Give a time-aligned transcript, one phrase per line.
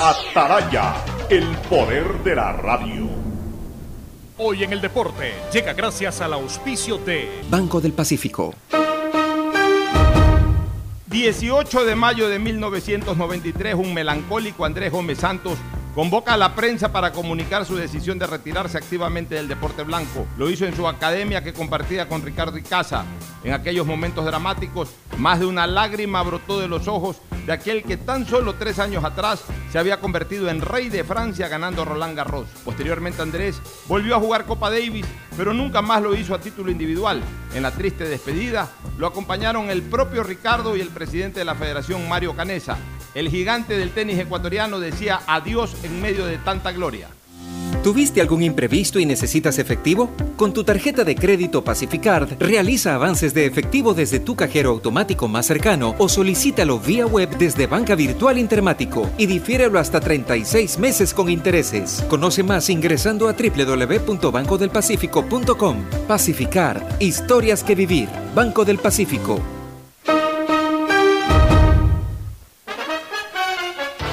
[0.00, 0.96] Ataraya,
[1.30, 3.08] el poder de la radio.
[4.36, 8.54] Hoy en el deporte llega gracias al auspicio de Banco del Pacífico.
[11.06, 15.58] 18 de mayo de 1993, un melancólico Andrés Gómez Santos
[15.94, 20.26] Convoca a la prensa para comunicar su decisión de retirarse activamente del deporte blanco.
[20.36, 23.04] Lo hizo en su academia que compartía con Ricardo Icaza.
[23.44, 27.96] En aquellos momentos dramáticos, más de una lágrima brotó de los ojos de aquel que
[27.96, 32.48] tan solo tres años atrás se había convertido en rey de Francia ganando Roland Garros.
[32.64, 35.06] Posteriormente Andrés volvió a jugar Copa Davis,
[35.36, 37.22] pero nunca más lo hizo a título individual.
[37.54, 42.08] En la triste despedida lo acompañaron el propio Ricardo y el presidente de la federación
[42.08, 42.78] Mario Canesa.
[43.14, 47.08] El gigante del tenis ecuatoriano decía adiós en medio de tanta gloria.
[47.84, 50.10] ¿Tuviste algún imprevisto y necesitas efectivo?
[50.36, 55.44] Con tu tarjeta de crédito Pacificard, realiza avances de efectivo desde tu cajero automático más
[55.44, 61.28] cercano o solicítalo vía web desde Banca Virtual Intermático y difiérelo hasta 36 meses con
[61.28, 62.02] intereses.
[62.08, 65.84] Conoce más ingresando a www.bancodelpacifico.com.
[66.08, 68.08] Pacificard, historias que vivir.
[68.34, 69.42] Banco del Pacífico.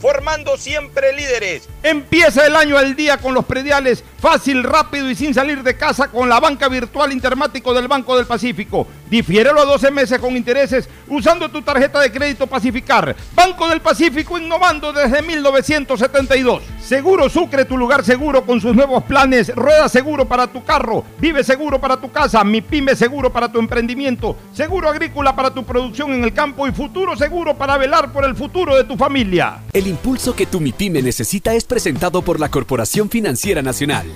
[0.00, 1.68] formando siempre líderes.
[1.82, 6.08] Empieza el año al día con los prediales, fácil, rápido y sin salir de casa
[6.08, 8.84] con la banca virtual Intermático del Banco del Pacífico.
[9.08, 13.14] Difiérelo a 12 meses con intereses usando tu tarjeta de crédito Pacificar.
[13.36, 16.60] Banco del Pacífico innovando desde 1972.
[16.80, 19.54] Seguro Sucre, tu lugar seguro con sus nuevos planes.
[19.54, 23.60] Rueda seguro para tu carro, vive seguro para tu casa, mi pyme seguro para tu
[23.60, 28.24] emprendimiento, seguro agrícola para tu producción en el campo y futuro seguro para velar por
[28.24, 29.60] el futuro de tu familia.
[29.72, 34.15] El impulso que tu MIPYME necesita es presentado por la Corporación Financiera Nacional.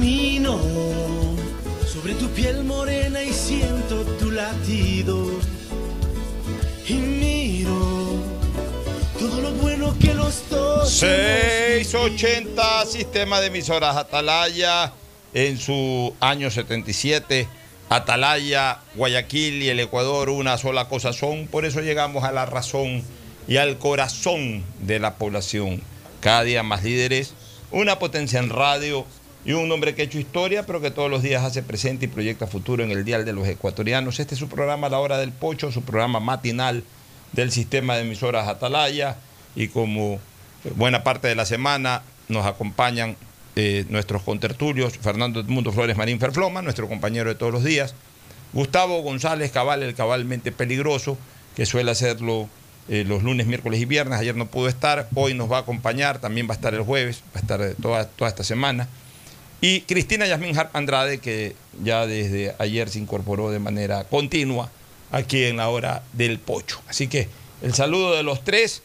[0.00, 0.58] Camino
[1.86, 5.28] sobre tu piel morena y siento tu latido.
[6.88, 8.14] Y miro
[9.18, 10.88] todo lo bueno que los dos.
[10.90, 14.94] 680 Sistema de Emisoras Atalaya
[15.34, 17.46] en su año 77.
[17.90, 21.46] Atalaya, Guayaquil y el Ecuador una sola cosa son.
[21.46, 23.04] Por eso llegamos a la razón
[23.46, 25.82] y al corazón de la población.
[26.20, 27.34] Cada día más líderes,
[27.70, 29.04] una potencia en radio
[29.44, 32.08] y un hombre que ha hecho historia, pero que todos los días hace presente y
[32.08, 34.20] proyecta futuro en el Dial de los Ecuatorianos.
[34.20, 36.84] Este es su programa La Hora del Pocho, su programa matinal
[37.32, 39.16] del sistema de emisoras Atalaya.
[39.56, 40.20] Y como
[40.76, 43.16] buena parte de la semana nos acompañan
[43.56, 47.94] eh, nuestros contertulios, Fernando Edmundo Flores Marín Ferfloma, nuestro compañero de todos los días,
[48.52, 51.16] Gustavo González Cabal, el cabalmente peligroso,
[51.56, 52.48] que suele hacerlo
[52.88, 56.20] eh, los lunes, miércoles y viernes, ayer no pudo estar, hoy nos va a acompañar,
[56.20, 58.88] también va a estar el jueves, va a estar eh, toda, toda esta semana.
[59.60, 64.70] Y Cristina Yasmín Harp Andrade, que ya desde ayer se incorporó de manera continua
[65.12, 66.80] aquí en la hora del pocho.
[66.88, 67.28] Así que
[67.60, 68.82] el saludo de los tres,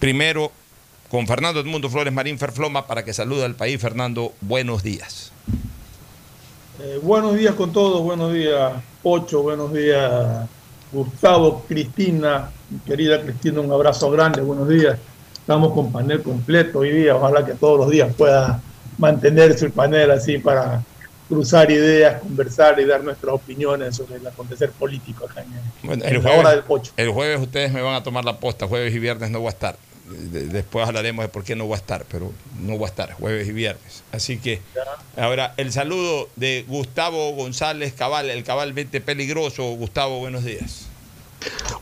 [0.00, 0.50] primero
[1.10, 3.80] con Fernando Edmundo Flores Marín Ferfloma para que salude al país.
[3.80, 5.32] Fernando, buenos días.
[6.80, 8.72] Eh, buenos días con todos, buenos días
[9.02, 10.48] Pocho, buenos días
[10.90, 12.50] Gustavo, Cristina,
[12.86, 14.98] querida Cristina, un abrazo grande, buenos días.
[15.34, 18.60] Estamos con panel completo hoy día, ojalá que todos los días pueda
[19.00, 20.82] mantenerse el panel así para
[21.28, 25.48] cruzar ideas, conversar y dar nuestras opiniones sobre el acontecer político acá en,
[25.82, 26.92] Bueno, en el, la hora jueves, del Pocho.
[26.96, 29.50] el jueves ustedes me van a tomar la posta, jueves y viernes no voy a
[29.50, 29.76] estar.
[30.08, 33.12] De- Después hablaremos de por qué no voy a estar, pero no voy a estar
[33.12, 34.02] jueves y viernes.
[34.10, 34.60] Así que
[35.16, 39.62] ahora el saludo de Gustavo González Cabal, el Cabal 20 peligroso.
[39.76, 40.88] Gustavo, buenos días.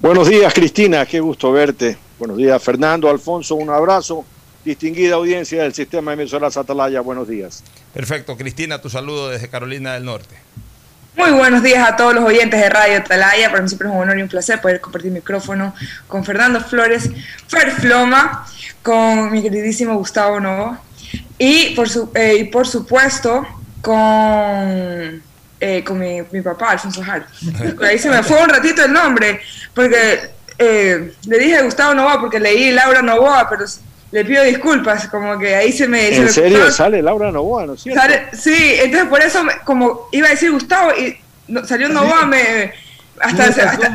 [0.00, 1.96] Buenos días, Cristina, qué gusto verte.
[2.18, 4.24] Buenos días, Fernando, Alfonso, un abrazo.
[4.68, 7.64] Distinguida audiencia del sistema de emisoras Atalaya, buenos días.
[7.94, 10.36] Perfecto, Cristina, tu saludo desde Carolina del Norte.
[11.16, 13.48] Muy buenos días a todos los oyentes de Radio Atalaya.
[13.48, 15.74] Para mí siempre es un honor y un placer poder compartir micrófono
[16.06, 17.10] con Fernando Flores,
[17.46, 18.46] Fer Floma,
[18.82, 20.76] con mi queridísimo Gustavo Novo
[21.38, 23.46] y por, su, eh, y por supuesto
[23.80, 25.22] con,
[25.60, 27.26] eh, con mi, mi papá, Alfonso Jal.
[27.88, 29.40] Ahí se me fue un ratito el nombre,
[29.72, 30.28] porque
[30.58, 33.64] eh, le dije Gustavo Novoa porque leí Laura Novoa, pero
[34.10, 36.08] le pido disculpas, como que ahí se me...
[36.16, 38.00] ¿En serio sale Laura Novoa, no es cierto?
[38.00, 41.16] Sale- sí, entonces por eso, me- como iba a decir Gustavo y
[41.48, 42.72] no- salió Novoa, me,
[43.20, 43.88] hasta,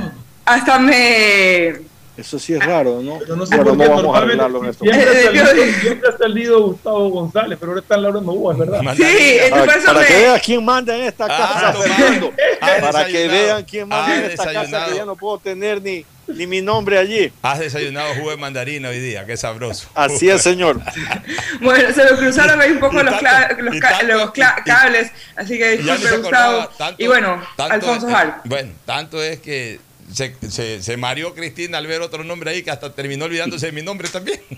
[0.46, 1.76] hasta me...
[2.16, 3.18] Eso sí es raro, ¿no?
[3.18, 4.86] Pero no sé Bueno, por qué no vamos a normalmente arreglarlo en esto.
[4.86, 5.10] siempre,
[5.42, 8.82] ha salido, siempre ha salido Gustavo González, pero ahora está Laura Novoa, es verdad.
[8.96, 9.50] Sí, entonces
[9.84, 10.20] Para, para que me...
[10.22, 11.74] veas quién manda en esta Ah, casa.
[11.74, 12.32] Fernando.
[12.62, 15.82] Ah, Para que vean quién manda Ah, en esta casa, que ya no puedo tener
[15.82, 17.30] ni, ni mi nombre allí.
[17.42, 19.90] Has desayunado jugo de mandarina hoy día, qué sabroso.
[19.96, 20.80] Así es, señor.
[21.62, 24.56] Bueno, se me cruzaron ahí un poco los, tanto- los, y ca- tanto- los cla-
[24.58, 26.70] y- y- cables, así que disculpe Gustavo.
[26.78, 28.36] tanto- y bueno, tanto- Alfonso Jal.
[28.46, 29.80] Bueno, tanto es que
[30.12, 33.72] se, se, se mareó Cristina al ver otro nombre ahí que hasta terminó olvidándose de
[33.72, 34.40] mi nombre también.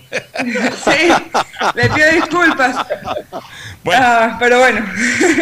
[0.84, 1.08] Sí,
[1.74, 2.86] le pido disculpas.
[3.82, 4.02] Bueno.
[4.04, 4.84] Ah, pero bueno.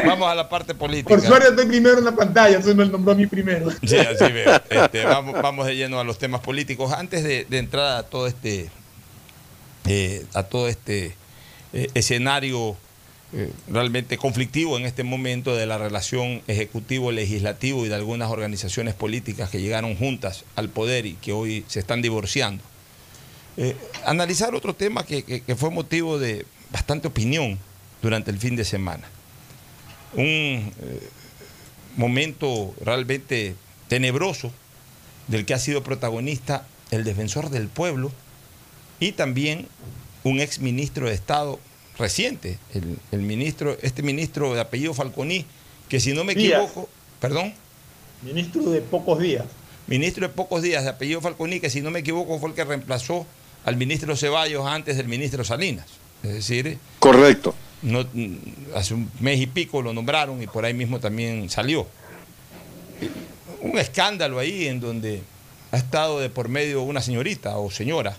[0.06, 1.08] Vamos a la parte política.
[1.08, 3.70] Por suerte estoy primero en la pantalla, entonces me nombró a mí primero.
[3.84, 4.60] Sí, así veo.
[4.70, 6.92] Este, vamos, vamos de lleno a los temas políticos.
[6.92, 8.70] Antes de, de entrar a todo este,
[9.86, 11.16] eh, a todo este
[11.72, 12.76] eh, escenario
[13.68, 19.60] realmente conflictivo en este momento de la relación ejecutivo-legislativo y de algunas organizaciones políticas que
[19.60, 22.62] llegaron juntas al poder y que hoy se están divorciando.
[23.56, 27.58] Eh, analizar otro tema que fue motivo de bastante opinión
[28.02, 29.08] durante el fin de semana.
[30.12, 31.08] Un eh,
[31.96, 33.54] momento realmente
[33.88, 34.52] tenebroso
[35.28, 38.12] del que ha sido protagonista el defensor del pueblo
[39.00, 39.68] y también
[40.22, 41.58] un ex ministro de Estado
[41.98, 45.44] reciente, el, el ministro, este ministro de apellido Falconi,
[45.88, 46.62] que si no me Díaz.
[46.62, 46.88] equivoco,
[47.20, 47.54] perdón,
[48.22, 49.44] Ministro de pocos días.
[49.86, 52.64] ministro de pocos días de apellido Falconi, que si no me equivoco fue el que
[52.64, 53.26] reemplazó
[53.64, 55.86] al ministro Ceballos antes del ministro Salinas.
[56.22, 57.54] Es decir, Correcto.
[57.82, 58.36] no, mm,
[58.74, 61.86] hace un mes y pico lo nombraron y por ahí mismo también salió.
[63.60, 65.22] Un escándalo ahí en donde
[65.70, 68.16] ha estado de por medio una señorita o señora.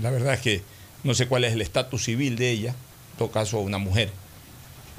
[0.00, 0.62] La verdad es que
[1.06, 4.10] no sé cuál es el estatus civil de ella, en todo caso una mujer.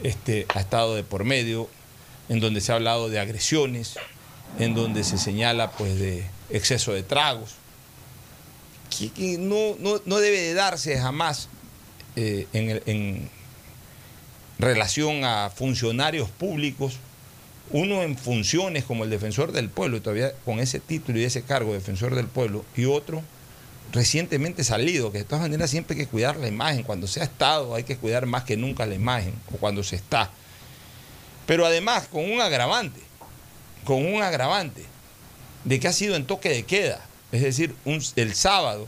[0.04, 1.70] Este, ha estado de por medio,
[2.30, 3.96] en donde se ha hablado de agresiones,
[4.60, 7.56] en donde se señala pues de exceso de tragos,
[9.16, 11.50] que, no, no- no debe de darse jamás
[12.16, 13.30] eh, en, en
[14.60, 16.98] relación a funcionarios públicos,
[17.72, 21.74] uno en funciones como el defensor del pueblo, todavía con ese título y ese cargo,
[21.74, 23.22] defensor del pueblo, y otro
[23.92, 27.24] recientemente salido, que de todas maneras siempre hay que cuidar la imagen, cuando se ha
[27.24, 30.30] estado hay que cuidar más que nunca la imagen, o cuando se está.
[31.46, 33.00] Pero además con un agravante,
[33.86, 34.84] con un agravante
[35.64, 38.88] de que ha sido en toque de queda, es decir, un- el sábado,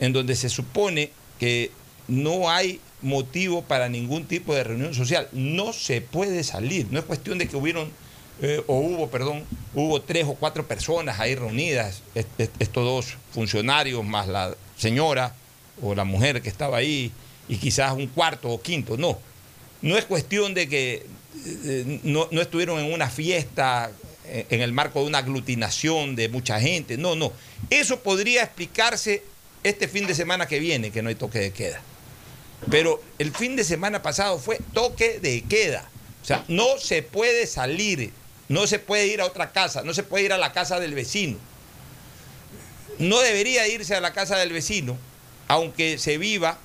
[0.00, 1.70] en donde se supone que
[2.08, 5.28] no hay motivo para ningún tipo de reunión social.
[5.32, 6.86] No se puede salir.
[6.90, 7.90] No es cuestión de que hubieron,
[8.42, 13.14] eh, o hubo, perdón, hubo tres o cuatro personas ahí reunidas, est- est- estos dos
[13.32, 15.34] funcionarios más la señora
[15.82, 17.12] o la mujer que estaba ahí,
[17.48, 18.96] y quizás un cuarto o quinto.
[18.96, 19.18] No.
[19.82, 21.06] No es cuestión de que
[21.44, 23.90] eh, no, no estuvieron en una fiesta
[24.24, 26.96] eh, en el marco de una aglutinación de mucha gente.
[26.96, 27.32] No, no.
[27.70, 29.22] Eso podría explicarse
[29.62, 31.80] este fin de semana que viene, que no hay toque de queda.
[32.70, 35.88] Pero el fin de semana pasado fue toque de queda.
[36.22, 38.10] O sea, no se puede salir,
[38.48, 40.94] no se puede ir a otra casa, no se puede ir a la casa del
[40.94, 41.36] vecino.
[42.98, 44.96] No debería irse a la casa del vecino,
[45.48, 46.58] aunque se viva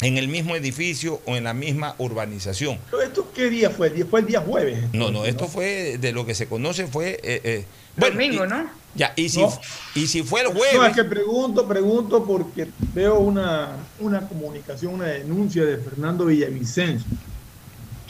[0.00, 2.78] en el mismo edificio o en la misma urbanización.
[2.90, 3.90] ¿Pero ¿Esto qué día fue?
[4.06, 4.78] Fue el día jueves.
[4.94, 7.20] No, no, esto fue de lo que se conoce fue...
[7.22, 7.64] eh, eh,
[7.96, 8.70] Domingo, y- ¿no?
[8.94, 9.60] Ya, y si, No.
[9.94, 10.96] y si fue el No, es jueves...
[10.96, 17.06] que pregunto, pregunto porque veo una, una comunicación, una denuncia de Fernando Villavicencio,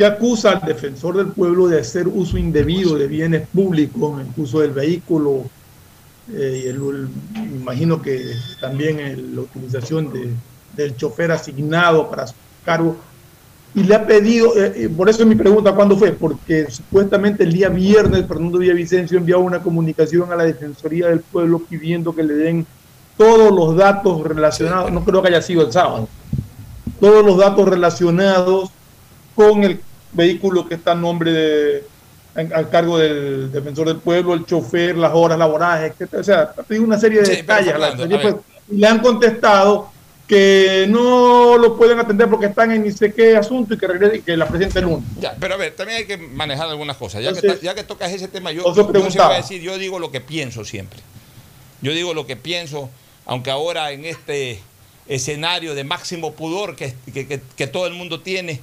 [0.00, 4.60] que acusa al defensor del pueblo de hacer uso indebido de bienes públicos el uso
[4.60, 5.44] del vehículo,
[6.32, 8.18] eh, y el, el- imagino que
[8.62, 10.30] también en la utilización de-
[10.74, 12.32] del chofer asignado para su
[12.64, 12.96] cargo.
[13.74, 16.12] Y le ha pedido, eh, eh, por eso es mi pregunta, ¿cuándo fue?
[16.12, 21.58] Porque supuestamente el día viernes Fernando Villavicencio envió una comunicación a la Defensoría del Pueblo
[21.68, 22.66] pidiendo que le den
[23.18, 26.08] todos los datos relacionados, no creo que haya sido el sábado,
[26.98, 28.70] todos los datos relacionados
[29.34, 29.78] con el
[30.12, 31.84] vehículo que está a nombre de,
[32.36, 36.20] en- al cargo del defensor del pueblo, el chofer, las horas laborales, etcétera.
[36.20, 37.66] O sea, ha pedido una serie de Sí, detalles.
[37.66, 38.42] la Fernando, Defensoría, a ver.
[38.42, 39.90] pues, y le han contestado
[40.26, 44.16] que no lo pueden atender porque están en ni sé qué asunto y que regrese
[44.18, 45.02] y que la presente el lunes.
[45.18, 47.20] Ya, pero a ver, también hay que manejar algunas cosas.
[47.22, 49.98] Ya, que, Entonces- ya que tocas ese tema, yo, yo voy a decir, yo digo
[49.98, 51.00] lo que pienso siempre.
[51.82, 52.90] Yo digo lo que pienso,
[53.26, 54.60] aunque ahora en este
[55.08, 58.60] escenario de máximo pudor que- que- que todo el mundo tiene,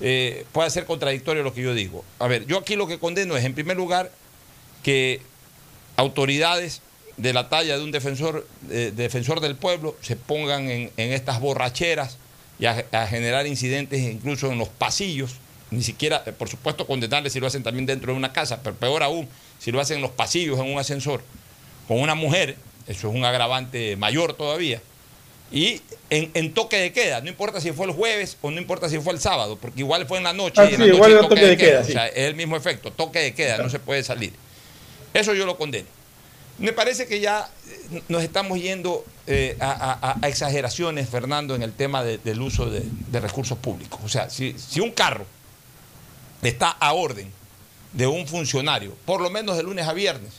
[0.00, 2.04] eh, puede ser contradictorio lo que yo digo.
[2.18, 4.10] A ver, yo aquí lo que condeno es, en primer lugar,
[4.82, 5.20] que
[5.96, 6.82] autoridades
[7.16, 11.40] de la talla de un defensor, eh, defensor del pueblo se pongan en, en estas
[11.40, 12.16] borracheras
[12.58, 15.36] y a, a generar incidentes incluso en los pasillos.
[15.70, 18.74] Ni siquiera, eh, por supuesto, condenarles si lo hacen también dentro de una casa, pero
[18.76, 19.28] peor aún,
[19.58, 21.22] si lo hacen en los pasillos, en un ascensor,
[21.86, 24.80] con una mujer, eso es un agravante mayor todavía.
[25.52, 25.80] Y
[26.10, 28.98] en, en toque de queda, no importa si fue el jueves o no importa si
[29.00, 30.94] fue el sábado, porque igual fue en la noche Ah, y en sí, la noche
[30.96, 31.92] igual era toque de queda, O sí.
[31.92, 34.32] sea, es el mismo efecto, toque de queda, no se puede salir.
[35.12, 35.88] Eso yo lo condeno.
[36.58, 37.48] Me parece que ya
[37.90, 42.40] eh, nos estamos yendo eh, a, a- a exageraciones, Fernando, en el tema de- del
[42.40, 43.98] uso de, de recursos públicos.
[44.04, 45.24] O sea, si, si un carro
[46.42, 47.30] está a orden
[47.92, 50.32] de un funcionario, por lo menos de lunes a viernes,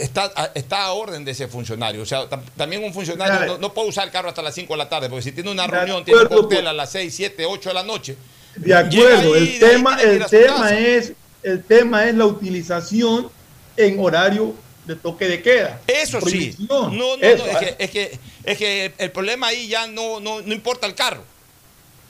[0.00, 2.02] está, a- está a orden de ese funcionario.
[2.02, 4.72] O sea, tam- también un funcionario no, no puede usar el carro hasta las 5
[4.72, 6.66] de la tarde, porque si tiene una reunión, tiene un cóctel pues.
[6.68, 8.16] a las 6, 7, 8 de la noche.
[8.56, 13.30] De acuerdo, ahí, el de tema, el tema es, el tema es la utilización
[13.76, 14.54] en horario
[14.84, 15.80] de toque de queda.
[15.86, 16.54] Eso sí.
[16.68, 20.42] No, no, no, es, que, es, que, es que el problema ahí ya no, no,
[20.42, 21.22] no importa el carro.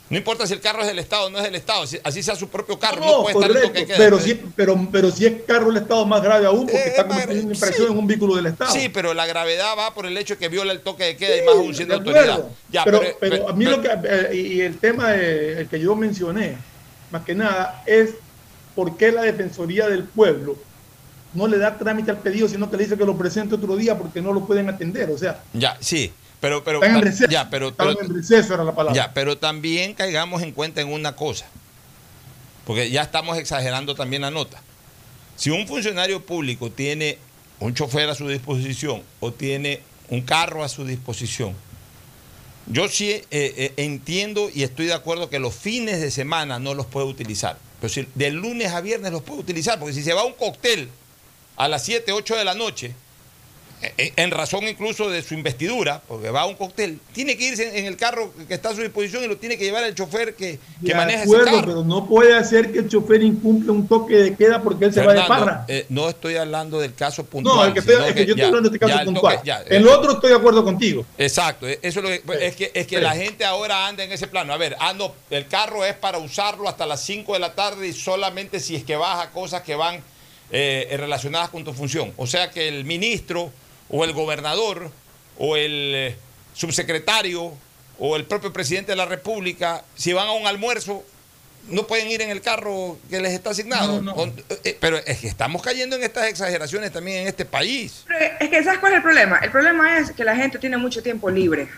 [0.09, 1.87] No importa si el carro es del Estado o no es del Estado.
[1.87, 3.97] si- Así sea su propio carro, no, No, puede estar en de queda.
[3.97, 7.07] pero, si, pero, pero si es carro del Estado más grave aún, porque Eh, está
[7.07, 7.93] cometiendo grave, infracción sí.
[7.93, 8.71] en un vehículo del Estado.
[8.73, 11.45] Sí, pero la gravedad va por el hecho que viola el toque de queda y
[11.45, 12.43] más aún siendo de autoridad.
[12.69, 15.95] Ya, pero, pero- a mí lo que eh, y el tema de- el que yo
[15.95, 16.57] mencioné
[17.09, 18.11] más que nada es
[18.75, 20.57] por qué la defensoría del pueblo
[21.33, 23.97] no le da trámite al pedido sino que le dice que lo presente otro día
[23.97, 26.11] porque no lo pueden atender o sea Ya, sí.
[26.43, 29.13] Pero, pero, están en receso ya, pero, están pero- en receso era la palabra Ya,
[29.13, 31.45] pero también caigamos en cuenta en una cosa,
[32.65, 34.61] porque ya estamos exagerando también la nota.
[35.37, 37.17] Si un funcionario público tiene
[37.61, 41.55] un chofer a su disposición o tiene un carro a su disposición,
[42.67, 46.73] yo sí eh, eh, entiendo y estoy de acuerdo que los fines de semana no
[46.73, 50.11] los puede utilizar, pero si de lunes a viernes los puede utilizar, porque si se
[50.11, 50.89] va a un cóctel
[51.55, 52.95] a las 7, 8 de la noche,
[53.97, 57.85] en razón incluso de su investidura, porque va a un cóctel, tiene que irse en
[57.85, 60.59] el carro que está a su disposición y lo tiene que llevar el chofer que,
[60.81, 61.67] que de maneja acuerdo ese carro.
[61.67, 65.05] pero no puede hacer que el chofer incumple un toque de queda porque él se
[65.05, 67.55] va de parra eh, no estoy hablando del caso puntual.
[67.57, 69.05] no el que estoy- es que yo estoy ya- hablando de este ya caso el
[69.05, 72.09] puntual toque- ya, el eh, otro estoy de acuerdo contigo Exacto, eh, eso es, lo
[72.09, 73.01] que, pues, es que, es que Sí.
[73.01, 74.53] la gente ahora anda en ese plano.
[74.53, 77.93] A ver, ando, el carro es para usarlo hasta las 5 de la tarde y
[77.93, 80.01] solamente si es que baja cosas que van
[80.51, 82.13] eh, relacionadas con tu función.
[82.17, 83.51] O sea que el ministro
[83.95, 84.89] o el gobernador
[85.37, 86.15] o el eh,
[86.55, 87.53] subsecretario
[87.99, 91.03] o el propio presidente de la República, si van a un almuerzo,
[91.69, 94.01] no pueden ir en el carro que les está asignado.
[94.01, 94.15] No, no.
[94.15, 98.03] Con- eh, pero es que estamos cayendo en estas exageraciones también en este país.
[98.07, 99.37] Pero es que, ¿sabes cuál es el problema?
[99.37, 101.69] El problema es que la gente tiene mucho tiempo libre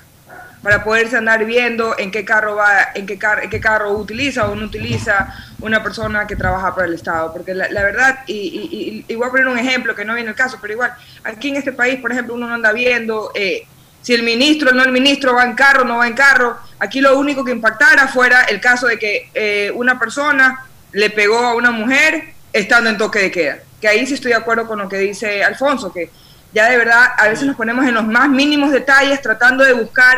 [0.65, 4.55] para poderse andar viendo en qué carro va, en qué, car- qué carro utiliza o
[4.55, 5.31] no utiliza
[5.62, 7.31] una persona que trabaja para el Estado.
[7.31, 10.31] Porque la, verdad, y, y- y- y voy a poner un ejemplo que no viene
[10.31, 10.91] el caso, pero igual,
[11.24, 13.67] aquí en este país, por ejemplo, uno no anda viendo eh,
[14.01, 16.57] si el ministro o no el ministro va en carro no va en carro.
[16.79, 21.38] Aquí lo único que impactara fuera el caso de que eh, una persona le pegó
[21.38, 23.57] a una mujer estando en toque de queda.
[23.79, 26.10] Que ahí sí estoy de acuerdo con lo que dice Alfonso, que
[26.53, 30.17] ya de verdad a veces nos ponemos en los más mínimos detalles tratando de buscar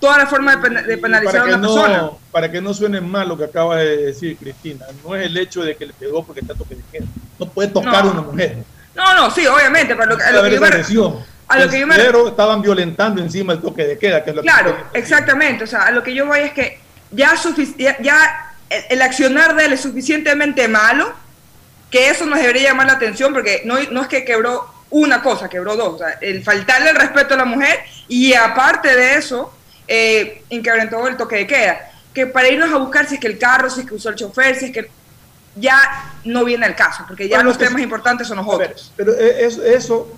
[0.00, 1.98] toda la forma de, pena- de penalizar a una persona.
[1.98, 5.36] no, para que no suene mal lo que acaba de decir Cristina, no es el
[5.36, 7.06] hecho de que le pegó porque está toque de queda.
[7.38, 8.10] No puede tocar No.
[8.10, 8.56] a una mujer.
[8.94, 11.86] No, no, sí, obviamente, pero lo, a lo que yo me- a lo que yo
[11.86, 15.64] me- Pero estaban violentando encima el toque de queda, que es lo que- Claro, exactamente.
[15.64, 16.80] O sea, a lo que yo voy es que
[17.12, 17.32] ya,
[17.78, 21.12] ya, ya el, el accionar de él es suficientemente malo
[21.90, 25.48] que eso nos debería llamar la atención porque no, no es que quebró una cosa,
[25.48, 25.94] quebró dos.
[25.94, 29.52] O sea, el faltarle el respeto a la mujer y aparte de eso,
[29.88, 31.90] eh, incrementó el toque de queda.
[32.12, 34.14] que para irnos a buscar si es que el carro, si es que usó el
[34.14, 34.90] chofer, si es que
[35.54, 38.92] ya no viene al caso, porque ya Bueno, los temas importantes son los ver, otros.
[38.96, 40.08] pero e- eso, eso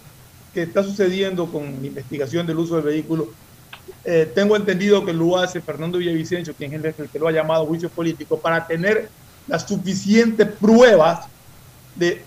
[0.55, 3.29] que está sucediendo con la investigación del uso del vehículo,
[4.05, 7.67] eh, tengo entendido que lo hace Fernando Villavicencio, quien es el que lo ha llamado
[7.67, 9.09] juicio político, para tener
[9.49, 11.27] las suficientes pruebas
[11.97, 12.23] de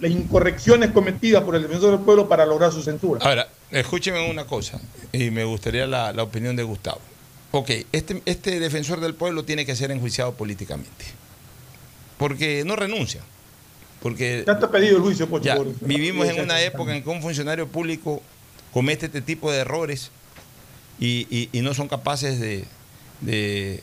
[0.00, 3.20] las incorrecciones cometidas por el defensor del pueblo para lograr su censura.
[3.24, 4.80] Ahora, escúcheme una cosa,
[5.12, 7.00] y me gustaría la, la opinión de Gustavo.
[7.50, 11.04] Ok, este, este defensor del pueblo tiene que ser enjuiciado políticamente.
[12.18, 13.20] Porque no renuncia.
[14.00, 15.42] Porque Ya está pedido el juicio, por-
[15.80, 18.22] vivimos en una época en que un funcionario público
[18.72, 20.10] comete este tipo de errores
[20.98, 22.64] y, y- y no son capaces de,
[23.20, 23.82] de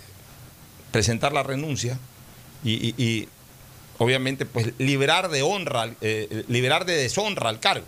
[0.91, 1.97] presentar la renuncia
[2.63, 3.27] y,
[3.97, 7.85] obviamente pues liberar de honra, eh, liberar de deshonra al cargo.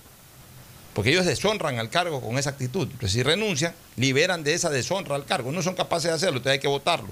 [0.93, 2.83] Porque ellos deshonran al cargo con esa actitud.
[2.83, 5.51] Entonces, si renuncian, liberan de esa deshonra al cargo.
[5.51, 7.12] No son capaces de hacerlo, entonces hay que votarlos.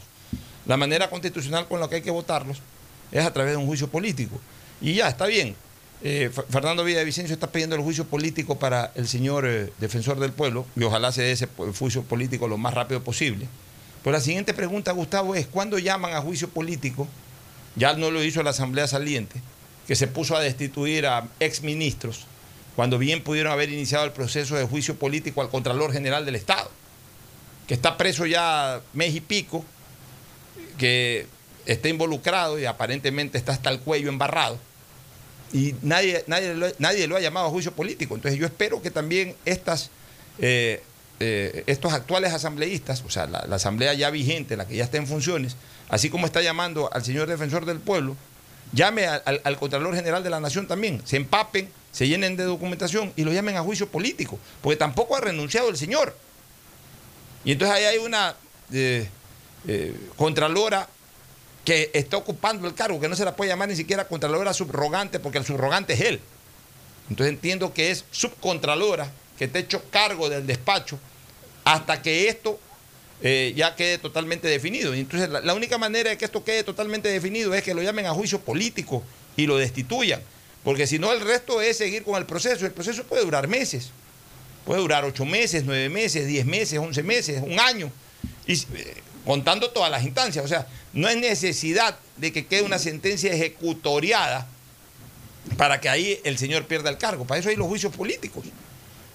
[0.65, 2.61] La manera constitucional con la que hay que votarlos
[3.11, 4.39] es a través de un juicio político.
[4.81, 5.55] Y ya, está bien.
[6.01, 10.65] Eh, Fernando Villavicencio está pidiendo el juicio político para el señor eh, defensor del pueblo
[10.77, 13.47] y ojalá se dé ese juicio político lo más rápido posible.
[14.03, 17.07] Pero la siguiente pregunta, Gustavo, es ¿cuándo llaman a juicio político?
[17.75, 19.41] Ya no lo hizo la Asamblea Saliente,
[19.87, 22.27] que se puso a destituir a exministros,
[22.79, 26.71] cuando bien pudieron haber iniciado el proceso de juicio político al Contralor General del Estado,
[27.67, 29.65] que está preso ya mes y pico,
[30.77, 31.27] que
[31.65, 34.57] está involucrado y aparentemente está hasta el cuello embarrado.
[35.51, 38.15] Y nadie, nadie, lo, nadie lo ha llamado a juicio político.
[38.15, 39.89] Entonces yo espero que también estas,
[40.37, 40.81] eh,
[41.19, 44.95] eh, estos actuales asambleístas, o sea, la, la asamblea ya vigente, la que ya está
[44.95, 45.57] en funciones,
[45.89, 48.15] así como está llamando al señor defensor del pueblo,
[48.71, 52.43] llame al, al- al Contralor General de la Nación también, se empapen, se llenen de
[52.43, 56.15] documentación y lo llamen a juicio político, porque tampoco ha renunciado el señor.
[57.45, 58.35] Y entonces ahí hay una
[58.71, 59.07] eh,
[59.67, 60.87] eh, Contralora
[61.65, 65.19] que está ocupando el cargo, que no se la puede llamar ni siquiera Contralora subrogante,
[65.19, 66.19] porque el subrogante es él.
[67.09, 70.99] Entonces entiendo que es subcontralora, que ha hecho cargo del despacho,
[71.65, 72.59] hasta que esto
[73.21, 74.93] eh, ya quede totalmente definido.
[74.93, 78.13] Entonces la, única manera de que esto quede totalmente definido es que lo llamen a
[78.13, 79.03] juicio político
[79.35, 80.21] y lo destituyan.
[80.63, 82.65] Porque si no, el resto es seguir con el proceso.
[82.65, 83.89] El proceso puede durar meses.
[84.65, 87.91] Puede durar ocho meses, nueve meses, diez meses, once meses, un año.
[88.47, 88.57] Eh,
[89.25, 90.43] contando todas las instancias.
[90.43, 94.47] O sea, no hay necesidad de que quede una sentencia ejecutoriada
[95.57, 97.25] para que ahí el señor pierda el cargo.
[97.25, 98.45] Para eso hay los juicios políticos.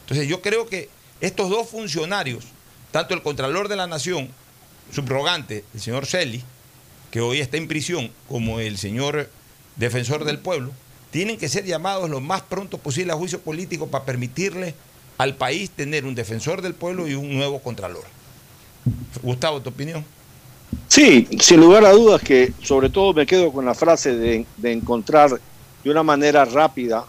[0.03, 0.89] Entonces yo creo que
[1.21, 2.45] estos dos funcionarios,
[2.95, 4.29] tanto el Contralor de la Nación,
[4.93, 6.45] subrogante, el señor Celi,
[7.11, 9.29] que hoy está en prisión, como el señor
[9.75, 10.71] defensor del pueblo,
[11.11, 14.77] tienen que ser llamados lo más pronto posible a juicio político para permitirle
[15.19, 18.05] al país tener un defensor del pueblo y un nuevo Contralor.
[19.23, 20.05] Gustavo, ¿tu opinión?
[20.87, 25.31] Sí, sin lugar a dudas que sobre todo me quedo con la frase de, encontrar
[25.83, 27.05] de una manera rápida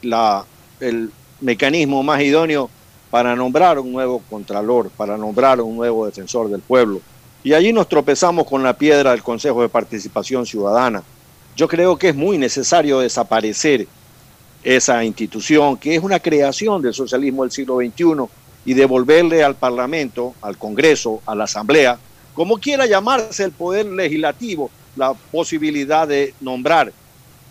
[0.00, 0.46] la-
[0.80, 1.10] el
[1.42, 2.70] mecanismo más idóneo
[3.10, 7.00] para nombrar un nuevo contralor, para nombrar un nuevo defensor del pueblo.
[7.44, 11.02] Y allí nos tropezamos con la piedra del Consejo de Participación Ciudadana.
[11.56, 13.86] Yo creo que es muy necesario desaparecer
[14.62, 18.28] esa institución, que es una creación del socialismo del siglo XXI,
[18.64, 21.98] y devolverle al Parlamento, al Congreso, a la Asamblea,
[22.34, 26.92] como quiera llamarse el Poder Legislativo, la posibilidad de nombrar eh,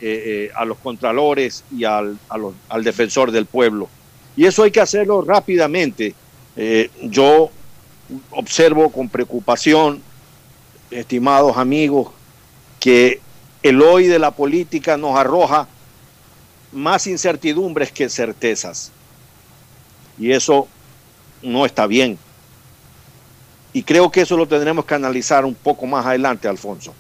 [0.02, 2.20] eh, a los contralores y al,
[2.68, 3.88] al defensor del pueblo.
[4.36, 6.14] Y eso hay que hacerlo rápidamente.
[6.56, 7.50] Eh, yo
[8.32, 10.02] observo con preocupación,
[10.92, 12.12] estimados amigos,
[12.80, 13.20] que
[13.64, 15.68] el hoy de la política nos arroja
[16.72, 18.92] más incertidumbres que certezas.
[20.20, 20.68] Y eso
[21.42, 22.18] no está bien.
[23.74, 26.94] Y creo que eso lo tendremos que analizar un poco más adelante, Alfonso.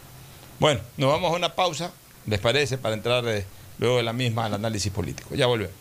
[0.60, 1.92] Bueno, nos vamos a una pausa,
[2.26, 2.78] ¿les parece?
[2.78, 3.46] Para entrar eh,
[3.78, 5.36] luego de la misma al análisis político.
[5.36, 5.76] Ya volvemos.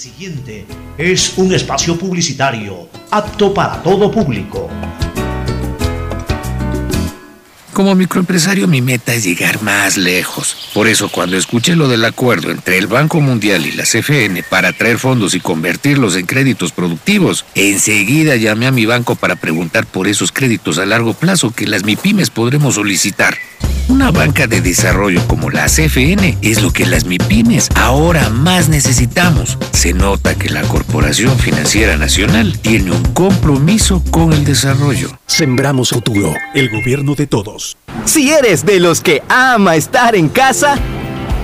[0.00, 0.64] Siguiente
[0.96, 4.70] es un espacio publicitario apto para todo público.
[7.74, 10.70] Como microempresario mi meta es llegar más lejos.
[10.72, 14.72] Por eso cuando escuché lo del acuerdo entre el Banco Mundial y la CFN para
[14.72, 20.08] traer fondos y convertirlos en créditos productivos, enseguida llamé a mi banco para preguntar por
[20.08, 23.36] esos créditos a largo plazo que las MIPIMES podremos solicitar.
[23.90, 29.58] Una banca de desarrollo como la CFN es lo que las MIPIMES ahora más necesitamos.
[29.72, 35.18] Se nota que la Corporación Financiera Nacional tiene un compromiso con el desarrollo.
[35.26, 37.76] Sembramos futuro, el gobierno de todos.
[38.04, 40.78] Si eres de los que ama estar en casa,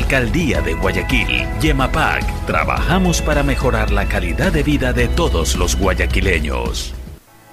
[0.00, 6.94] Alcaldía de Guayaquil, Yemapac, trabajamos para mejorar la calidad de vida de todos los guayaquileños.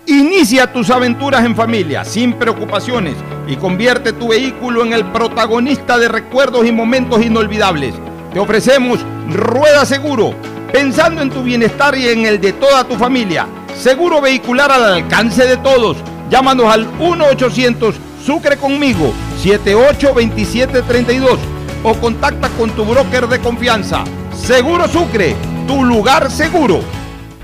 [0.05, 3.15] Inicia tus aventuras en familia, sin preocupaciones,
[3.49, 7.95] y convierte tu vehículo en el protagonista de recuerdos y momentos inolvidables.
[8.31, 10.33] Te ofrecemos Rueda Seguro,
[10.71, 13.45] pensando en tu bienestar y en el de toda tu familia.
[13.77, 15.97] Seguro vehicular al alcance de todos.
[16.29, 17.93] Llámanos al 1-800
[18.25, 19.11] Sucre conmigo,
[19.43, 24.03] 782732 o contacta con tu broker de confianza.
[24.35, 25.35] Seguro Sucre,
[25.67, 26.81] tu lugar seguro.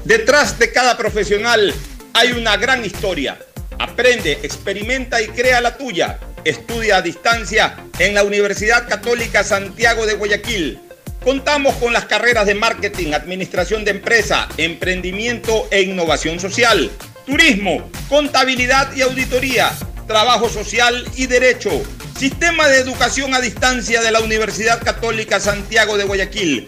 [0.04, 1.74] Detrás de cada profesional
[2.14, 3.38] hay una gran historia.
[3.80, 6.20] Aprende, experimenta y crea la tuya.
[6.46, 10.80] Estudia a distancia en la Universidad Católica Santiago de Guayaquil.
[11.24, 16.92] Contamos con las carreras de marketing, administración de empresa, emprendimiento e innovación social,
[17.26, 19.72] turismo, contabilidad y auditoría,
[20.08, 21.72] trabajo social y derecho.
[22.18, 26.68] Sistema de Educación a Distancia de la Universidad Católica Santiago de Guayaquil,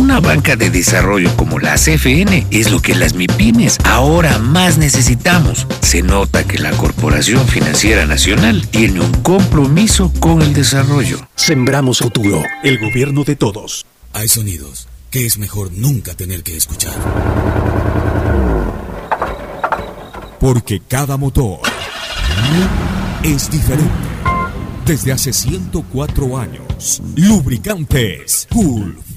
[0.00, 5.66] Una banca de desarrollo como la CFN es lo que las MIPIMES ahora más necesitamos.
[5.82, 11.18] Se nota que la Corporación Financiera Nacional tiene un compromiso con el desarrollo.
[11.36, 13.84] Sembramos futuro, el gobierno de todos.
[14.14, 16.94] Hay sonidos que es mejor nunca tener que escuchar.
[20.40, 21.60] Porque cada motor
[23.22, 23.90] es diferente.
[24.86, 29.09] Desde hace 104 años, lubricantes Gulf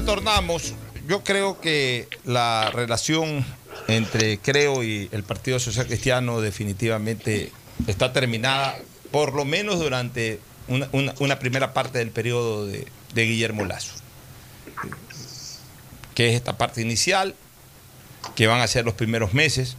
[0.00, 0.74] Retornamos.
[1.06, 3.44] Yo creo que la relación
[3.88, 7.52] entre Creo y el Partido Social Cristiano definitivamente
[7.86, 8.76] está terminada,
[9.10, 13.92] por lo menos durante una, una- primera parte del periodo de, de Guillermo Lazo,
[16.14, 17.34] que es esta parte inicial,
[18.34, 19.76] que van a ser los primeros meses.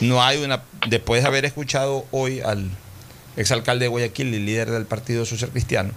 [0.00, 2.70] No hay una, después de haber escuchado hoy al
[3.36, 5.92] exalcalde de Guayaquil y líder del Partido Social Cristiano,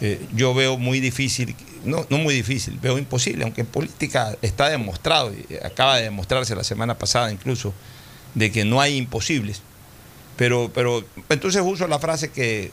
[0.00, 1.54] eh, yo veo muy difícil,
[1.86, 6.54] no, no muy difícil, veo imposible, aunque en política está demostrado, y acaba de demostrarse
[6.54, 7.72] la semana pasada incluso,
[8.34, 9.62] de que no hay imposibles.
[10.36, 12.70] Pero, pero entonces uso la frase que,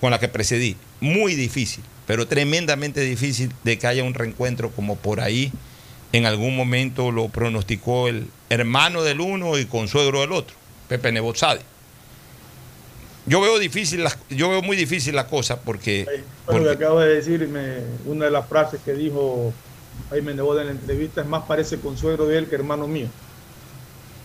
[0.00, 4.96] con la que precedí, muy difícil, pero tremendamente difícil de que haya un reencuentro como
[4.96, 5.50] por ahí
[6.12, 10.54] en algún momento lo pronosticó el hermano del uno y consuegro del otro,
[10.88, 11.60] Pepe Nebot Sadi.
[13.26, 17.04] Yo veo difícil, la- yo veo muy difícil la cosa porque, Bueno, porque- que acaba
[17.04, 19.52] de decirme una de las frases que dijo
[20.10, 23.06] Jaime Nebot en la entrevista es más parece consuegro de él que hermano mío.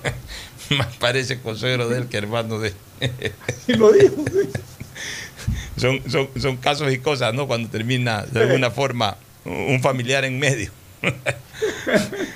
[0.77, 2.73] más parece consuegro de él que hermano de
[3.67, 4.15] Y lo dijo.
[5.77, 7.47] son, son, son casos y cosas, ¿no?
[7.47, 10.71] Cuando termina de alguna forma un familiar en medio.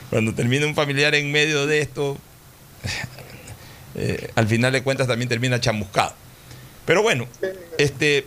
[0.09, 2.17] Cuando termina un familiar en medio de esto,
[3.95, 6.13] eh, al final de cuentas también termina chamuscado.
[6.85, 7.27] Pero bueno,
[7.77, 8.25] este,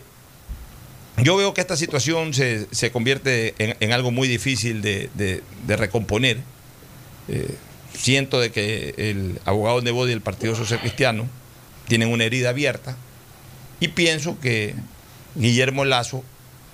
[1.19, 5.43] yo veo que esta situación se, se convierte en, algo muy difícil de, de-
[5.77, 6.39] recomponer.
[7.29, 7.55] Eh,
[7.97, 11.27] siento de que el abogado Nebot y el Partido Social Cristiano
[11.89, 12.97] tienen una herida abierta
[13.81, 14.75] y pienso que
[15.35, 16.23] Guillermo Lazo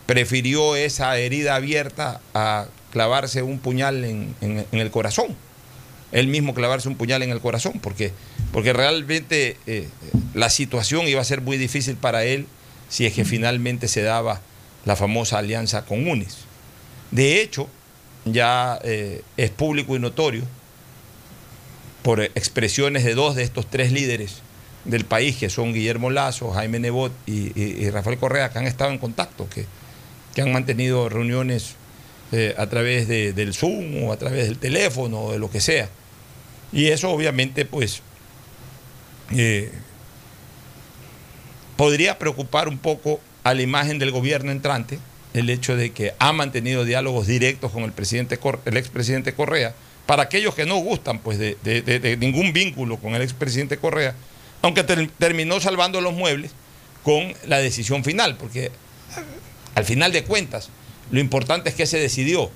[0.07, 5.37] prefirió esa herida abierta a clavarse un puñal en, en- en el corazón.
[6.13, 8.13] Él mismo clavarse un puñal en el corazón, porque,
[8.53, 9.89] porque realmente eh,
[10.35, 12.47] la situación iba a ser muy difícil para él
[12.89, 14.41] si es que finalmente se daba
[14.85, 16.39] la famosa alianza con UNES.
[17.11, 17.69] De hecho,
[18.25, 20.43] ya eh, es público y notorio
[22.03, 24.43] por expresiones de dos de estos tres líderes
[24.85, 28.99] del país, que son Guillermo Lazo, Jaime Nebot y, Rafael Correa, que han estado en
[28.99, 29.67] contacto, que,
[30.43, 31.77] han mantenido reuniones
[32.33, 35.61] eh, a través de- del Zoom o a través del teléfono o de lo que
[35.61, 35.89] sea.
[36.73, 38.03] Y eso obviamente pues
[39.37, 39.71] eh,
[41.77, 44.99] podría preocupar un poco a la imagen del gobierno entrante
[45.35, 49.75] el hecho de que ha mantenido diálogos directos con el presidente el expresidente Correa
[50.07, 54.15] para aquellos que no gustan pues de, ningún vínculo con el expresidente Correa
[54.61, 56.53] aunque ter- terminó salvando los muebles
[57.03, 58.71] con la decisión final porque
[59.75, 60.69] al final de cuentas
[61.11, 62.51] lo importante es que se decidió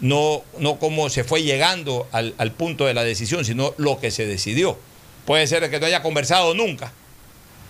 [0.00, 4.26] no, no cómo se fue llegando al punto de la decisión sino lo que se
[4.26, 4.78] decidió
[5.26, 6.92] puede ser que no haya conversado nunca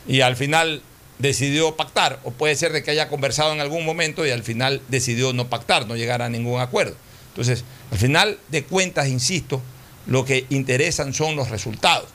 [0.07, 0.83] y al final
[1.19, 4.83] decidió pactar, o puede ser de que haya conversado en algún momento y al final
[4.89, 6.97] decidió no pactar, no llegar a ningún acuerdo.
[7.29, 9.63] Entonces, al final de cuentas, insisto,
[10.07, 12.09] lo que interesan son los resultados.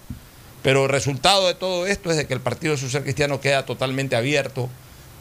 [0.62, 4.16] Pero el resultado de todo esto es de que el Partido Social Cristiano queda totalmente
[4.16, 4.70] abierto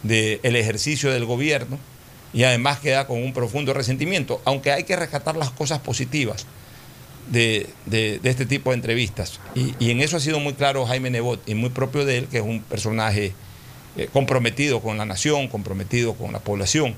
[0.03, 1.79] del ejercicio del gobierno
[2.33, 6.47] y además queda con un profundo resentimiento, aunque hay que rescatar las cosas positivas
[7.31, 9.41] de, de- este tipo de entrevistas.
[9.55, 12.27] Y, y en eso ha sido muy claro Jaime Nebot y muy propio de él,
[12.29, 13.33] que es un personaje
[13.97, 16.95] eh, comprometido con la nación, comprometido con la población.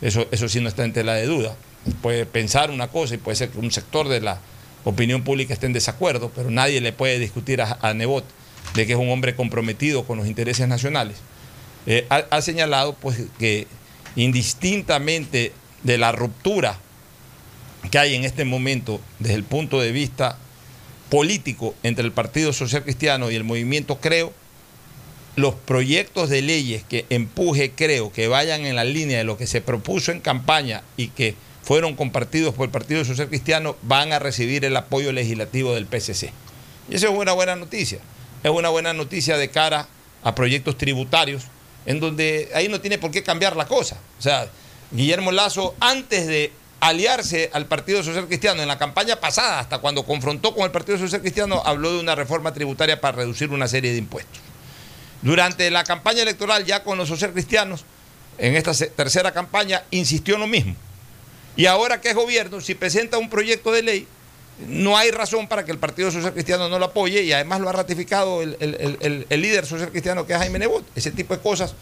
[0.00, 1.56] Eso, eso sí no está en tela de duda.
[2.02, 4.38] Puede pensar una cosa y puede ser que un sector de la
[4.84, 8.24] opinión pública esté en desacuerdo, pero nadie le puede discutir a, a Nebot
[8.74, 11.16] de que es un hombre comprometido con los intereses nacionales.
[11.86, 13.66] Eh, ha, ha señalado pues que
[14.16, 16.78] indistintamente de la ruptura
[17.90, 20.38] que hay en este momento desde el punto de vista
[21.10, 24.32] político entre el Partido Social Cristiano y el movimiento Creo,
[25.36, 29.46] los proyectos de leyes que empuje Creo, que vayan en la línea de lo que
[29.46, 34.18] se propuso en campaña y que fueron compartidos por el Partido Social Cristiano, van a
[34.18, 36.30] recibir el apoyo legislativo del PCC.
[36.90, 37.98] Y eso es una buena noticia.
[38.42, 39.88] Es una buena noticia de cara
[40.22, 41.44] a proyectos tributarios,
[41.86, 43.96] en donde ahí no tiene por qué cambiar la cosa.
[44.18, 44.48] O sea,
[44.90, 46.52] Guillermo Lazo, antes de
[46.88, 50.98] aliarse al Partido Social Cristiano en la campaña pasada, hasta cuando confrontó con el Partido
[50.98, 54.40] Social Cristiano, habló de una reforma tributaria para reducir una serie de impuestos.
[55.22, 57.84] Durante la campaña electoral, ya con los social cristianos,
[58.36, 60.74] en esta tercera campaña, insistió en lo mismo.
[61.56, 64.08] Y ahora que es gobierno, si presenta un proyecto de ley,
[64.68, 67.68] no hay razón para que el Partido Social Cristiano no lo apoye y además lo
[67.68, 70.84] ha ratificado el- el- el- el líder social cristiano que es Jaime Nebot.
[70.94, 71.74] Ese tipo de cosas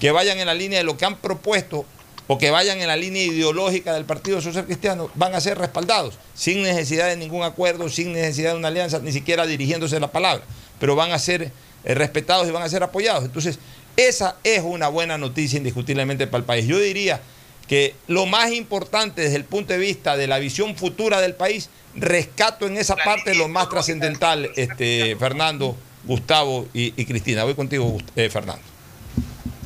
[0.00, 1.84] que vayan en la línea de lo que han propuesto
[2.28, 6.18] o que vayan en la línea ideológica del Partido Social Cristiano van a ser respaldados
[6.34, 10.44] sin necesidad de ningún acuerdo, sin necesidad de una alianza, ni siquiera dirigiéndose la palabra,
[10.80, 11.52] pero van a ser
[11.84, 13.24] eh, respetados y van a ser apoyados.
[13.24, 13.58] Entonces,
[13.96, 16.66] esa es una buena noticia indiscutiblemente para el país.
[16.66, 17.20] Yo diría
[17.68, 21.70] que lo más importante desde el punto de vista de la visión futura del país,
[21.94, 27.44] rescato en esa parte lo más trascendental, este, Fernando, Gustavo y, Cristina.
[27.44, 28.62] Voy contigo, eh, Fernando.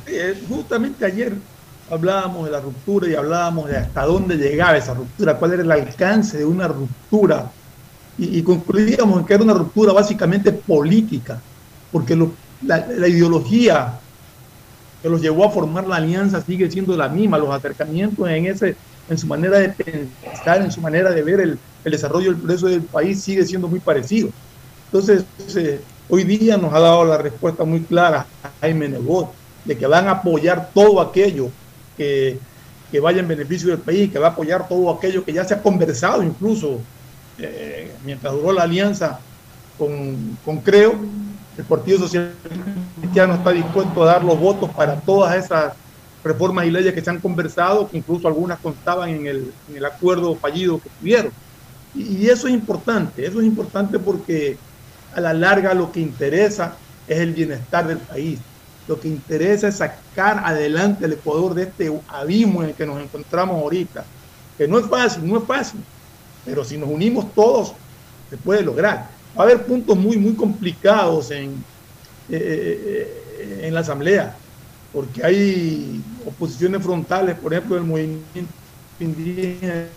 [0.07, 1.33] Eh, justamente ayer
[1.93, 5.71] hablábamos de la ruptura y hablábamos de hasta dónde llegaba esa ruptura, cuál era el
[5.71, 7.55] alcance de una ruptura.
[8.17, 11.43] Y, y concluíamos que era una ruptura básicamente política,
[11.91, 14.03] porque lo- la, la ideología
[15.01, 18.77] que los llevó a formar la alianza sigue siendo la misma, los acercamientos en, ese,
[19.07, 22.67] en su manera de pensar, en su manera de ver el, el desarrollo del progreso
[22.67, 24.31] del país sigue siendo muy parecido.
[24.91, 25.27] Entonces,
[25.57, 28.29] eh, hoy día nos ha dado la respuesta muy clara
[28.61, 31.55] Jaime Nebot de que van a apoyar todo aquello
[32.01, 32.39] que
[32.91, 35.53] que vaya en beneficio del país, que va a apoyar todo aquello que ya se
[35.53, 36.81] ha conversado incluso
[37.37, 39.19] eh, mientras duró la alianza
[39.77, 40.95] con, con Creo.
[41.57, 42.33] El Partido Social
[42.99, 45.73] Cristiano está dispuesto a dar los votos para todas esas
[46.23, 49.85] reformas y leyes que se han conversado, que incluso algunas constaban en el, en el
[49.85, 51.31] acuerdo fallido que tuvieron.
[51.95, 54.57] Y, y eso es importante, eso es importante porque
[55.15, 56.75] a la larga lo que interesa
[57.07, 58.39] es el bienestar del país.
[58.91, 63.01] Lo que interesa es sacar adelante el Ecuador de este abismo en el que nos
[63.01, 64.03] encontramos ahorita.
[64.57, 65.79] Que no es fácil, no es fácil.
[66.43, 67.71] Pero si nos unimos todos,
[68.29, 69.09] se puede lograr.
[69.37, 71.63] Va a haber puntos muy, muy complicados en,
[72.27, 74.35] eh, en la Asamblea,
[74.91, 78.51] porque hay oposiciones frontales, por ejemplo, del movimiento
[78.99, 79.87] indígena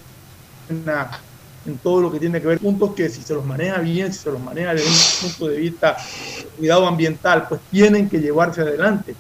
[1.67, 4.21] en todo lo que tiene que ver puntos que si se los maneja bien, si
[4.21, 5.97] se los maneja desde un punto de vista
[6.39, 9.15] de cuidado ambiental, pues tienen que llevarse adelante.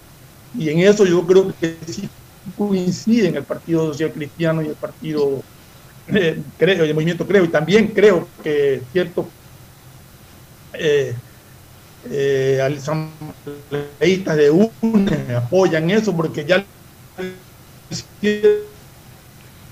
[0.56, 2.08] Y en eso yo creo que sí
[2.56, 5.42] coinciden el Partido Social Cristiano y el Partido
[6.08, 9.26] eh, creo, el movimiento creo, y también creo que ciertos
[10.74, 11.14] eh,
[12.10, 16.64] eh, asambleístas de UNE apoyan eso porque ya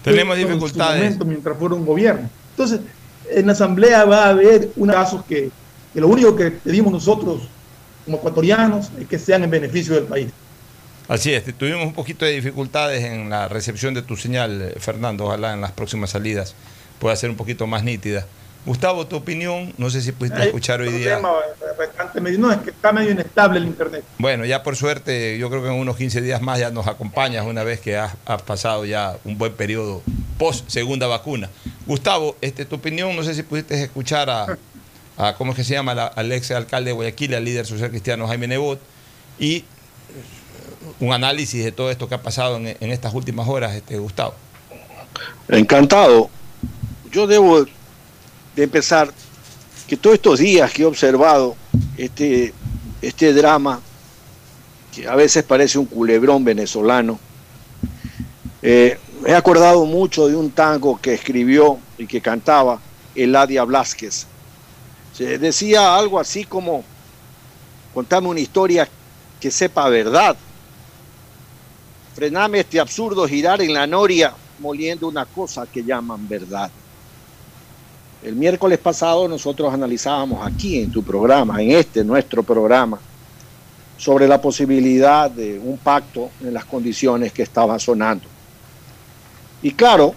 [0.02, 2.30] tenemos dificultades mientras fuera un gobierno.
[2.52, 2.80] Entonces,
[3.30, 5.50] en la Asamblea va a haber unos casos que,
[5.92, 7.42] que lo único que pedimos nosotros
[8.04, 10.28] como ecuatorianos es que sean en beneficio del país.
[11.08, 15.24] Así es, tuvimos un poquito de dificultades en la recepción de tu señal, eh, Fernando.
[15.26, 16.54] Ojalá en las próximas salidas
[16.98, 18.26] pueda ser un poquito más nítida.
[18.64, 21.18] Gustavo, tu opinión, no sé si pudiste Hay escuchar hoy día.
[22.20, 24.04] medio- no, es que está medio inestable el internet.
[24.18, 27.44] Bueno, ya por suerte, yo creo que en unos 15 días más ya nos acompañas
[27.44, 30.02] una vez que has, has pasado ya un buen periodo
[30.38, 31.50] post segunda vacuna.
[31.86, 35.94] Gustavo, este, tu opinión, no sé si pudiste escuchar a, ¿cómo es que se llama?
[35.94, 38.80] La- al ex alcalde de Guayaquil, al líder social cristiano Jaime Nebot,
[39.38, 39.64] y eh,
[41.00, 44.34] un análisis de todo esto que ha pasado en, en estas últimas horas, este, Gustavo.
[45.48, 46.30] Encantado.
[47.10, 49.12] Yo debo de empezar
[49.86, 51.56] que todos estos días que he observado
[51.98, 52.54] este,
[53.02, 53.80] este drama,
[54.94, 57.18] que a veces parece un culebrón venezolano,
[58.62, 62.80] eh, he acordado mucho de un tango que escribió y que cantaba
[63.14, 64.26] Eladia Blasquez.
[65.12, 66.82] Se decía algo así como,
[67.94, 68.88] contame una historia
[69.40, 70.36] que sepa verdad.
[72.14, 76.70] Frename este absurdo girar en la noria moliendo una cosa que llaman verdad.
[78.22, 83.00] El miércoles pasado nosotros analizábamos aquí en tu programa, en este nuestro programa,
[83.98, 88.31] sobre la posibilidad de un pacto en las condiciones que estaban sonando.
[89.62, 90.14] Y claro,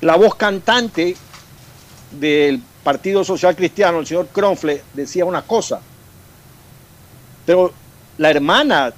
[0.00, 1.16] la voz cantante
[2.18, 5.80] del Partido Social Cristiano, el señor Cronfle, decía una cosa,
[7.46, 7.72] pero
[8.18, 8.92] la hermana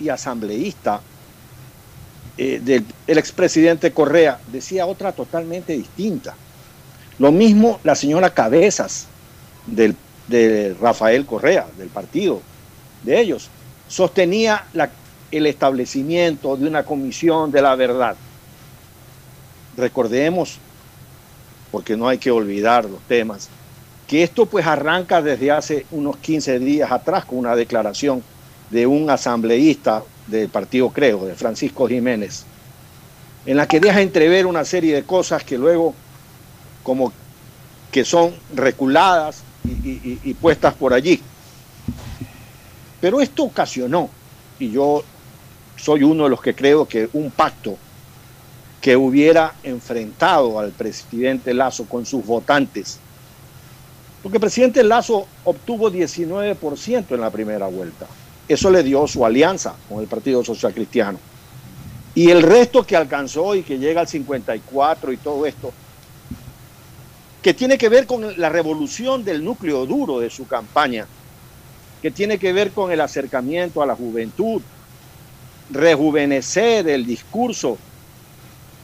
[0.00, 1.00] y asambleísta
[2.36, 6.34] eh, del el expresidente Correa decía otra totalmente distinta.
[7.18, 9.06] Lo mismo la señora Cabezas
[9.66, 9.94] del,
[10.26, 12.42] de Rafael Correa, del partido
[13.04, 13.48] de ellos,
[13.86, 14.64] sostenía
[15.30, 18.16] el establecimiento de una comisión de la verdad.
[19.76, 20.58] Recordemos,
[21.70, 23.48] porque no hay que olvidar los temas,
[24.06, 28.22] que esto pues arranca desde hace unos 15 días atrás con una declaración
[28.70, 32.44] de un asambleísta del partido Creo, de Francisco Jiménez,
[33.46, 35.94] en la que deja entrever una serie de cosas que luego
[36.82, 37.12] como
[37.90, 41.20] que son reculadas y, y- puestas por allí.
[43.00, 44.10] Pero esto ocasionó,
[44.58, 45.02] y yo
[45.76, 47.76] soy uno de los que creo que un pacto
[48.84, 52.98] que hubiera enfrentado al presidente Lazo con sus votantes,
[54.22, 58.06] porque el presidente Lazo obtuvo 19% en la primera vuelta.
[58.46, 61.18] Eso le dio su alianza con el Partido Social Cristiano.
[62.14, 65.72] Y el resto que alcanzó y que llega al 54 y todo esto,
[67.40, 71.06] que tiene que ver con la revolución del núcleo duro de su campaña,
[72.02, 74.60] que tiene que ver con el acercamiento a la juventud,
[75.70, 77.78] rejuvenecer el discurso.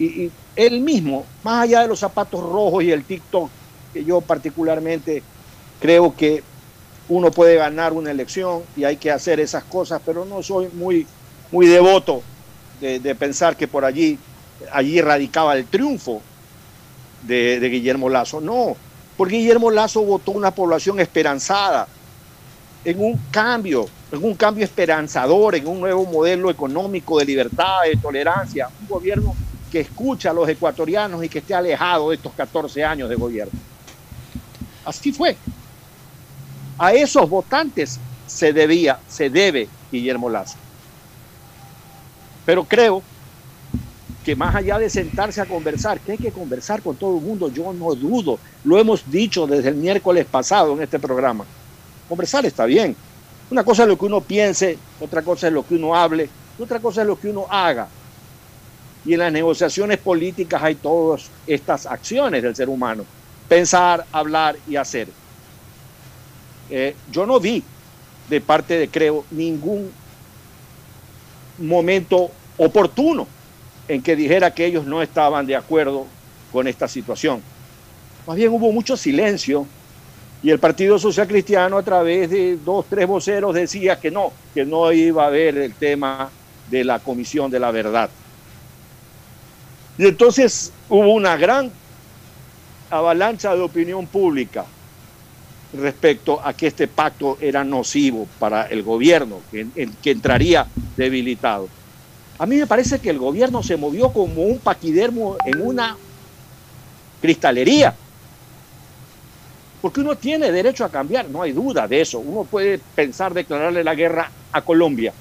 [0.00, 3.48] Y, él mismo, más allá de los zapatos rojos y el TikTok,
[3.92, 5.22] que yo particularmente
[5.80, 6.42] creo que
[7.08, 11.06] uno puede ganar una elección y hay que hacer esas cosas, pero no soy muy,
[11.52, 12.22] muy devoto
[12.80, 14.18] de, de pensar que por allí,
[14.72, 16.22] allí radicaba el triunfo
[17.22, 18.40] de, de Guillermo Lazo.
[18.40, 18.76] No,
[19.16, 21.86] porque Guillermo Lazo votó una población esperanzada
[22.84, 27.96] en un cambio, en un cambio esperanzador, en un nuevo modelo económico de libertad, de
[27.96, 29.34] tolerancia, un gobierno
[29.70, 33.58] que escucha a los ecuatorianos y que esté alejado de estos 14 años de gobierno.
[34.84, 35.36] Así fue.
[36.78, 40.56] A esos votantes se debía, se debe Guillermo Lazo.
[42.46, 43.02] Pero creo
[44.24, 47.48] que más allá de sentarse a conversar, que hay que conversar con todo el mundo,
[47.48, 51.44] yo no dudo, lo hemos dicho desde el miércoles pasado en este programa.
[52.08, 52.96] Conversar está bien.
[53.50, 56.80] Una cosa es lo que uno piense, otra cosa es lo que uno hable, otra
[56.80, 57.88] cosa es lo que uno haga.
[59.04, 63.04] Y en las negociaciones políticas hay todas estas acciones del ser humano.
[63.48, 65.08] Pensar, hablar y hacer.
[66.68, 67.62] Eh, yo no vi
[68.28, 69.90] de parte de Creo ningún
[71.58, 73.26] momento oportuno
[73.88, 76.06] en que dijera que ellos no estaban de acuerdo
[76.52, 77.42] con esta situación.
[78.26, 79.66] Más bien hubo mucho silencio
[80.42, 84.64] y el Partido Social Cristiano a través de dos, tres voceros decía que no, que
[84.64, 86.30] no iba a haber el tema
[86.70, 88.10] de la Comisión de la Verdad.
[90.00, 91.70] Y entonces hubo una gran
[92.88, 94.64] avalancha de opinión pública
[95.74, 99.66] respecto a que este pacto era nocivo para el gobierno, que,
[100.02, 101.68] que entraría debilitado.
[102.38, 105.98] A mí me parece que el gobierno se movió como un paquidermo en una
[107.20, 107.94] cristalería.
[109.82, 112.20] Porque uno tiene derecho a cambiar, no hay duda de eso.
[112.20, 115.12] Uno puede pensar declararle la guerra a Colombia.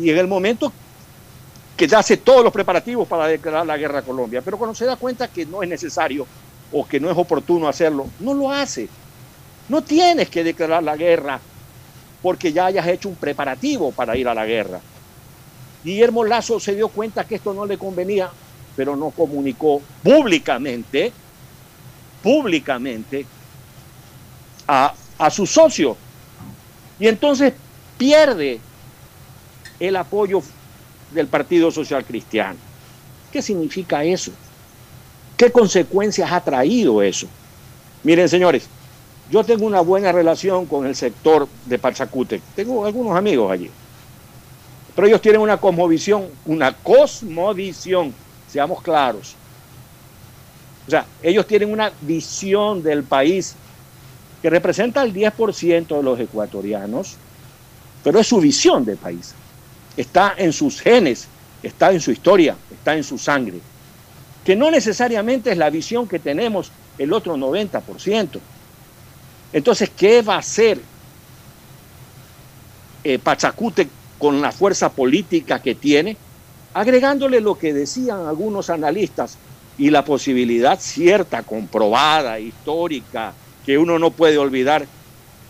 [0.00, 0.72] Y en el momento
[1.76, 4.86] que ya hace todos los preparativos para declarar la guerra a Colombia, pero cuando se
[4.86, 6.26] da cuenta que no es necesario
[6.72, 8.88] o que no es oportuno hacerlo, no lo hace.
[9.68, 11.38] No tienes que declarar la guerra
[12.22, 14.80] porque ya hayas hecho un preparativo para ir a la guerra.
[15.84, 18.30] Guillermo Lazo se dio cuenta que esto no le convenía,
[18.74, 21.12] pero no comunicó públicamente,
[22.22, 23.26] públicamente,
[24.66, 25.96] a, a su socio.
[26.98, 27.52] Y entonces
[27.98, 28.60] pierde
[29.78, 30.42] el apoyo
[31.16, 32.58] del Partido Social Cristiano.
[33.32, 34.30] ¿Qué significa eso?
[35.36, 37.26] ¿Qué consecuencias ha traído eso?
[38.04, 38.68] Miren, señores,
[39.30, 42.40] yo tengo una buena relación con el sector de Pachacute.
[42.54, 43.70] Tengo algunos amigos allí.
[44.94, 48.14] Pero ellos tienen una cosmovisión, una cosmovisión,
[48.48, 49.34] seamos claros.
[50.86, 53.54] O sea, ellos tienen una visión del país
[54.40, 57.16] que representa el 10% de los ecuatorianos,
[58.04, 59.34] pero es su visión del país.
[59.96, 61.28] Está en sus genes,
[61.62, 63.60] está en su historia, está en su sangre.
[64.44, 68.38] Que no necesariamente es la visión que tenemos el otro 90%.
[69.52, 70.80] Entonces, ¿qué va a hacer
[73.08, 73.88] eh, Pachacute
[74.18, 76.16] con la fuerza política que tiene,
[76.74, 79.38] agregándole lo que decían algunos analistas
[79.78, 83.32] y la posibilidad cierta, comprobada, histórica,
[83.64, 84.86] que uno no puede olvidar,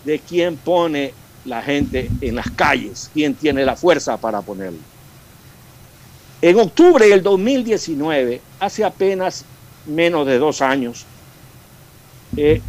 [0.05, 1.15] de quién pone
[1.47, 4.79] la gente en las calles, quién tiene la fuerza para ponerlo.
[6.43, 9.45] En octubre del 2019, hace apenas
[9.87, 11.07] menos de dos años,
[12.37, 12.61] eh,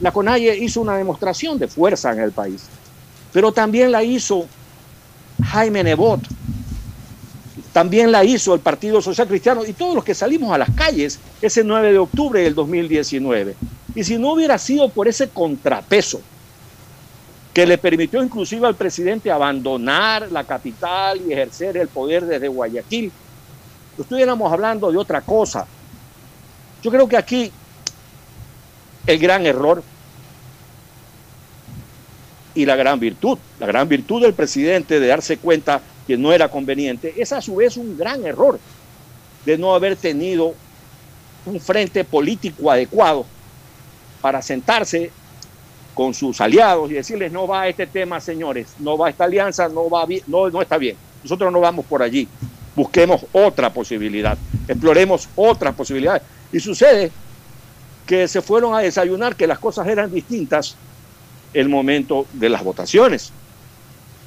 [0.00, 2.64] la CONAIE hizo una demostración de fuerza en el país,
[3.32, 4.46] pero también la hizo
[5.42, 6.20] Jaime Nebot.
[7.72, 11.18] También la hizo el Partido Social Cristiano y todos los que salimos a las calles
[11.42, 13.56] ese 9 de octubre del 2019.
[13.96, 16.20] Y si no hubiera sido por ese contrapeso
[17.54, 23.12] que le permitió inclusive al presidente abandonar la capital y ejercer el poder desde Guayaquil,
[23.96, 25.64] estuviéramos hablando de otra cosa.
[26.82, 27.52] Yo creo que aquí
[29.06, 29.84] el gran error
[32.56, 33.38] y la gran virtud.
[33.60, 37.56] La gran virtud del presidente de darse cuenta que no era conveniente es a su
[37.56, 38.58] vez un gran error
[39.44, 40.54] de no haber tenido
[41.46, 43.26] un frente político adecuado
[44.20, 45.12] para sentarse
[45.94, 49.88] con sus aliados y decirles no va este tema, señores, no va esta alianza, no
[49.88, 50.96] va no, no está bien.
[51.22, 52.28] Nosotros no vamos por allí.
[52.76, 54.36] Busquemos otra posibilidad,
[54.66, 56.22] exploremos otras posibilidades.
[56.52, 57.12] Y sucede
[58.06, 60.76] que se fueron a desayunar, que las cosas eran distintas
[61.54, 63.32] el momento de las votaciones.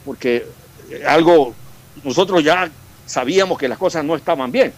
[0.05, 0.45] Porque
[1.05, 1.53] algo,
[2.03, 2.71] nosotros ya
[3.05, 4.73] sabíamos que las cosas no estaban bien.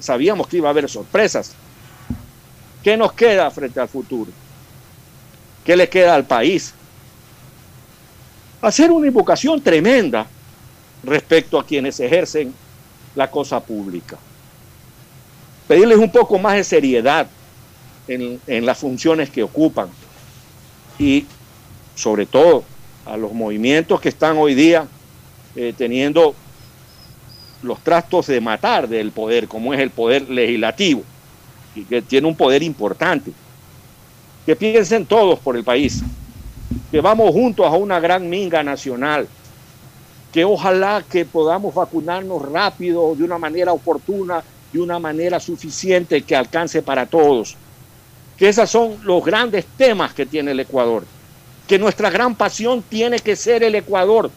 [0.00, 1.52] Sabíamos que iba a haber sorpresas.
[2.82, 4.30] ¿Qué nos queda frente al futuro?
[5.68, 6.72] ¿Qué le queda al país?
[8.62, 10.26] Hacer una invocación tremenda
[11.04, 12.54] respecto a quienes ejercen
[13.14, 14.16] la cosa pública.
[15.66, 17.28] Pedirles un poco más de seriedad
[18.06, 19.90] en, en las funciones que ocupan
[20.98, 21.26] y
[21.94, 22.64] sobre todo
[23.04, 24.88] a los movimientos que están hoy día
[25.54, 26.34] eh, teniendo
[27.62, 31.04] los trastos de matar del poder, como es el poder legislativo,
[31.74, 33.32] y que tiene un poder importante.
[34.48, 36.02] Que piensen todos por el país,
[36.90, 39.28] que vamos juntos a una gran minga nacional,
[40.32, 44.42] que ojalá que podamos vacunarnos rápido, de una manera oportuna,
[44.72, 47.56] de una manera suficiente que alcance para todos.
[48.38, 51.04] Que esos son los grandes temas que tiene el Ecuador
[51.66, 54.30] que nuestra gran pasión tiene que ser el Ecuador,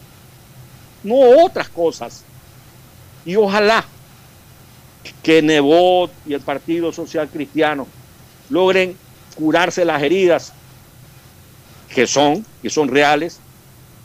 [1.02, 2.24] no otras cosas.
[3.24, 3.86] Y ojalá
[5.22, 7.86] que Nebot y el Partido Social Cristiano
[8.50, 8.94] logren
[9.34, 10.52] curarse las heridas
[11.94, 13.38] que son, que son reales,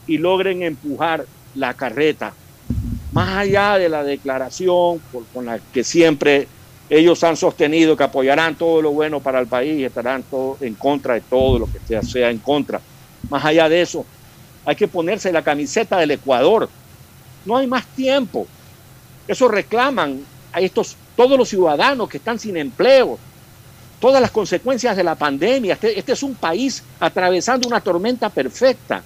[0.08, 1.26] y logren empujar
[1.56, 2.34] la carreta
[3.18, 5.02] más allá de la declaración
[5.34, 6.48] con la que siempre
[6.88, 11.16] ellos han sostenido que apoyarán todo lo bueno para el país, estarán todo en contra
[11.16, 12.80] de todo lo que sea, sea en contra.
[13.30, 14.06] Más allá de eso,
[14.66, 16.70] hay que ponerse la camiseta del Ecuador.
[17.44, 18.46] No hay más tiempo.
[19.28, 20.22] Eso reclaman
[20.54, 23.18] a estos todos los ciudadanos que están sin empleo,
[24.00, 25.74] todas las consecuencias de la pandemia.
[25.74, 29.02] Este, este es un país atravesando una tormenta perfecta.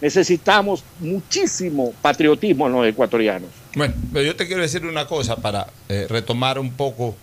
[0.00, 3.50] Necesitamos muchísimo patriotismo en los ecuatorianos.
[3.74, 7.14] Bueno, pero yo te quiero decir una cosa para eh, retomar un poco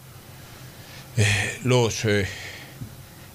[1.17, 2.25] eh, los eh,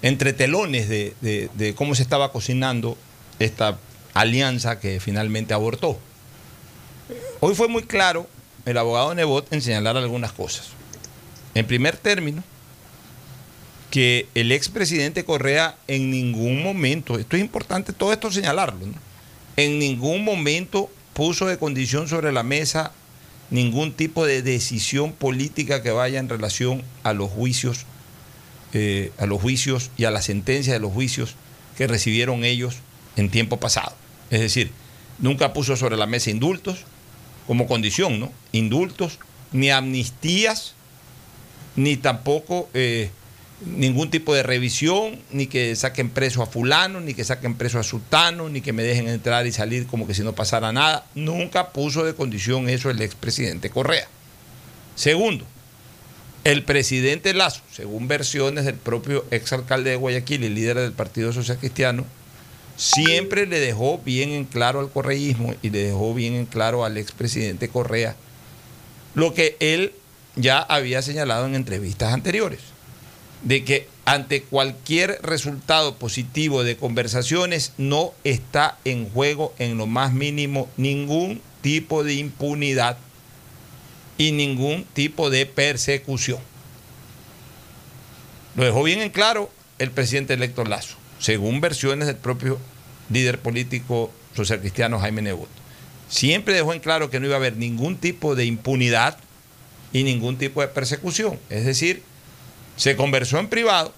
[0.01, 2.97] entretelones de, de, de cómo se estaba cocinando
[3.37, 3.77] esta
[4.13, 5.99] alianza que finalmente abortó.
[7.39, 8.27] Hoy fue muy claro
[8.65, 10.69] el abogado Nebot en señalar algunas cosas.
[11.53, 12.43] En primer término,
[13.95, 18.93] que el expresidente Correa en ningún momento, esto es importante todo esto señalarlo, ¿no?
[19.55, 22.91] en ningún momento puso de condición sobre la mesa
[23.51, 27.85] ningún tipo de decisión política que vaya en relación a los juicios,
[28.73, 31.35] eh, a los juicios y a la sentencia de los juicios
[31.77, 32.75] que recibieron ellos
[33.15, 33.95] en tiempo pasado.
[34.29, 34.71] Es decir,
[35.19, 36.79] nunca puso sobre la mesa indultos
[37.47, 38.33] como condición, ¿no?
[38.51, 39.19] Indultos,
[39.53, 40.73] ni amnistías,
[41.77, 43.09] ni tampoco eh,
[43.61, 47.83] ningún tipo de revisión, ni que saquen preso a fulano, ni que saquen preso a
[47.83, 51.05] sultano, ni que me dejen entrar y salir como que si no pasara nada.
[51.15, 54.07] Nunca puso de condición eso el expresidente Correa.
[54.95, 55.45] Segundo,
[56.43, 61.57] el presidente Lazo, según versiones del propio exalcalde de Guayaquil y líder del Partido Social
[61.57, 62.05] Cristiano,
[62.77, 66.97] siempre le dejó bien en claro al correísmo y le dejó bien en claro al
[66.97, 68.17] expresidente Correa
[69.13, 69.93] lo que él
[70.35, 72.74] ya había señalado en entrevistas anteriores
[73.45, 80.11] de que ante cualquier resultado positivo de conversaciones no está en juego en lo más
[80.11, 82.97] mínimo ningún tipo de impunidad
[84.17, 86.39] y ningún tipo de persecución.
[88.55, 92.59] Lo dejó bien en claro el presidente electo Lazo, según versiones del propio
[93.09, 95.49] líder político social cristiano Jaime Nebot.
[96.09, 99.17] Siempre dejó en claro que no iba a haber ningún tipo de impunidad
[99.93, 101.39] y ningún tipo de persecución.
[101.49, 102.03] Es decir,
[102.77, 103.93] se conversó en privado,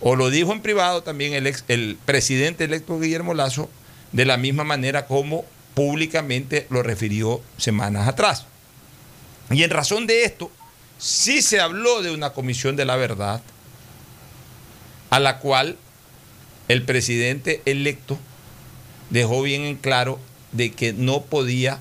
[0.00, 3.68] o lo dijo en privado también el, ex, el presidente electo Guillermo Lazo,
[4.12, 8.46] de la misma manera como públicamente lo refirió semanas atrás.
[9.50, 10.50] Y en razón de esto,
[10.98, 13.42] sí se habló de una comisión de la verdad,
[15.10, 15.76] a la cual
[16.68, 18.18] el presidente electo
[19.10, 20.18] dejó bien en claro
[20.52, 21.80] de que no podía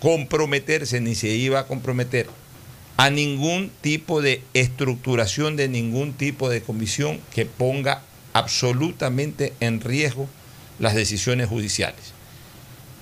[0.00, 2.28] comprometerse ni se iba a comprometer
[3.00, 8.02] a ningún tipo de estructuración de ningún tipo de comisión que ponga
[8.34, 10.28] absolutamente en riesgo
[10.78, 12.12] las decisiones judiciales.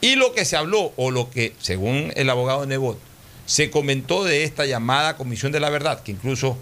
[0.00, 2.96] Y lo que se habló, o lo que, según el abogado Nebot,
[3.44, 6.56] se comentó de esta llamada Comisión de la Verdad, que incluso,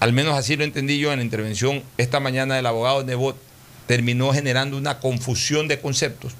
[0.00, 3.36] al menos así lo entendí yo en la intervención esta mañana del abogado Nebot,
[3.86, 6.32] terminó generando una confusión de conceptos.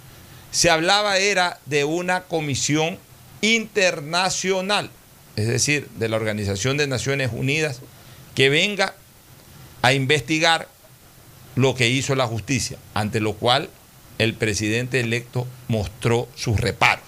[0.50, 2.98] Se hablaba era de una comisión
[3.40, 4.90] internacional
[5.36, 7.80] es decir, de la Organización de Naciones Unidas,
[8.34, 8.94] que venga
[9.82, 10.68] a investigar
[11.56, 13.68] lo que hizo la justicia, ante lo cual
[14.18, 17.04] el presidente electo mostró sus reparos.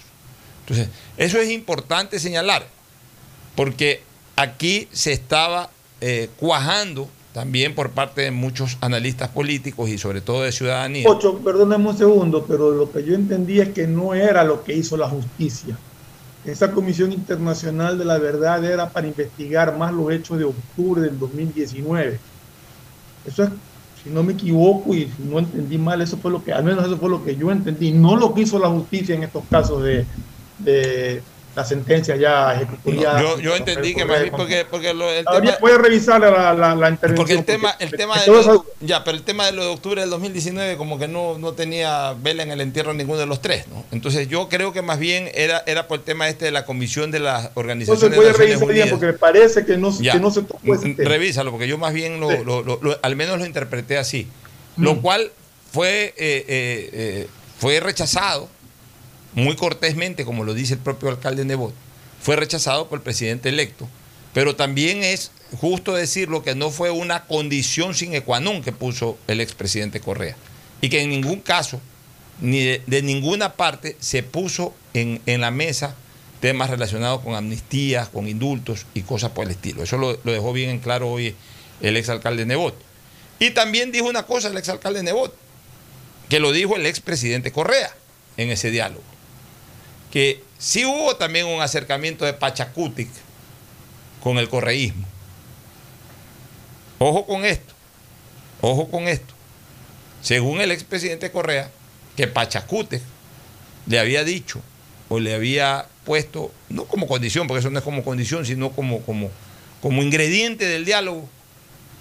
[0.60, 2.66] Entonces, eso es importante señalar,
[3.54, 4.02] porque
[4.36, 5.70] aquí se estaba
[6.00, 11.08] eh, cuajando también por parte de muchos analistas políticos y sobre todo de ciudadanía.
[11.08, 14.74] Ocho, perdóname un segundo, pero lo que yo entendí es que no era lo que
[14.74, 15.76] hizo la justicia.
[16.44, 21.18] Esa Comisión Internacional de la Verdad era para investigar más los hechos de octubre del
[21.18, 22.18] 2019.
[23.24, 23.50] Eso es,
[24.02, 26.84] si no me equivoco y si no entendí mal, eso fue lo que, al menos
[26.84, 29.84] eso fue lo que yo entendí, no lo que hizo la justicia en estos casos
[29.84, 30.04] de,
[30.58, 31.22] de
[31.54, 33.20] la sentencia ya ejecutoriada.
[33.20, 36.74] No, yo, yo, entendí que más porque, porque lo, el tema, puede revisar la, la,
[36.74, 37.14] la, intervención.
[37.16, 40.00] Porque el tema, el tema de lo, ya, pero el tema de lo de octubre
[40.00, 43.68] del 2019 como que no, no tenía vela en el entierro ninguno de los tres,
[43.68, 43.84] ¿no?
[43.92, 47.10] Entonces yo creo que más bien era, era por el tema este de la comisión
[47.10, 50.42] de las organizaciones Entonces a revisar bien porque me parece que no, que no se
[50.42, 51.08] tocó ese tema.
[51.08, 52.38] Revísalo, porque yo más bien lo, sí.
[52.44, 54.26] lo, lo, al menos lo interpreté así.
[54.76, 54.84] Mm.
[54.84, 55.30] Lo cual
[55.70, 57.26] fue, eh, eh, eh,
[57.58, 58.48] fue rechazado
[59.34, 61.74] muy cortésmente, como lo dice el propio alcalde Nebot,
[62.20, 63.88] fue rechazado por el presidente electo.
[64.34, 65.30] Pero también es
[65.60, 70.36] justo decirlo que no fue una condición sin ecuanón que puso el expresidente Correa.
[70.80, 71.80] Y que en ningún caso,
[72.40, 75.94] ni de, ninguna parte, se puso en, en, la mesa
[76.40, 79.82] temas relacionados con amnistías, con indultos y cosas por el estilo.
[79.82, 81.34] Eso lo, lo dejó bien en claro hoy
[81.80, 82.74] el exalcalde Nebot.
[83.38, 85.34] Y también dijo una cosa el exalcalde Nebot,
[86.28, 87.94] que lo dijo el expresidente Correa
[88.36, 89.02] en ese diálogo,
[90.12, 93.08] que sí hubo también un acercamiento de Pachacutic
[94.22, 95.06] con el correísmo.
[96.98, 97.74] Ojo con esto,
[98.60, 99.34] ojo con esto.
[100.20, 101.70] Según el expresidente Correa,
[102.16, 103.02] que Pachacútec
[103.86, 104.60] le había dicho
[105.08, 109.00] o le había puesto, no como condición, porque eso no es como condición, sino como,
[109.00, 109.30] como,
[109.80, 111.28] como ingrediente del diálogo,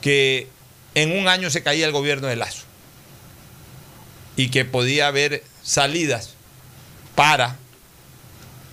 [0.02, 0.48] que
[0.96, 2.66] en un año se caía el gobierno de Lazo
[4.36, 6.36] y que podía haber salidas
[7.16, 7.58] para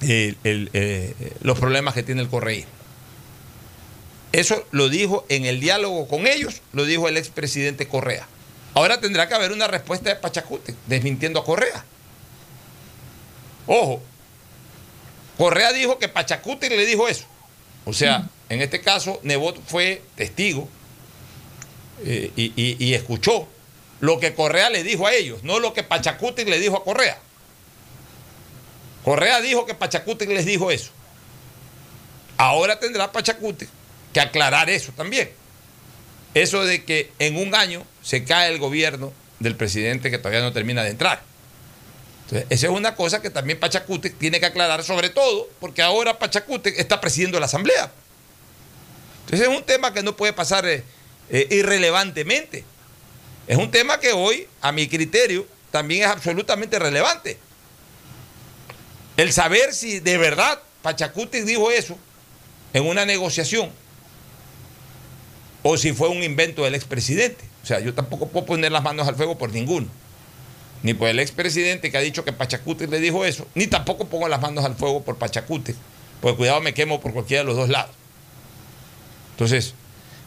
[0.02, 2.70] el, el, eh, los problemas que tiene el correísmo.
[4.32, 8.26] Eso lo dijo en el diálogo con ellos, lo dijo el expresidente Correa.
[8.74, 11.84] Ahora tendrá que haber una respuesta de Pachacute, desmintiendo a Correa.
[13.66, 14.02] Ojo,
[15.36, 17.24] Correa dijo que Pachacute le dijo eso.
[17.84, 20.68] O sea, en este caso, Nebot fue testigo
[22.04, 23.48] eh, y, y- y escuchó
[24.00, 27.18] lo que Correa le dijo a ellos, no lo que Pachacuti le dijo a Correa.
[29.04, 30.90] Correa dijo que Pachacuti les dijo eso.
[32.36, 33.66] Ahora tendrá Pachacuti
[34.12, 35.30] que aclarar eso también.
[36.34, 40.52] Eso de que en un año se cae el gobierno del presidente que todavía no
[40.52, 41.22] termina de entrar.
[42.24, 46.18] Entonces, esa es una cosa que también Pachacuti tiene que aclarar, sobre todo porque ahora
[46.18, 47.90] Pachacuti está presidiendo la asamblea.
[49.24, 50.84] Entonces es un tema que no puede pasar eh,
[51.30, 52.64] eh, irrelevantemente.
[53.46, 57.38] Es un tema que hoy, a mi criterio, también es absolutamente relevante.
[59.18, 61.98] El saber si de verdad Pachacuti dijo eso
[62.72, 63.68] en una negociación
[65.64, 67.44] o si fue un invento del expresidente.
[67.64, 69.88] O sea, yo tampoco puedo poner las manos al fuego por ninguno.
[70.84, 74.28] Ni por el expresidente que ha dicho que Pachacuti le dijo eso, ni tampoco pongo
[74.28, 75.74] las manos al fuego por Pachacuti,
[76.20, 77.96] porque cuidado me quemo por cualquiera de los dos lados.
[79.32, 79.74] Entonces,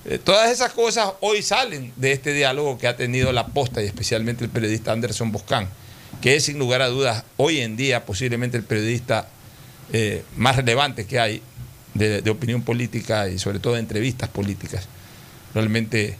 [0.04, 3.86] eh, todas esas cosas hoy salen de este diálogo que ha tenido la posta y
[3.86, 5.70] especialmente el periodista Anderson Boscán,
[6.22, 9.28] que es sin lugar a dudas hoy en día posiblemente el periodista
[9.92, 11.42] eh, más relevante que hay
[11.94, 14.88] de, opinión política y sobre todo de entrevistas políticas.
[15.54, 16.16] Realmente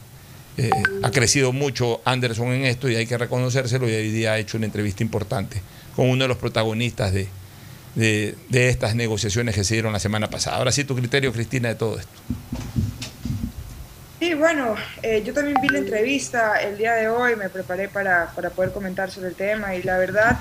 [0.58, 0.70] eh,
[1.02, 4.58] ha crecido mucho Anderson en esto y hay que reconocérselo y hoy día ha hecho
[4.58, 5.62] una entrevista importante
[5.96, 7.28] con uno de los protagonistas de,
[7.94, 10.56] de estas negociaciones que se dieron la semana pasada.
[10.56, 12.12] Ahora sí, tu criterio, Cristina, de todo esto.
[14.22, 18.32] Sí, bueno, eh, yo también vi la entrevista el día de hoy, me preparé para,
[18.36, 20.38] para poder comentar sobre el tema y la verdad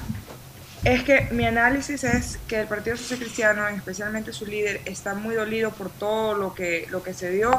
[0.84, 5.34] es que mi análisis es que el Partido Social Cristiano, especialmente su líder, está muy
[5.34, 7.50] dolido por todo lo que, lo que se dio.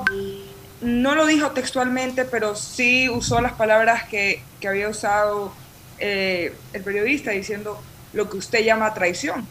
[0.81, 5.57] No lo dijo textualmente, pero sí usó las palabras que, que había usado
[5.99, 7.81] eh, el periodista diciendo
[8.13, 9.49] lo que usted llama traición.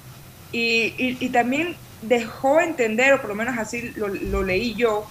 [0.51, 5.05] Y, y- también dejó entender, o por lo menos así lo leí yo,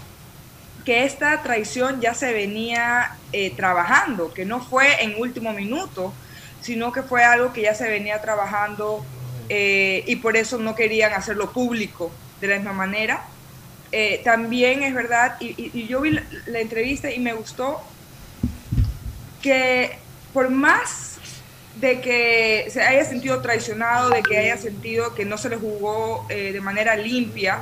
[0.85, 6.13] que esta traición ya se venía eh, trabajando, que no fue en último minuto,
[6.61, 9.05] sino que fue algo que ya se venía trabajando
[9.49, 12.11] eh, y por eso no querían hacerlo público
[12.41, 13.25] de la misma manera.
[13.93, 17.81] Eh, también es verdad, y, yo vi la, entrevista y me gustó
[19.43, 19.99] que
[20.33, 21.17] por más
[21.77, 26.27] de que se haya sentido traicionado, de que haya sentido que no se le jugó
[26.29, 27.61] de manera limpia,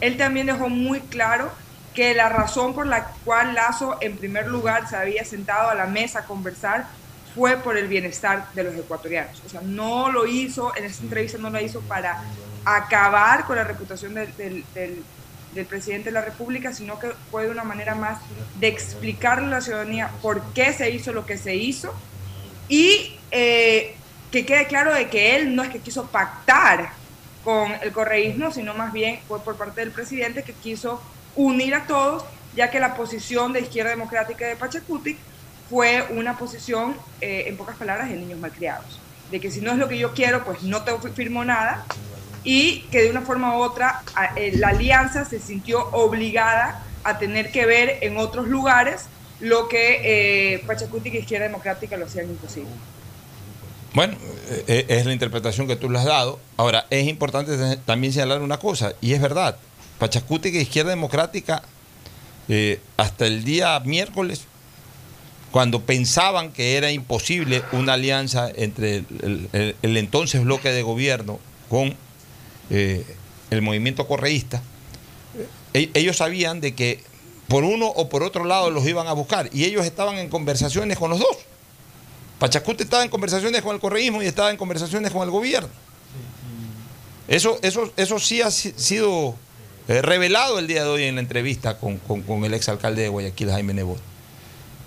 [0.00, 1.52] él también dejó muy claro
[1.94, 5.86] que la razón por la cual Lazo en primer lugar se había sentado a la
[5.86, 6.86] mesa a conversar
[7.34, 9.40] fue por el bienestar de los ecuatorianos.
[9.44, 12.22] O sea, no lo hizo, en esta entrevista no lo hizo para
[12.64, 15.02] acabar con la reputación del, del- del-
[15.54, 18.20] del presidente de la República, sino que fue de una manera más
[18.60, 21.92] de explicarle a la ciudadanía por qué se hizo lo que se hizo
[22.68, 23.96] y eh,
[24.30, 26.90] que quede claro de que él no es que quiso pactar
[27.42, 31.02] con el correísmo, sino más bien fue por parte del presidente que quiso
[31.44, 32.24] unir a todos,
[32.54, 35.18] ya que la posición de izquierda democrática de Pachacutic
[35.68, 38.98] fue una posición, eh, en pocas palabras, de niños malcriados.
[39.30, 41.84] De que si no es lo que yo quiero, pues no te firmo nada.
[42.42, 44.02] Y que de una forma u otra
[44.36, 49.02] eh, la alianza se sintió obligada a tener que ver en otros lugares
[49.40, 50.00] lo que
[50.56, 52.70] eh, y Izquierda Democrática lo hacían imposible.
[53.94, 54.16] Bueno,
[54.66, 56.38] eh, es la interpretación que tú le has dado.
[56.56, 59.56] Ahora, es importante te- también señalar una cosa, y es verdad,
[60.04, 61.62] Pachacuti y Izquierda Democrática,
[62.48, 64.40] eh, hasta el día miércoles,
[65.52, 70.82] cuando pensaban que era imposible una alianza entre el, el- el- el entonces bloque de
[70.82, 71.38] gobierno
[71.68, 71.94] con
[72.70, 73.04] eh,
[73.50, 74.62] el movimiento correísta,
[75.74, 77.02] e- ellos sabían de que
[77.48, 80.96] por uno o por otro lado los iban a buscar, y ellos estaban en conversaciones
[80.98, 81.36] con los dos.
[82.38, 85.68] Pachacuti estaba en conversaciones con el correísmo y estaba en conversaciones con el gobierno.
[87.28, 89.36] Eso, eso, eso sí ha si- sido
[89.88, 92.00] eh, revelado el día de hoy en la entrevista con,
[92.44, 94.00] el exalcalde de Guayaquil, Jaime Nebot.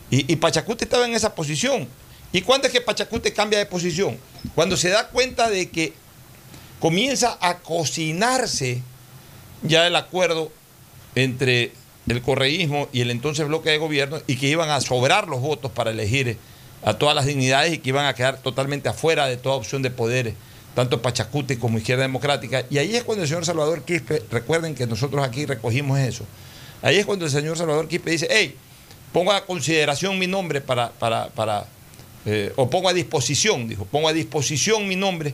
[0.09, 1.87] Y, y Pachacute estaba en esa posición.
[2.31, 4.17] ¿Y cuándo es que Pachacute cambia de posición?
[4.55, 5.93] Cuando se da cuenta de que
[6.79, 8.81] comienza a cocinarse
[9.61, 10.51] ya el acuerdo
[11.15, 11.71] entre
[12.07, 15.71] el correísmo y el entonces bloque de gobierno y que iban a sobrar los votos
[15.71, 16.37] para elegir
[16.83, 19.89] a todas las dignidades y que iban a quedar totalmente afuera de toda opción de
[19.89, 20.33] poder,
[20.75, 22.63] tanto Pachacute como Izquierda Democrática.
[22.69, 26.25] Y ahí es cuando el señor Salvador Quispe, recuerden que nosotros aquí recogimos eso,
[26.81, 28.55] ahí es cuando el señor Salvador Quispe dice, hey,
[29.11, 31.65] pongo a consideración mi nombre para, para, para
[32.25, 35.33] eh, o pongo a disposición, dijo, pongo a disposición mi nombre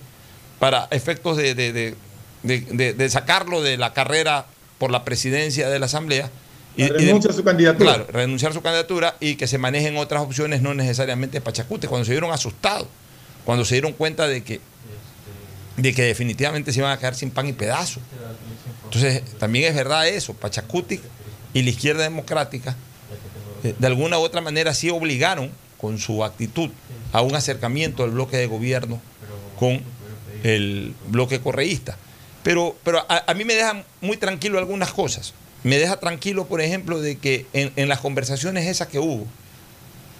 [0.59, 4.45] para efectos de, de- de- de- sacarlo de la carrera
[4.77, 6.29] por la presidencia de la Asamblea.
[6.75, 7.93] y- Renuncia a su candidatura.
[7.95, 12.05] Claro, renunciar a su candidatura y que se manejen otras opciones, no necesariamente Pachacute, cuando
[12.05, 12.87] se vieron asustados,
[13.45, 14.59] cuando se dieron cuenta de que,
[15.81, 17.99] de que definitivamente se iban a quedar sin pan y pedazo.
[18.85, 20.99] Entonces, también es verdad eso, Pachacuti
[21.53, 22.75] y la izquierda democrática,
[23.63, 26.69] eh, de alguna u otra manera sí obligaron con su actitud
[27.11, 29.01] a un acercamiento del bloque de gobierno
[29.57, 29.81] con
[30.43, 31.97] el bloque correísta.
[32.43, 35.33] Pero, pero a, mí me dejan muy tranquilo algunas cosas.
[35.63, 39.25] Me deja tranquilo, por ejemplo, de que en, en las conversaciones esas que hubo,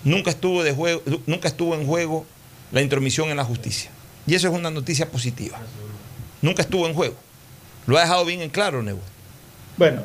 [0.03, 2.26] nunca estuvo, de juego, nunca estuvo en juego
[2.72, 3.89] la intromisión en la justicia.
[4.30, 5.57] Y eso es una noticia positiva.
[6.41, 7.15] Nunca estuvo en juego.
[7.88, 8.99] Lo ha dejado bien en claro, Nebo.
[9.75, 10.03] Bueno,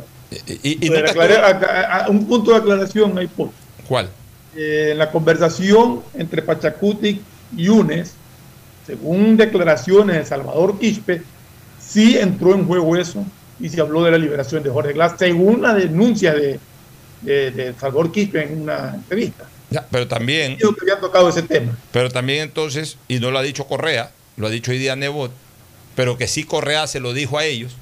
[0.63, 3.51] Y, y nunca estuvo- acá- a- un punto de aclaración ahí, por
[3.87, 4.09] ¿Cuál?
[4.57, 7.21] Eh, en la conversación entre Pachacuti
[7.57, 8.15] y Yunes,
[8.87, 11.23] según declaraciones de Salvador Quispe,
[11.79, 13.25] sí entró en juego eso
[13.61, 16.59] y se habló de la liberación de Jorge Glass, según la denuncia de,
[17.21, 19.45] de- de Salvador Quispe en una entrevista.
[19.75, 21.77] Ya, pero también, Dijo que había tocado ese tema.
[21.93, 25.33] pero también entonces, y no lo ha dicho Correa, lo ha dicho hoy día Nebot,
[25.97, 27.73] pero que sí Correa se lo dijo a ellos,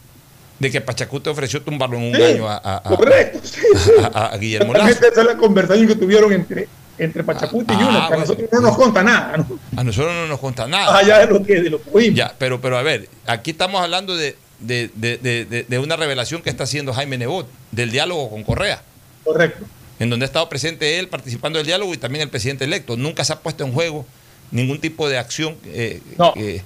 [0.58, 3.90] de que Pachacute ofreció tumbarlo en un Sí, año a, a- a- correcto, sí, sí.
[4.14, 4.88] a- Guillermo Lazo.
[4.88, 6.68] Esa es la conversación que tuvieron entre,
[6.98, 9.58] entre Pachacuti y Ah, Yunes, que a nosotros no nos conta nada, ¿no?
[9.76, 10.96] A nosotros no nos consta nada.
[10.98, 12.16] Allá de lo que, de lo que oímos.
[12.16, 16.50] Ya, pero, pero a ver, aquí estamos hablando de- de- de- de una revelación que
[16.50, 18.82] está haciendo Jaime Nebot, del diálogo con Correa.
[19.24, 19.64] Correcto.
[19.98, 22.96] En donde ha estado presente él participando del diálogo y también el presidente electo.
[22.96, 24.04] Nunca se ha puesto en juego
[24.50, 26.32] ningún tipo de acción eh, No.
[26.36, 26.62] eh,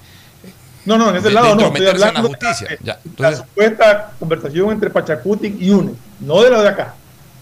[0.85, 1.67] No, no, en ese de- lado de no.
[1.67, 2.77] Estoy la de justicia.
[3.17, 6.95] la- supuesta conversación entre Pachacuti y Yunes, no de la de acá.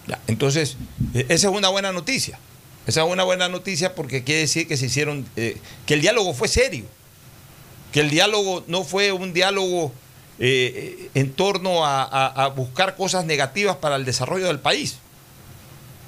[0.06, 0.76] Ya, entonces,
[1.14, 2.38] eh, esa es una buena noticia.
[2.86, 5.56] Esa es una buena noticia porque quiere decir que se hicieron, eh,
[5.86, 6.84] que el diálogo fue serio,
[7.92, 9.92] que el diálogo no fue un diálogo
[10.38, 14.98] eh, en torno a, a- a buscar cosas negativas para el desarrollo del país.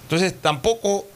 [0.09, 1.06] Entonces, tampoco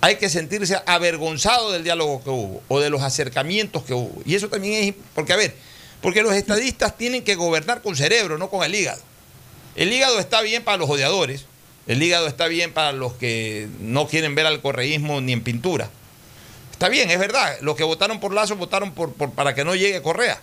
[0.00, 4.20] hay que sentirse avergonzado del diálogo que hubo o de los acercamientos que hubo.
[4.24, 5.54] Y eso también es, porque a ver,
[6.02, 9.00] porque los estadistas tienen que gobernar con cerebro, no con el hígado.
[9.76, 11.44] El hígado está bien para los odiadores,
[11.86, 15.88] el hígado está bien para los que no quieren ver al correísmo ni en pintura.
[16.72, 20.02] Está bien, es verdad, los que votaron por Lazo votaron por, para que no llegue
[20.02, 20.40] Correa.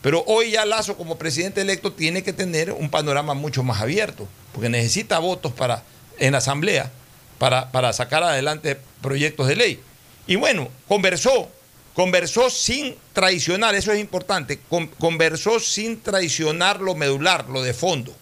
[0.00, 4.26] Pero hoy ya Lazo como presidente electo tiene que tener un panorama mucho más abierto,
[4.54, 5.82] porque necesita votos para,
[6.18, 6.90] en la Asamblea
[7.38, 9.80] para, para sacar adelante proyectos de ley.
[10.26, 11.50] Y bueno, conversó,
[11.94, 18.14] conversó sin traicionar, eso es importante, con- conversó sin traicionar lo medular, lo de fondo.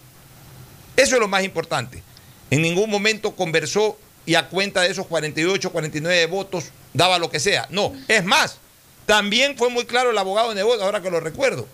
[0.97, 2.03] Eso es lo más importante.
[2.51, 7.41] En ningún momento conversó y a cuenta de esos 48, 49 votos daba lo que
[7.41, 7.67] sea.
[7.71, 8.59] No, es más,
[9.05, 11.67] también fue muy claro el abogado de Nebot, ahora que lo recuerdo.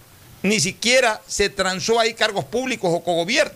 [0.42, 3.54] Ni siquiera se transó ahí cargos públicos o cogobierno.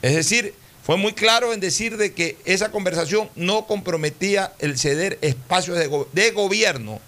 [0.00, 0.54] Es decir,
[0.84, 5.86] fue muy claro en decir de que esa conversación no comprometía el ceder espacios de,
[5.86, 7.00] go- de gobierno,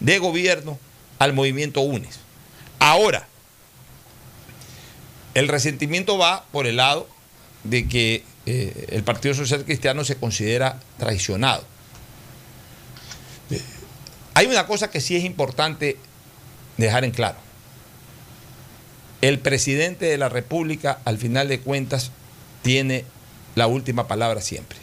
[0.00, 0.78] de gobierno
[1.18, 2.20] al movimiento UNES.
[2.78, 3.26] Ahora,
[5.34, 7.08] el resentimiento va por el lado
[7.64, 11.64] de que eh, el Partido Social Cristiano se considera traicionado.
[14.34, 15.96] Hay una cosa que sí es importante
[16.76, 17.38] dejar en claro.
[19.20, 22.12] El presidente de la República, al final de cuentas,
[22.68, 23.06] tiene
[23.54, 24.76] la última palabra siempre.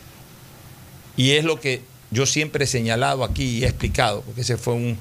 [1.18, 4.74] Y es lo que yo siempre he señalado aquí y he explicado, porque ese fue
[4.74, 4.98] un,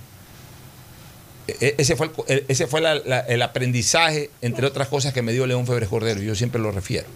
[1.49, 2.82] e- ese fue, el, el- ese fue
[3.26, 7.07] el aprendizaje, entre otras cosas, que me dio León Febres Cordero, yo siempre lo refiero,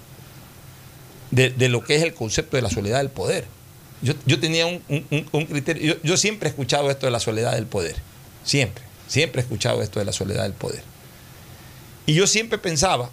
[1.32, 3.44] de, lo que es el concepto de la soledad del poder.
[4.00, 7.66] Yo, yo tenía un criterio, yo, yo siempre he escuchado esto de la soledad del
[7.66, 7.96] poder,
[8.42, 10.82] siempre, siempre he escuchado esto de la soledad del poder.
[12.06, 13.10] Y yo siempre pensaba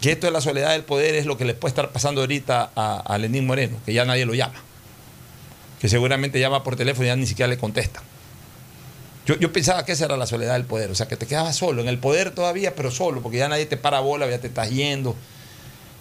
[0.00, 2.70] que esto de la soledad del poder es lo que le puede estar pasando ahorita
[2.74, 4.60] a, a Lenín Moreno, que ya nadie lo llama,
[5.80, 8.02] que seguramente llama por teléfono y ya ni siquiera le contestan.
[9.26, 11.56] Yo, yo pensaba que esa era la soledad del poder, o sea, que te quedabas
[11.56, 14.46] solo, en el poder todavía, pero solo, porque ya nadie te para bola, ya te
[14.46, 15.16] estás yendo.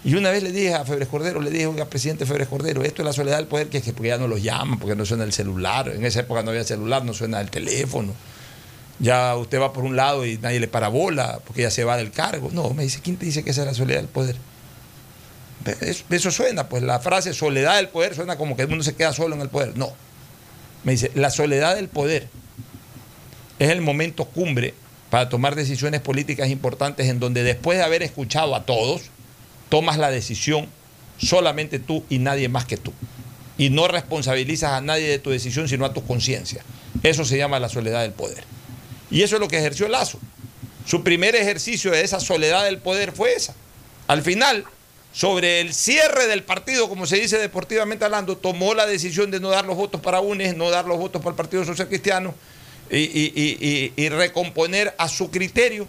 [0.04, 3.02] Y una vez le dije a Febres Cordero, le dije, oiga, presidente Febres Cordero, esto
[3.02, 5.06] es la soledad del poder, que es que porque ya no los llaman, porque no
[5.06, 5.90] suena el celular.
[5.90, 8.14] En esa época no había celular, no suena el teléfono.
[9.00, 11.98] Ya usted va por un lado y nadie le para bola, porque ya se va
[11.98, 12.50] del cargo.
[12.52, 14.36] No, me dice, ¿quién te dice que esa es la soledad del poder?
[16.10, 19.36] Eso, suena, pues la frase soledad del poder suena como que uno se queda solo
[19.36, 19.78] en el poder.
[19.78, 19.92] No.
[20.84, 22.30] Me dice, la soledad del poder
[23.60, 24.74] es el momento cumbre
[25.10, 29.04] para tomar decisiones políticas importantes en donde después de haber escuchado a todos,
[29.70, 30.68] tomas la decisión
[31.18, 32.94] solamente tú y nadie más que tú.
[33.58, 36.64] Y no responsabilizas a nadie de tu decisión, sino a tu conciencia.
[37.04, 38.44] Eso se llama la soledad del poder.
[39.10, 40.20] Y eso es lo que ejerció Lazo.
[40.86, 43.56] Su primer ejercicio de esa soledad del poder fue esa.
[44.08, 44.66] Al final,
[45.14, 49.50] sobre el cierre del partido, como se dice deportivamente hablando, tomó la decisión de no
[49.50, 52.34] dar los votos para UNES, no dar los votos para el Partido Social Cristiano
[52.90, 55.88] y recomponer a su criterio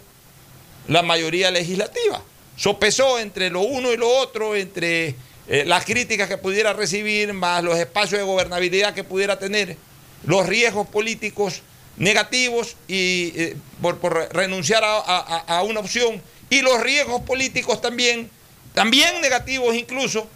[0.89, 2.21] la mayoría legislativa.
[2.57, 5.15] Sopesó entre lo uno y lo otro, entre
[5.47, 9.77] eh, las críticas que pudiera recibir, más los espacios de gobernabilidad que pudiera tener,
[10.25, 11.61] los riesgos políticos
[11.99, 18.29] negativos y eh, por, por renunciar a, a- una opción y los riesgos políticos también,
[18.73, 20.27] también negativos incluso,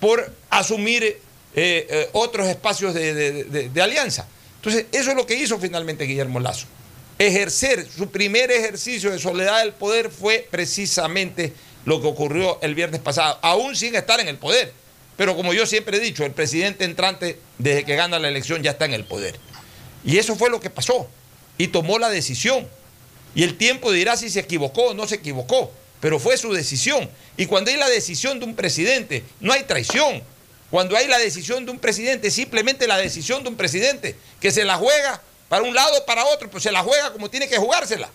[0.00, 1.20] por asumir eh,
[1.54, 4.26] eh, otros espacios de, de- de- de alianza.
[4.56, 6.66] Entonces, eso es lo que hizo finalmente Guillermo Lazo.
[7.18, 11.52] Ejercer, su primer ejercicio de soledad del poder fue precisamente
[11.84, 14.72] lo que ocurrió el viernes pasado, aún sin estar en el poder.
[15.16, 18.70] Pero como yo siempre he dicho, el presidente entrante, desde que gana la elección, ya
[18.72, 19.38] está en el poder.
[20.04, 21.08] Y eso fue lo que pasó.
[21.58, 22.68] Y tomó la decisión.
[23.34, 25.72] Y el tiempo dirá si se equivocó o no se equivocó.
[26.00, 27.08] Pero fue su decisión.
[27.36, 30.22] Y cuando hay la decisión de un presidente, no hay traición.
[30.70, 34.50] Cuando hay la decisión de un presidente, es simplemente la decisión de un presidente, que
[34.50, 37.46] se la juega para un lado o para otro, pues se la juega como tiene
[37.46, 38.08] que jugársela.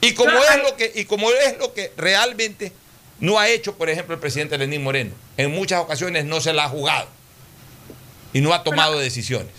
[0.00, 2.72] Y como es lo que, y como es lo que realmente
[3.20, 5.12] no ha hecho, por ejemplo, el presidente Lenín Moreno.
[5.36, 7.06] En muchas ocasiones no se la ha jugado.
[8.32, 9.52] Y no ha tomado decisiones.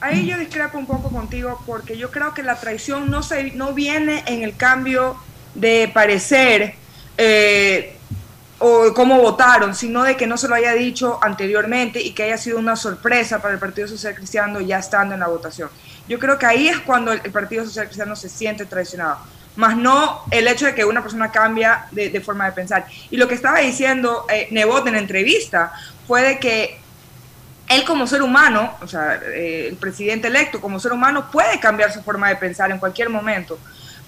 [0.00, 3.72] Ahí yo discrepo un poco contigo porque yo creo que la traición no, se, no
[3.72, 5.16] viene en el cambio
[5.54, 6.74] de parecer
[7.16, 7.96] eh,
[8.58, 12.38] o cómo votaron, sino de que no se lo haya dicho anteriormente y que haya
[12.38, 15.70] sido una sorpresa para el Partido Social Cristiano ya estando en la votación.
[16.08, 19.18] Yo creo que ahí es cuando el, Partido Social Cristiano se siente traicionado,
[19.56, 22.86] más no el hecho de que una persona cambia de, forma de pensar.
[23.10, 25.72] Y lo que estaba diciendo eh, en la entrevista
[26.06, 26.78] fue de que
[27.68, 31.92] él como ser humano, o sea, eh, el presidente electo como ser humano puede cambiar
[31.92, 33.58] su forma de pensar en cualquier momento,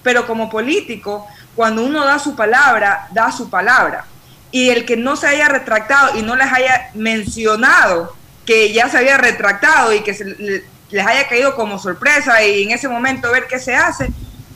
[0.03, 4.05] pero como político, cuando uno da su palabra, da su palabra.
[4.51, 8.99] Y el que no se haya retractado y no les haya mencionado que ya se
[8.99, 13.31] había retractado y que se le- les haya caído como sorpresa y en ese momento
[13.31, 14.09] ver qué se hace,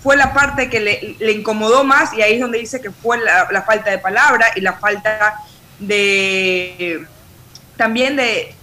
[0.03, 3.19] fue la parte que le, le incomodó más y ahí es donde dice que fue
[3.19, 5.35] la, la falta de palabra y la falta
[5.79, 7.07] de
[7.77, 8.55] también de,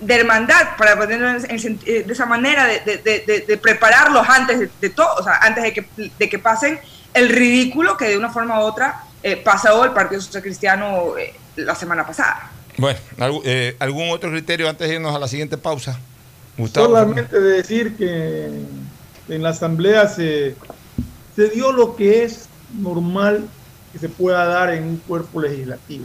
[0.00, 4.28] de hermandad, para ponerlo en- eh, de esa manera, de, de- de- de- de prepararlos
[4.28, 5.86] antes de, de todo, o sea, antes de que,
[6.18, 6.78] de que pasen
[7.14, 11.34] el ridículo que de una forma u otra eh, pasó el Partido Social Cristiano eh,
[11.56, 12.50] la semana pasada.
[12.76, 15.98] Bueno, ¿algú- eh, ¿algún otro criterio antes de irnos a la siguiente pausa?
[16.58, 16.86] Gustavo.
[16.88, 18.50] Solamente de decir que
[19.28, 20.54] en la asamblea se,
[21.34, 23.48] se dio lo que es normal
[23.92, 26.04] que se pueda dar en un cuerpo legislativo.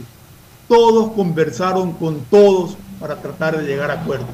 [0.66, 4.28] Todos conversaron con todos para tratar de llegar a acuerdos.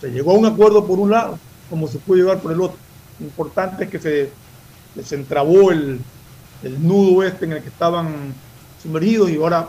[0.00, 1.38] Se llegó a un acuerdo por un lado,
[1.70, 2.76] como se puede llegar por el otro.
[3.20, 4.30] Lo importante es que se
[4.96, 6.00] desentrabó el,
[6.64, 8.34] el nudo este en el que estaban
[8.82, 9.68] sumergidos y ahora,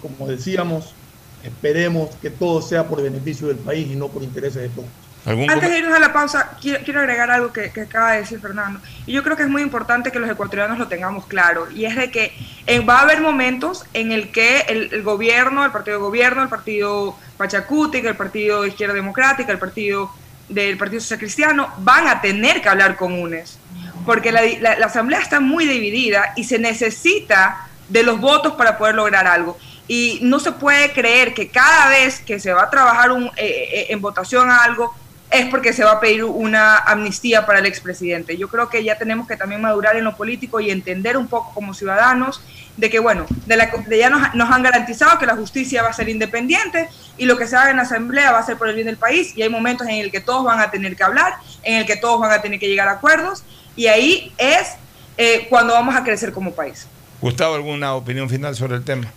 [0.00, 0.94] como decíamos,
[1.42, 5.05] esperemos que todo sea por beneficio del país y no por intereses de todos.
[5.26, 8.18] ¿Algún Antes de irnos a la pausa, quiero, quiero agregar algo que, que acaba de
[8.20, 8.80] decir Fernando.
[9.06, 11.68] Y yo creo que es muy importante que los ecuatorianos lo tengamos claro.
[11.70, 12.32] Y es de que
[12.66, 16.42] eh, va a haber momentos en el que el, el gobierno, el partido de gobierno,
[16.44, 20.10] el partido Pachacútica, el partido de Izquierda Democrática, el partido
[20.48, 23.58] del Partido Social Cristiano, van a tener que hablar con UNES.
[24.06, 28.78] Porque la, la- la asamblea está muy dividida y se necesita de los votos para
[28.78, 29.58] poder lograr algo.
[29.88, 33.68] Y no se puede creer que cada vez que se va a trabajar un- eh,
[33.72, 34.94] eh, en votación a algo,
[35.30, 38.36] es porque se va a pedir una amnistía para el expresidente.
[38.36, 41.52] Yo creo que ya tenemos que también madurar en lo político y entender un poco
[41.52, 42.40] como ciudadanos
[42.76, 45.88] de que, bueno, de la, de ya nos, nos han garantizado que la justicia va
[45.88, 48.68] a ser independiente y lo que se haga en la asamblea va a ser por
[48.68, 51.02] el bien del país y hay momentos en el que todos van a tener que
[51.02, 54.74] hablar, en el que todos van a tener que llegar a acuerdos y ahí es
[55.16, 56.86] eh, cuando vamos a crecer como país.
[57.20, 59.10] Gustavo, ¿alguna opinión final sobre el tema?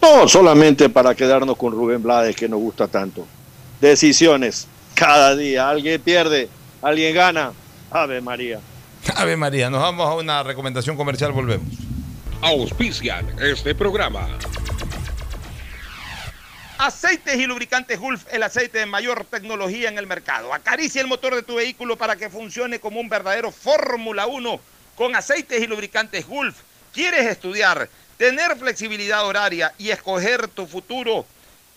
[0.00, 3.26] No, solamente para quedarnos con Rubén Blades, que nos gusta tanto.
[3.80, 4.66] Decisiones.
[4.94, 6.48] Cada día alguien pierde
[6.82, 7.52] alguien gana.
[7.90, 8.60] Ave María.
[9.16, 11.68] Ave María, nos vamos a una recomendación comercial, volvemos.
[12.40, 14.28] Auspician este programa.
[16.78, 20.52] Aceites y lubricantes Gulf, el aceite de mayor tecnología en el mercado.
[20.52, 24.60] Acaricia el motor de tu vehículo para que funcione como un verdadero Fórmula 1
[24.96, 26.56] con aceites y lubricantes Gulf.
[26.92, 31.24] ¿Quieres estudiar, tener flexibilidad horaria y escoger tu futuro?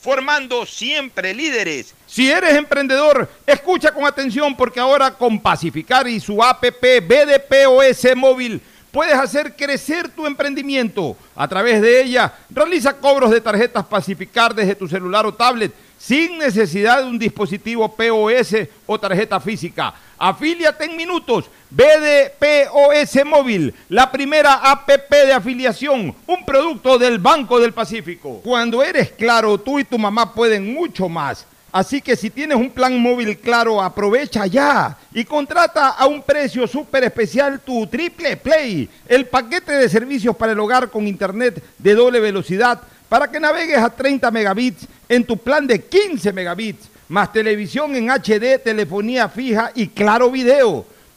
[0.00, 1.94] formando siempre líderes.
[2.06, 8.60] Si eres emprendedor, escucha con atención porque ahora con Pacificar y su APP BDPOS móvil
[8.90, 11.16] puedes hacer crecer tu emprendimiento.
[11.36, 16.38] A través de ella, realiza cobros de tarjetas Pacificar desde tu celular o tablet sin
[16.38, 19.92] necesidad de un dispositivo POS o tarjeta física.
[20.18, 21.44] Afíliate en minutos.
[21.70, 28.40] BDPOS Móvil, la primera APP de afiliación, un producto del Banco del Pacífico.
[28.42, 31.46] Cuando eres claro, tú y tu mamá pueden mucho más.
[31.72, 36.66] Así que si tienes un plan móvil claro, aprovecha ya y contrata a un precio
[36.66, 41.94] súper especial tu Triple Play, el paquete de servicios para el hogar con internet de
[41.94, 47.32] doble velocidad para que navegues a 30 megabits en tu plan de 15 megabits, más
[47.32, 50.84] televisión en HD, telefonía fija y claro video.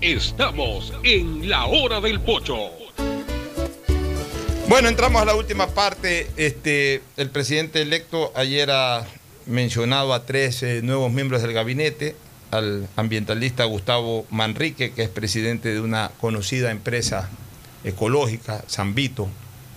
[0.00, 2.70] Estamos en la hora del pocho.
[4.68, 6.30] Bueno, entramos a la última parte.
[6.36, 9.04] Este, el presidente electo ayer ha
[9.46, 12.14] mencionado a tres eh, nuevos miembros del gabinete,
[12.50, 17.28] al ambientalista Gustavo Manrique, que es presidente de una conocida empresa
[17.84, 19.28] ecológica, Zambito,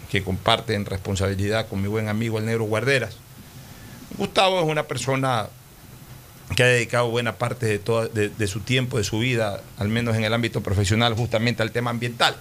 [0.09, 3.17] que comparte en responsabilidad con mi buen amigo el negro Guarderas.
[4.17, 5.49] Gustavo es una persona
[6.55, 9.89] que ha dedicado buena parte de, toda, de, de su tiempo, de su vida, al
[9.89, 12.35] menos en el ámbito profesional, justamente al tema ambiental.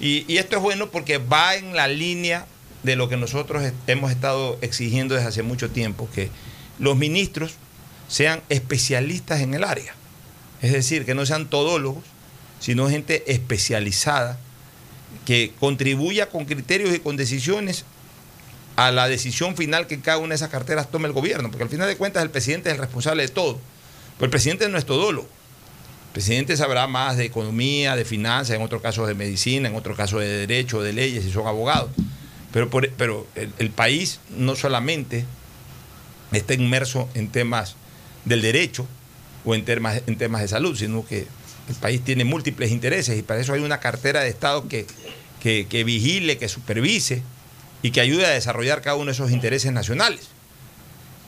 [0.00, 2.46] Y, y, esto es bueno porque va en la línea
[2.82, 6.30] de lo que nosotros hemos estado exigiendo desde hace mucho tiempo, que
[6.78, 7.54] los ministros
[8.08, 9.94] sean especialistas en el área.
[10.60, 12.04] Es decir, que no sean todólogos,
[12.60, 14.38] sino gente especializada
[15.24, 17.84] que contribuya con criterios y con decisiones
[18.86, 21.68] a la decisión final que cada una de esas carteras tome el gobierno, porque al
[21.68, 23.58] final de cuentas el presidente es el responsable de todo.
[24.16, 25.28] Pero el presidente no es todólogo.
[26.08, 29.96] El presidente sabrá más de economía, de finanzas, en otros casos de medicina, en otros
[29.96, 31.90] casos de derecho, de leyes, si son abogados.
[32.52, 35.24] Pero, pero el, país no solamente
[36.32, 37.76] está inmerso en temas
[38.26, 38.86] del derecho
[39.44, 41.26] o en temas, en temas de salud, sino que
[41.68, 44.86] el país tiene múltiples intereses y para eso hay una cartera de Estado que,
[45.40, 47.22] que vigile, que supervise
[47.82, 50.28] y que ayude a desarrollar cada uno de esos intereses nacionales.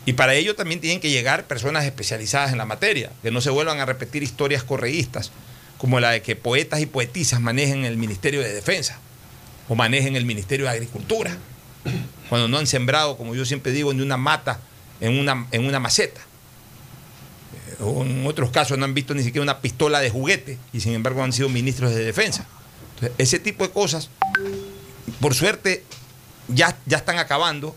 [0.07, 3.51] Y para ello también tienen que llegar personas especializadas en la materia, que no se
[3.51, 5.33] vuelvan a repetir historias correístas,
[5.79, 8.99] como la de que poetas y poetisas manejen el Ministerio de Defensa
[9.69, 11.37] o manejen el Ministerio de Agricultura,
[12.29, 14.61] cuando no han sembrado, como yo siempre digo, ni una mata
[15.01, 16.21] en una, en una maceta.
[17.81, 20.93] O en otros casos no han visto ni siquiera una pistola de juguete y sin
[20.93, 22.47] embargo han sido ministros de defensa.
[22.95, 24.11] Entonces, ese tipo de cosas,
[25.21, 25.83] por suerte,
[26.49, 27.75] ya, ya están acabando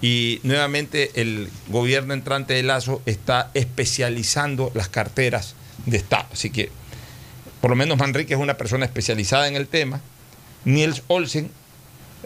[0.00, 5.54] y nuevamente el gobierno entrante de Lazo está especializando las carteras
[5.86, 6.26] de Estado.
[6.32, 6.70] Así que,
[7.60, 10.00] por lo menos Manrique es una persona especializada en el tema.
[10.64, 11.50] Niels Olsen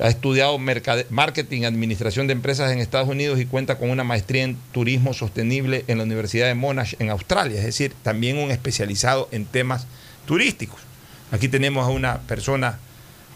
[0.01, 4.57] ha estudiado marketing administración de empresas en Estados Unidos y cuenta con una maestría en
[4.72, 9.45] turismo sostenible en la Universidad de Monash en Australia, es decir, también un especializado en
[9.45, 9.86] temas
[10.26, 10.80] turísticos.
[11.30, 12.78] Aquí tenemos a una persona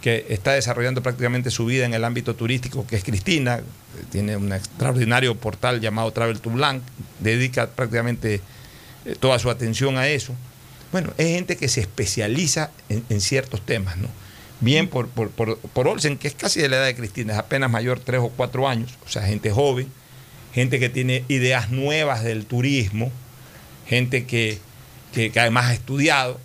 [0.03, 3.63] que está desarrollando prácticamente su vida en el ámbito turístico, que es Cristina,
[4.11, 6.83] tiene un extraordinario portal llamado Travel to Blanc,
[7.21, 8.41] dedica prácticamente
[9.05, 10.35] eh, toda su atención a eso.
[10.91, 14.09] Bueno, es gente que se especializa en, ciertos temas, ¿no?
[14.61, 17.99] bien por, por, Olsen, que es casi de la edad de Cristina, es apenas mayor,
[17.99, 19.89] tres o cuatro años, o sea, gente joven,
[20.53, 23.11] gente que tiene ideas nuevas del turismo,
[23.87, 24.59] gente que,
[25.37, 26.39] además ha estudiado,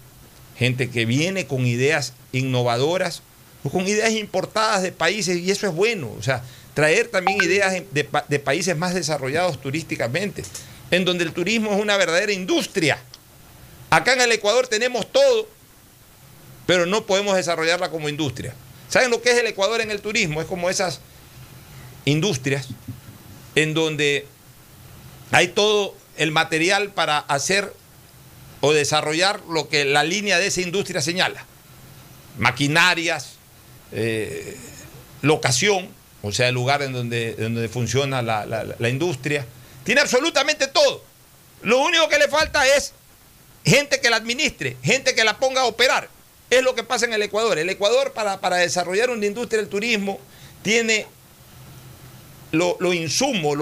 [0.57, 3.21] gente que viene con ideas innovadoras
[3.71, 6.43] con ideas importadas de países, y eso es bueno, o sea,
[6.73, 10.43] traer también ideas de, de países más desarrollados turísticamente,
[10.91, 12.99] en donde el turismo es una verdadera industria.
[13.89, 15.47] Acá en el Ecuador tenemos todo,
[16.65, 18.53] pero no podemos desarrollarla como industria.
[18.89, 20.41] ¿Saben lo que es el Ecuador en el turismo?
[20.41, 20.99] Es como esas
[22.05, 22.67] industrias
[23.55, 24.27] en donde
[25.31, 27.73] hay todo el material para hacer
[28.61, 31.45] o desarrollar lo que la línea de esa industria señala.
[32.37, 33.36] Maquinarias,
[33.91, 34.57] eh,
[35.21, 35.89] locación,
[36.21, 39.45] o sea, el lugar en donde, donde funciona la, la industria.
[39.83, 41.03] Tiene absolutamente todo.
[41.61, 42.93] Lo único que le falta es
[43.65, 46.09] gente que la administre, gente que la ponga a operar.
[46.49, 47.57] Es lo que pasa en el Ecuador.
[47.57, 50.19] El Ecuador para, desarrollar una industria del turismo
[50.61, 51.05] tiene
[52.51, 53.53] lo, insumo,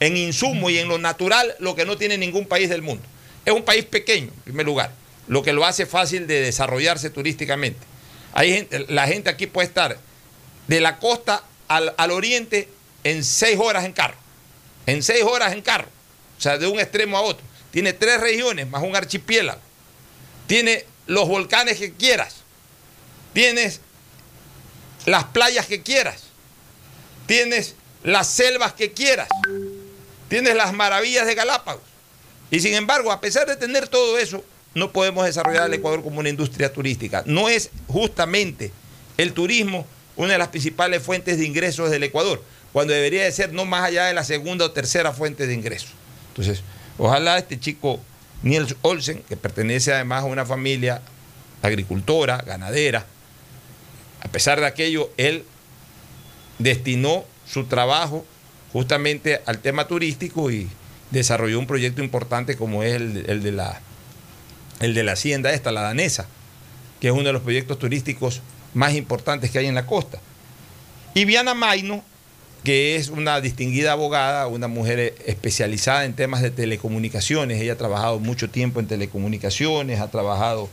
[0.00, 3.04] en insumo y en lo natural lo que no tiene ningún país del mundo.
[3.44, 4.92] Es un país pequeño, en primer lugar,
[5.28, 7.91] lo que lo hace fácil de desarrollarse turísticamente.
[8.32, 9.98] Hay gente, la gente aquí puede estar
[10.66, 12.68] de la costa al, al oriente
[13.04, 14.16] en seis horas en carro.
[14.86, 15.88] En seis horas en carro.
[16.38, 17.44] O sea, de un extremo a otro.
[17.70, 19.60] Tiene tres regiones más un archipiélago.
[20.46, 22.36] Tiene los volcanes que quieras,
[23.32, 23.80] tienes
[25.06, 26.24] las playas que quieras,
[27.26, 29.28] tienes las selvas que quieras,
[30.28, 31.82] tienes las maravillas de Galápagos.
[32.50, 34.44] Y sin embargo, a pesar de tener todo eso,
[34.74, 37.22] no podemos desarrollar el Ecuador como una industria turística.
[37.26, 38.72] No es justamente
[39.18, 42.42] el turismo una de las principales fuentes de ingresos del Ecuador,
[42.72, 45.90] cuando debería de ser no más allá de la segunda o tercera fuente de ingresos.
[46.28, 46.62] Entonces,
[46.98, 48.00] ojalá este chico
[48.42, 51.02] Niels Olsen, que pertenece además a una familia
[51.62, 53.06] agricultora, ganadera.
[54.20, 55.44] A pesar de aquello, él
[56.58, 58.24] destinó su trabajo
[58.72, 60.68] justamente al tema turístico y
[61.10, 63.80] desarrolló un proyecto importante como es el, de, la,
[64.82, 66.26] el de la hacienda esta, la danesa,
[67.00, 68.40] que es uno de los proyectos turísticos
[68.74, 70.20] más importantes que hay en la costa.
[71.14, 72.02] Y Viana Maino
[72.64, 77.60] que es una distinguida abogada, una mujer especializada en temas de telecomunicaciones.
[77.60, 80.68] Ella ha trabajado mucho tiempo en telecomunicaciones, ha trabajado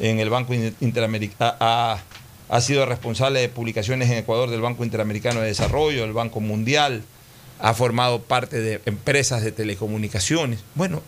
[0.00, 2.02] en el Banco Interamericano, ha,
[2.48, 7.04] ha, sido responsable de publicaciones en Ecuador del Banco Interamericano de Desarrollo, del Banco Mundial,
[7.60, 10.60] ha formado parte de empresas de telecomunicaciones.
[10.74, 11.00] Bueno,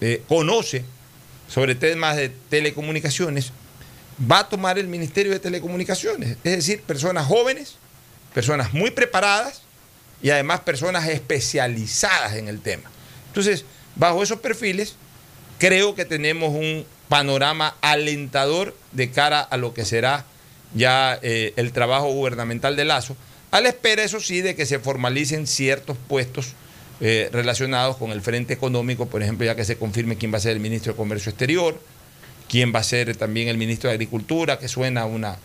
[0.00, 0.84] eh, conoce
[1.52, 3.52] sobre temas de telecomunicaciones,
[4.30, 7.76] va a tomar el Ministerio de Telecomunicaciones, es decir, personas jóvenes
[8.32, 9.62] personas muy preparadas
[10.22, 12.90] y además personas especializadas en el tema.
[13.28, 13.64] Entonces,
[13.96, 14.96] bajo esos perfiles,
[15.58, 20.24] creo que tenemos un panorama alentador de cara a lo que será
[20.74, 23.16] ya eh, el trabajo gubernamental de Lazo,
[23.50, 26.54] a la espera, eso sí, de que se formalicen ciertos puestos
[27.00, 30.40] eh, relacionados con el frente económico, por ejemplo, ya que se confirme quién va a
[30.40, 31.80] ser el ministro de Comercio Exterior,
[32.48, 35.38] quién va a ser también el ministro de Agricultura, que suena una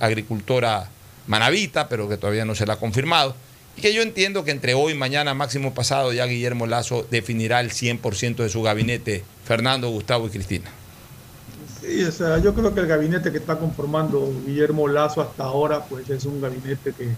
[0.00, 0.88] agricultora
[1.26, 3.34] Manavita, pero que todavía no se la ha confirmado.
[3.76, 7.70] Y que yo entiendo que entre hoy, mañana, máximo pasado, ya Guillermo Lazo definirá el
[7.70, 10.70] 100% de su gabinete, Fernando, Gustavo y Cristina.
[11.80, 15.84] Sí, o sea, yo creo que el gabinete que está conformando Guillermo Lazo hasta ahora,
[15.84, 17.08] pues es un gabinete que,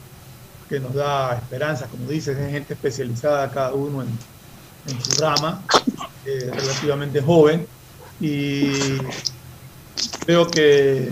[0.80, 4.08] nos da esperanza, como dices, es gente especializada cada uno en,
[5.02, 5.62] su rama,
[6.26, 7.66] eh, relativamente joven,
[8.20, 8.72] y
[10.26, 11.10] creo que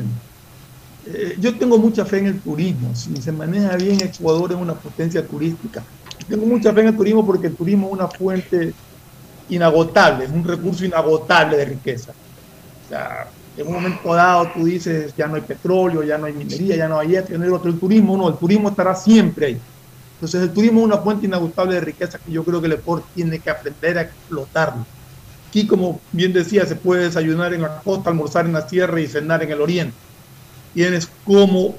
[1.07, 2.95] eh, yo tengo mucha fe en el turismo.
[2.95, 5.83] Si se maneja bien, Ecuador es una potencia turística.
[6.29, 8.73] Tengo mucha fe en el turismo porque el turismo es una fuente
[9.49, 12.13] inagotable, es un recurso inagotable de riqueza.
[12.87, 13.27] O sea,
[13.57, 16.89] en un momento dado tú dices, ya no hay petróleo, ya no hay minería, ya
[16.89, 17.70] no hay esto, ya no hay otro.
[17.70, 19.61] El turismo no, el turismo estará siempre ahí.
[20.15, 23.05] Entonces el turismo es una fuente inagotable de riqueza que yo creo que el Ecuador
[23.15, 24.87] tiene que aprender a explotarlo.
[25.49, 29.07] Aquí, como bien decía, se puede desayunar en la costa, almorzar en la sierra y
[29.07, 29.95] cenar en el oriente
[30.74, 31.74] tienes como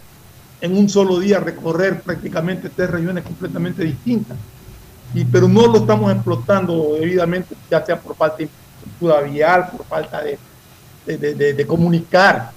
[0.62, 4.38] en un solo día recorrer prácticamente tres regiones completamente distintas.
[5.14, 9.86] Y, pero no lo estamos explotando debidamente, ya sea por falta de infraestructura vial, por
[9.86, 10.40] falta de,
[11.06, 12.52] de, de, de comunicar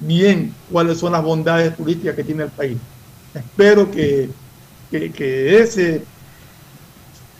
[0.00, 2.76] bien cuáles son las bondades turísticas que tiene el país.
[3.34, 4.28] Espero que,
[4.90, 6.02] que, que ese,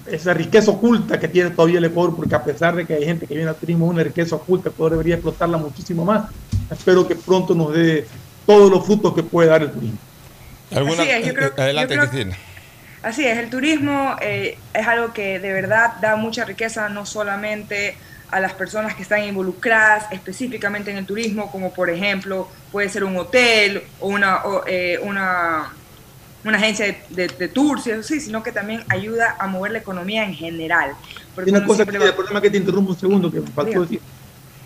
[0.07, 3.27] esa riqueza oculta que tiene todavía el Ecuador, porque a pesar de que hay gente
[3.27, 6.31] que viene al turismo, es una riqueza oculta, el Ecuador debería explotarla muchísimo más.
[6.71, 8.07] Espero que pronto nos dé
[8.47, 9.99] todos los frutos que puede dar el turismo.
[10.75, 11.03] ¿Alguna?
[11.03, 12.37] Así es, yo creo- Adelante, yo creo- Cristina.
[13.03, 17.97] Así es, el turismo eh, es algo que de verdad da mucha riqueza no solamente
[18.31, 23.05] a las personas que están involucradas específicamente en el turismo, como por ejemplo puede ser
[23.05, 25.73] un hotel o una, o, eh, una,
[26.45, 29.73] una agencia de, de- de tours, y eso sí, sino que también ayuda a mover
[29.73, 30.93] la economía en general.
[31.35, 33.47] Porque Y una cosa que, va- el problema que te interrumpo un segundo, que me
[33.49, 33.81] faltó Diga.
[33.83, 34.01] decir.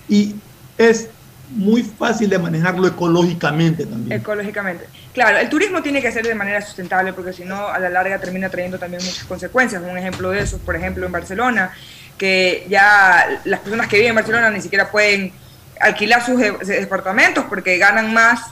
[0.09, 0.35] Y
[0.79, 1.09] es
[1.51, 4.21] muy fácil de manejarlo ecológicamente también.
[4.21, 4.87] Ecológicamente.
[5.13, 8.19] Claro, el turismo tiene que ser de manera sustentable porque si no, a la larga
[8.21, 9.83] termina trayendo también muchas consecuencias.
[9.83, 11.73] Un ejemplo de eso, por ejemplo, en Barcelona,
[12.21, 15.33] que ya las personas que viven en Barcelona ni siquiera pueden
[15.81, 18.43] alquilar sus de- departamentos porque ganan más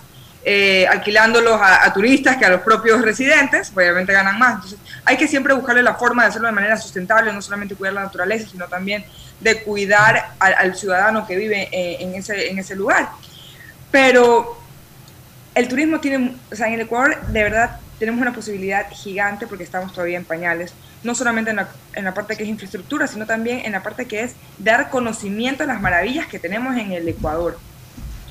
[0.43, 4.55] eh, alquilándolos a, turistas que a los propios residentes, obviamente ganan más.
[4.55, 7.93] Entonces, hay que siempre buscarle la forma de hacerlo de manera sustentable, no solamente cuidar
[7.93, 9.05] la naturaleza, sino también
[9.41, 13.11] de cuidar al, al ciudadano que vive eh, en, ese, en ese lugar.
[13.91, 14.59] Pero
[15.55, 19.65] el turismo tiene, o sea, en el Ecuador de verdad tenemos una posibilidad gigante porque
[19.65, 20.73] estamos todavía en pañales,
[21.03, 24.07] no solamente en la, en la parte que es infraestructura, sino también en la parte
[24.07, 27.59] que es dar conocimiento a las maravillas que tenemos en el Ecuador.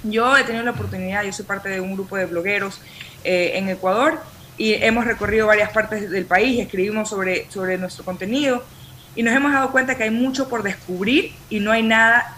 [0.03, 2.81] Yo he tenido la oportunidad, yo soy parte de un grupo de blogueros
[3.23, 4.19] eh, en Ecuador
[4.57, 8.63] y hemos recorrido varias partes del país, escribimos sobre, sobre nuestro contenido
[9.15, 12.37] y nos hemos dado cuenta que hay mucho por descubrir y no hay nada,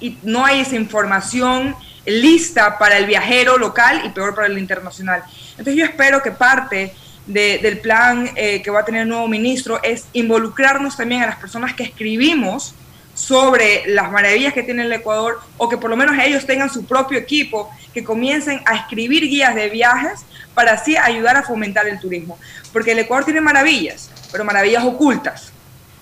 [0.00, 1.74] y no hay esa información
[2.06, 5.22] lista para el viajero local y peor para el internacional.
[5.52, 6.94] Entonces yo espero que parte
[7.26, 11.26] de- del plan eh, que va a tener el nuevo ministro es involucrarnos también a
[11.26, 12.74] las personas que escribimos
[13.14, 16.86] sobre las maravillas que tiene el Ecuador o que por lo menos ellos tengan su
[16.86, 20.20] propio equipo, que comiencen a escribir guías de viajes
[20.54, 22.38] para así ayudar a fomentar el turismo.
[22.72, 25.52] Porque el Ecuador tiene maravillas, pero maravillas ocultas.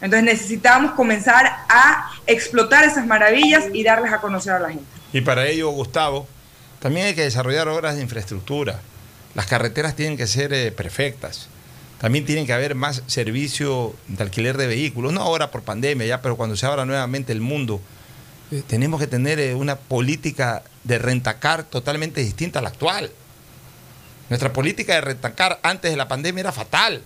[0.00, 4.84] Entonces necesitamos comenzar a explotar esas maravillas y darles a conocer a la gente.
[5.12, 6.26] Y para ello, Gustavo,
[6.80, 8.80] también hay que desarrollar obras de infraestructura.
[9.34, 11.48] Las carreteras tienen que ser eh, perfectas.
[12.00, 15.12] También tienen que haber más servicio de alquiler de vehículos.
[15.12, 17.80] No ahora por pandemia ya, pero cuando se abra nuevamente el mundo,
[18.50, 23.10] eh, tenemos que tener eh, una política de rentacar totalmente distinta a la actual.
[24.28, 27.02] Nuestra política de rentacar antes de la pandemia era fatal.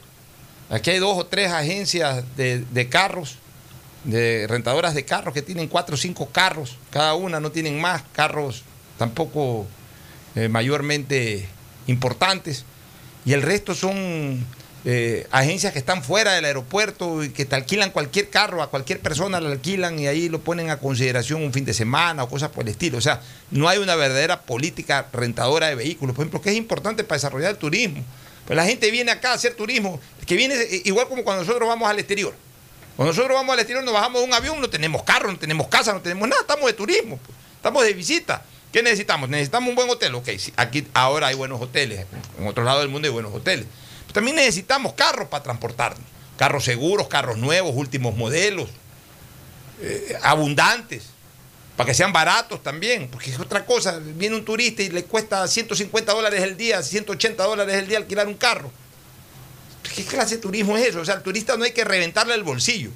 [0.70, 3.38] Aquí hay dos o tres agencias de carros,
[4.04, 8.02] de rentadoras de carros que tienen cuatro o cinco carros, cada una no tienen más
[8.12, 8.64] carros
[8.98, 9.66] tampoco
[10.34, 11.48] eh, mayormente
[11.86, 12.64] importantes,
[13.24, 14.44] y el resto son
[14.84, 18.98] eh, agencias que están fuera del aeropuerto y que te alquilan cualquier carro, a cualquier
[18.98, 22.50] persona le alquilan y ahí lo ponen a consideración un fin de semana o cosas
[22.50, 22.98] por el estilo.
[22.98, 23.20] O sea,
[23.52, 27.52] no hay una verdadera política rentadora de vehículos, por ejemplo, que es importante para desarrollar
[27.52, 28.02] el turismo.
[28.44, 31.68] Pues la gente viene acá a hacer turismo, que viene eh, igual como cuando nosotros
[31.68, 32.34] vamos al exterior.
[32.96, 35.68] Cuando nosotros vamos al exterior, nos bajamos de un avión, no tenemos carro, no tenemos
[35.68, 37.38] casa, no tenemos nada, estamos de turismo, pues.
[37.56, 38.44] estamos de visita.
[38.72, 39.28] ¿Qué necesitamos?
[39.28, 40.14] Necesitamos un buen hotel.
[40.14, 42.06] Ok, aquí ahora hay buenos hoteles,
[42.38, 43.66] en otros lados del mundo hay buenos hoteles.
[44.02, 46.06] Pero también necesitamos carros para transportarnos.
[46.36, 48.68] Carros seguros, carros nuevos, últimos modelos,
[49.80, 51.04] eh, abundantes,
[51.76, 53.98] para que sean baratos también, porque es otra cosa.
[53.98, 58.26] Viene un turista y le cuesta 150 dólares el día, 180 dólares el día alquilar
[58.26, 58.70] un carro.
[59.94, 61.00] ¿Qué clase de turismo es eso?
[61.00, 62.90] O sea, al turista no hay que reventarle el bolsillo.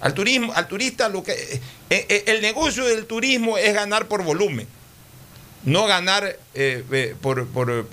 [0.00, 1.60] Al turismo, al turista lo que eh,
[1.90, 4.66] eh, el negocio del turismo es ganar por volumen,
[5.64, 7.86] no ganar eh, por, por,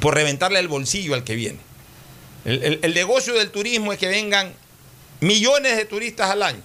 [0.00, 1.58] por reventarle el bolsillo al que viene.
[2.44, 4.52] El, el- el negocio del turismo es que vengan
[5.20, 6.62] millones de turistas al año,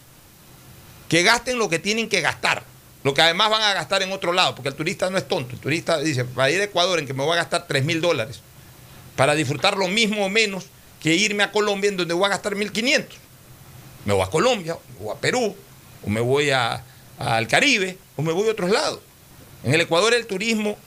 [1.10, 2.64] que gasten lo que tienen que gastar,
[3.04, 5.54] lo que además van a gastar en otro lado, porque el turista no es tonto.
[5.54, 8.02] El turista dice, para ir a Ecuador en que me voy a gastar 3 mil
[8.02, 8.40] dólares,
[9.16, 10.66] para disfrutar lo mismo o menos
[11.02, 13.06] que irme a Colombia en donde voy a gastar 1.500.
[14.06, 15.56] Me voy a Colombia, o a Perú,
[16.06, 16.84] o me voy a-
[17.18, 19.00] al Caribe, o me voy a otros lados.
[19.64, 20.78] En el Ecuador el turismo,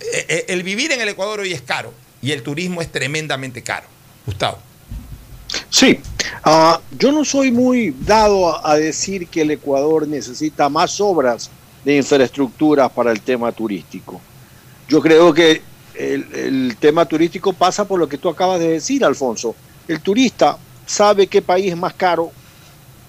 [0.00, 3.62] eh, eh, el vivir en el Ecuador hoy es caro, y el turismo es tremendamente
[3.62, 3.86] caro.
[4.26, 4.58] Gustavo.
[5.70, 6.00] Sí,
[6.44, 11.50] ah, yo no soy muy dado a, a decir que el Ecuador necesita más obras
[11.84, 14.20] de infraestructura para el tema turístico.
[14.88, 15.62] Yo creo que
[15.98, 19.54] el, tema turístico pasa por lo que tú acabas de decir, Alfonso.
[19.88, 22.30] El turista sabe qué país es más caro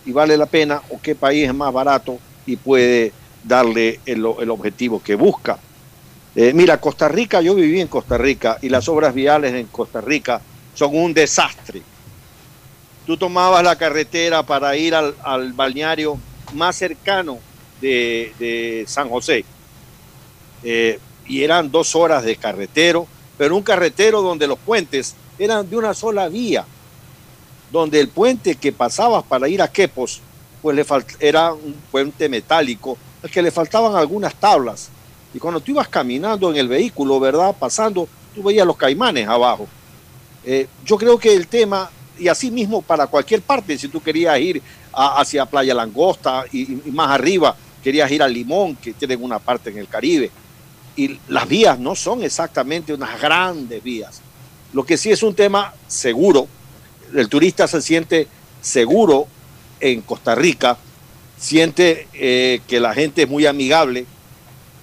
[0.06, 3.12] y vale la pena o qué país es más barato y puede
[3.44, 5.58] darle el, objetivo que busca.
[6.36, 10.02] Eh, mira, Costa Rica, yo viví en Costa Rica y las obras viales en Costa
[10.02, 10.42] Rica
[10.74, 11.82] son un desastre.
[13.06, 16.20] tú tomabas la carretera para ir al, al balneario
[16.54, 17.40] más cercano
[17.82, 19.46] de, de San José.
[20.64, 25.76] Eh, y eran dos horas de carretero, pero un carretero donde los puentes eran de
[25.76, 26.66] una sola vía,
[27.72, 30.22] donde el puente que pasabas para ir a Quepos,
[30.62, 30.86] pues le
[31.20, 34.90] era un puente metálico, al que le faltaban algunas tablas.
[35.34, 37.56] Y cuando tú ibas caminando en el vehículo, ¿verdad?
[37.58, 39.68] Pasando, tú veías los caimanes abajo.
[40.46, 44.40] Eh, yo creo que el tema, y así mismo para cualquier parte, si tú querías
[44.40, 44.62] ir
[44.94, 49.70] hacia Playa Langosta y, y más arriba, querías ir a Limón, que tienen una parte
[49.70, 50.32] en el Caribe,
[50.98, 54.20] y las vías no son exactamente unas grandes vías.
[54.74, 56.48] Lo que sí es un tema seguro,
[57.16, 58.28] el turista se siente
[58.60, 59.28] seguro
[59.80, 60.78] en Costa Rica,
[61.38, 64.06] siente eh, que la gente es muy amigable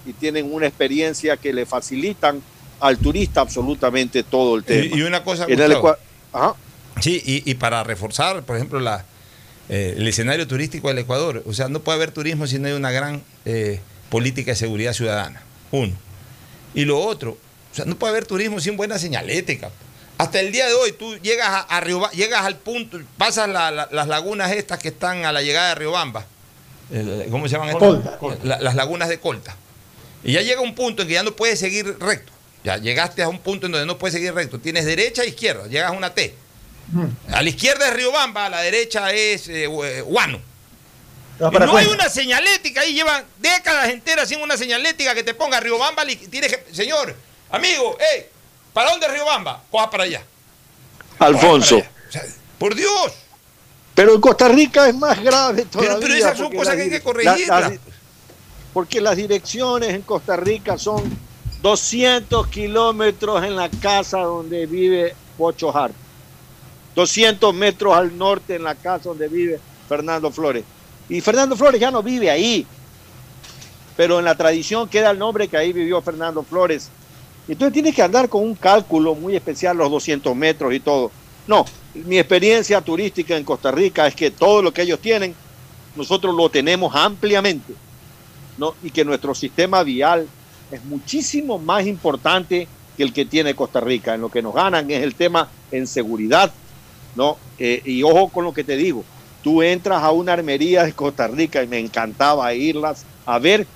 [0.06, 2.40] y tienen una experiencia que le facilitan
[2.80, 4.84] al turista absolutamente todo el tema.
[4.94, 5.96] Y, y una cosa, En Gustavo.
[6.32, 6.54] Ajá.
[7.00, 9.04] Sí, y, y para reforzar, por ejemplo, la,
[9.68, 12.74] eh, el escenario turístico del Ecuador, o sea, no puede haber turismo si no hay
[12.74, 13.80] una gran eh,
[14.10, 15.42] política de seguridad ciudadana.
[15.74, 15.92] Uno.
[16.74, 19.70] Y lo otro, o sea, no puede haber turismo sin buena señalética.
[20.18, 23.88] Hasta el día de hoy tú llegas a, a llegas al punto, pasas la- la-
[23.90, 26.26] las lagunas estas que están a la llegada de Riobamba.
[27.30, 28.16] ¿Cómo se llaman estas?
[28.18, 28.44] Colta.
[28.44, 29.56] La- las lagunas de Colta.
[30.22, 32.32] Y ya llega un punto en que ya no puedes seguir recto.
[32.62, 34.58] Ya llegaste a un punto en donde no puedes seguir recto.
[34.60, 36.34] Tienes derecha e izquierda, llegas a una T.
[37.32, 40.40] A la izquierda es Riobamba, a la derecha es eh, eh, Guano.
[41.38, 45.58] Y no hay una señalética ahí, llevan décadas enteras sin una señalética que te ponga
[45.60, 46.04] Riobamba.
[46.04, 47.14] li- Tienes que, señor,
[47.50, 48.26] amigo, hey,
[48.72, 49.62] ¿para dónde es Riobamba?
[49.70, 50.22] Coja para allá.
[51.18, 51.76] Alfonso.
[51.76, 52.08] Coja para allá.
[52.08, 52.22] O sea,
[52.58, 53.12] por Dios.
[53.94, 55.98] Pero en Costa Rica es más grave Pero- todavía.
[56.00, 57.72] pero esas son cosas que hay que la- las-
[58.72, 61.02] porque las direcciones en Costa Rica son
[61.62, 65.94] 200 kilómetros en la casa donde vive Pocho Hart.
[66.94, 70.64] 200 metros al norte en la casa donde vive Fernando Flores.
[71.08, 72.66] Y Fernando Flores ya no vive ahí.
[73.96, 76.90] Pero en la tradición queda el nombre que ahí vivió Fernando Flores.
[77.46, 81.10] Entonces tienes que andar con un cálculo muy especial, los 200 metros y todo.
[81.46, 81.64] No,
[81.94, 85.34] mi experiencia turística en Costa Rica es que todo lo que ellos tienen,
[85.94, 87.74] nosotros lo tenemos ampliamente.
[88.56, 88.74] ¿no?
[88.82, 90.26] Y que nuestro sistema vial
[90.70, 92.66] es muchísimo más importante
[92.96, 94.14] que el que tiene Costa Rica.
[94.14, 96.52] En lo que nos ganan es el tema en seguridad.
[97.14, 97.36] ¿no?
[97.58, 99.04] Eh, y ojo con lo que te digo.
[99.44, 103.68] Tú entras a una armería de Costa Rica y me encantaba irlas a ver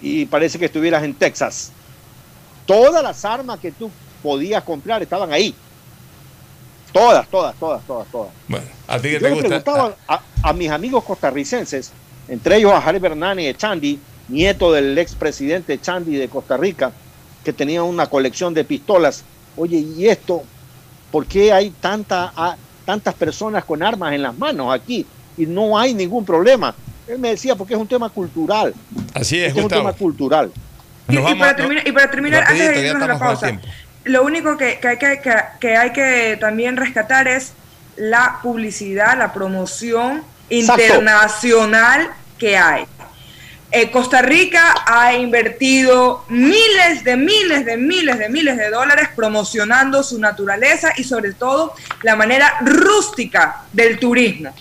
[0.00, 1.72] y parece que estuvieras en Texas.
[2.66, 5.62] Todas las armas que tú podías comprar estaban ahí.
[6.92, 8.34] Todas, todas, todas, todas, todas.
[8.48, 9.62] Bueno, a ti que Yo te le gusta.
[9.64, 11.96] preguntaba a, a mis amigos costarricenses,
[12.26, 16.98] entre ellos a Javier Bernani Echandi, nieto del expresidente Echandi de Costa Rica,
[17.44, 19.28] que tenía una colección de pistolas.
[19.54, 20.52] Oye, ¿y esto?
[21.10, 22.32] ¿Por qué hay tanta,
[22.86, 25.04] tantas personas con armas en las manos aquí?
[25.36, 26.74] Y no hay ningún problema.
[27.06, 28.72] Él me decía, porque es un tema cultural.
[29.12, 30.50] Así es, Este es un tema cultural.
[31.08, 33.60] Y, para a- terminar, y para terminar, antes de irnos a la pausa,
[34.04, 37.52] lo único que, que hay que, que- que hay que también rescatar es
[37.96, 40.82] la publicidad, la promoción Exacto.
[40.82, 42.08] internacional
[42.38, 42.84] que hay.
[43.72, 50.02] Eh, Costa Rica ha invertido miles de miles de miles de miles de dólares promocionando
[50.02, 54.54] su naturaleza y sobre todo la manera rústica del turismo.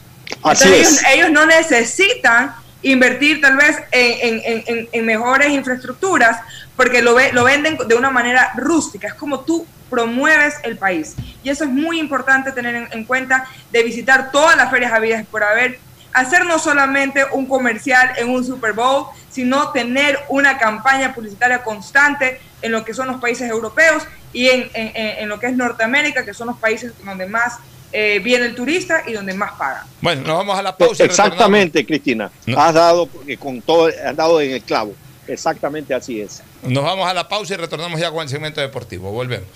[0.43, 0.87] Así Entonces, es.
[1.03, 6.39] ellos, ellos no necesitan invertir tal vez en, en- en- en- mejores infraestructuras
[6.75, 9.07] porque lo, ve- lo venden de una manera rústica.
[9.07, 11.13] Es como tú promueves el país.
[11.43, 15.25] Y eso es muy importante tener en, en cuenta de visitar todas las ferias habidas
[15.27, 15.79] por haber.
[16.15, 22.39] Hacer no solamente un comercial en un Super Bowl, sino tener una campaña publicitaria constante
[22.61, 26.33] en lo que son los países europeos y en, en- lo que es Norteamérica, que
[26.33, 27.57] son los países donde más
[27.91, 29.85] eh, viene el turista y donde más paga.
[30.01, 31.03] Bueno, nos vamos a la pausa.
[31.03, 32.31] y Exactamente, Cristina.
[32.57, 34.93] Has dado eh, con todo, has dado en el clavo.
[35.27, 36.41] Exactamente así es.
[36.63, 39.11] Nos vamos a la pausa y retornamos ya con el segmento deportivo.
[39.11, 39.49] Volvemos.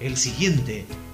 [0.00, 0.86] El siguiente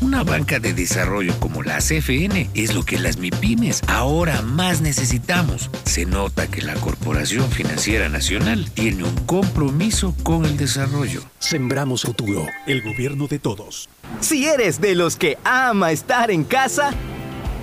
[0.00, 5.70] Una banca de desarrollo como la CFN es lo que las MIPIMES ahora más necesitamos.
[5.84, 11.22] Se nota que la Corporación Financiera Nacional tiene un compromiso con el desarrollo.
[11.40, 13.88] Sembramos futuro, el gobierno de todos.
[14.20, 16.92] Si eres de los que ama estar en casa,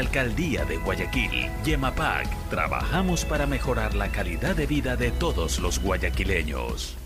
[0.00, 6.96] Alcaldía de Guayaquil, Yemapac, trabajamos para mejorar la calidad de vida de todos los guayaquileños.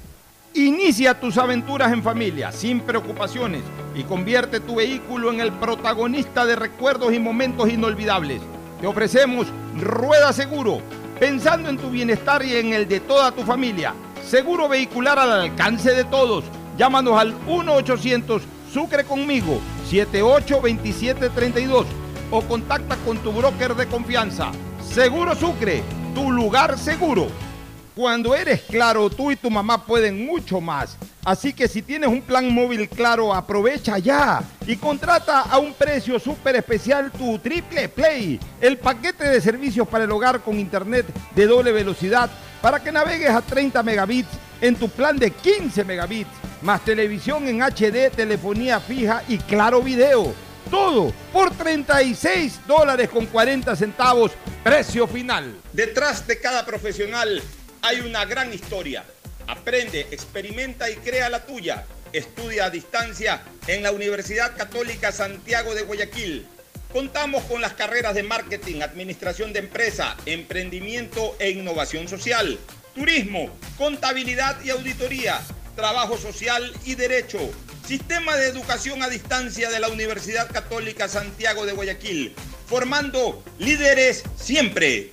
[0.55, 3.63] Inicia tus aventuras en familia, sin preocupaciones,
[3.97, 8.41] y convierte tu vehículo en el protagonista de recuerdos y momentos inolvidables.
[8.81, 10.81] Te ofrecemos Rueda Seguro,
[11.19, 13.93] pensando en tu bienestar y en el de toda tu familia.
[14.25, 16.45] Seguro vehicular al alcance de todos.
[16.79, 18.41] Llámanos al 1-800
[18.73, 19.59] Sucre conmigo,
[19.91, 24.51] 782732 o contacta con tu broker de confianza.
[24.83, 25.83] Seguro Sucre,
[26.15, 27.29] tu lugar seguro.
[27.95, 30.97] Cuando eres claro, tú y tu mamá pueden mucho más.
[31.25, 36.19] Así que si tienes un plan móvil claro, aprovecha ya y contrata a un precio
[36.19, 41.47] súper especial tu Triple Play, el paquete de servicios para el hogar con internet de
[41.47, 42.29] doble velocidad
[42.61, 44.31] para que navegues a 30 megabits
[44.61, 46.31] en tu plan de 15 megabits,
[46.63, 50.35] más televisión en HD, telefonía fija y claro video.
[50.71, 54.33] Todo por 36 dólares con 40 centavos,
[54.63, 55.55] precio final.
[55.73, 57.43] Detrás de cada profesional
[57.83, 59.05] hay una gran historia.
[59.47, 61.85] Aprende, experimenta y crea la tuya.
[62.13, 66.47] Estudia a distancia en la Universidad Católica Santiago de Guayaquil.
[66.93, 72.57] Contamos con las carreras de marketing, administración de empresa, emprendimiento e innovación social,
[72.95, 75.41] turismo, contabilidad y auditoría,
[75.75, 77.39] trabajo social y derecho.
[77.87, 82.35] Sistema de educación a distancia de la Universidad Católica Santiago de Guayaquil,
[82.67, 85.13] formando líderes siempre.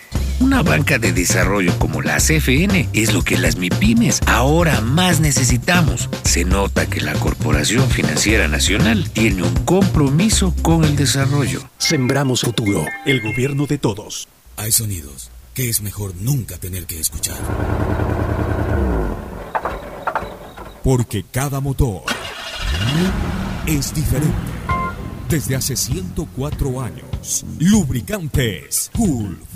[0.41, 6.09] Una banca de desarrollo como la CFN es lo que las MIPIMES ahora más necesitamos.
[6.23, 11.61] Se nota que la Corporación Financiera Nacional tiene un compromiso con el desarrollo.
[11.77, 14.27] Sembramos futuro, el gobierno de todos.
[14.57, 17.37] Hay sonidos que es mejor nunca tener que escuchar.
[20.83, 22.01] Porque cada motor
[23.67, 24.35] es diferente.
[25.29, 29.50] Desde hace 104 años, lubricantes Gulf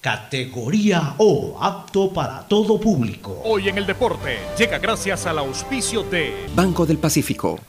[0.00, 3.42] categoría O, apto para todo público.
[3.44, 7.60] Hoy en el deporte llega gracias al auspicio de Banco del Pacífico.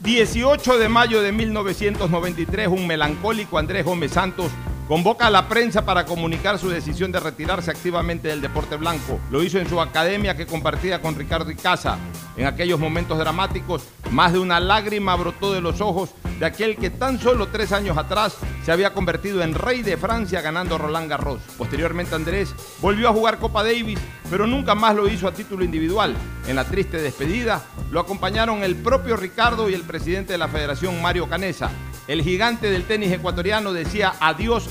[0.00, 4.50] 18 de mayo de 1993, un melancólico Andrés Gómez Santos
[4.88, 9.20] convoca a la prensa para comunicar su decisión de retirarse activamente del deporte blanco.
[9.30, 11.98] Lo hizo en su academia que compartía con Ricardo Icaza.
[12.38, 16.10] En aquellos momentos dramáticos, más de una lágrima brotó de los ojos
[16.40, 20.40] de aquel que tan solo tres años atrás se había convertido en rey de Francia
[20.40, 21.40] ganando Roland Garros.
[21.58, 23.98] Posteriormente Andrés volvió a jugar Copa Davis,
[24.30, 26.14] pero nunca más lo hizo a título individual.
[26.46, 31.02] En la triste despedida lo acompañaron el propio Ricardo y el presidente de la federación
[31.02, 31.70] Mario Canesa.
[32.06, 34.70] El gigante del tenis ecuatoriano decía adiós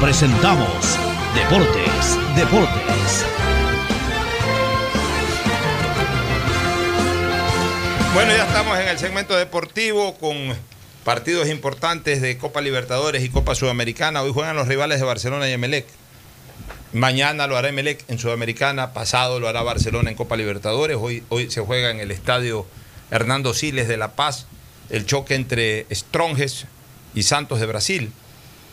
[0.00, 0.98] presentamos
[1.34, 3.24] Deportes, Deportes.
[8.14, 10.56] Bueno, ya estamos en el segmento deportivo con
[11.04, 14.22] partidos importantes de Copa Libertadores y Copa Sudamericana.
[14.22, 15.86] Hoy juegan los rivales de Barcelona y Emelec.
[16.92, 20.96] Mañana lo hará Emelec en Sudamericana, pasado lo hará Barcelona en Copa Libertadores.
[21.00, 22.66] Hoy, hoy se juega en el estadio
[23.10, 24.46] Hernando Siles de La Paz
[24.90, 26.66] el choque entre Stronges
[27.14, 28.12] y Santos de Brasil.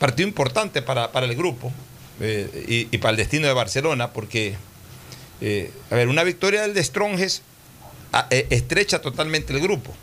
[0.06, 1.74] Partido importante para, para el grupo
[2.22, 4.54] eh, y, para el destino de Barcelona, porque,
[5.42, 7.42] eh, a ver, una victoria del de Stronges
[8.12, 9.96] a, eh, estrecha totalmente el grupo.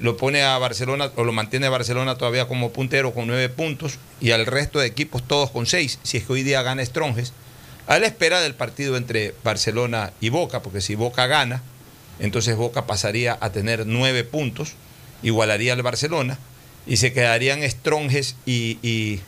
[0.00, 3.98] lo pone a Barcelona o lo mantiene a Barcelona todavía como puntero con nueve puntos
[4.20, 7.32] y al resto de equipos todos con seis, si es que hoy día gana Stronges,
[7.88, 11.64] a la espera del partido entre Barcelona y Boca, porque si Boca gana,
[12.20, 14.74] entonces Boca pasaría a tener nueve puntos,
[15.24, 16.38] igualaría al Barcelona
[16.90, 19.22] y se quedarían Stronges y, y,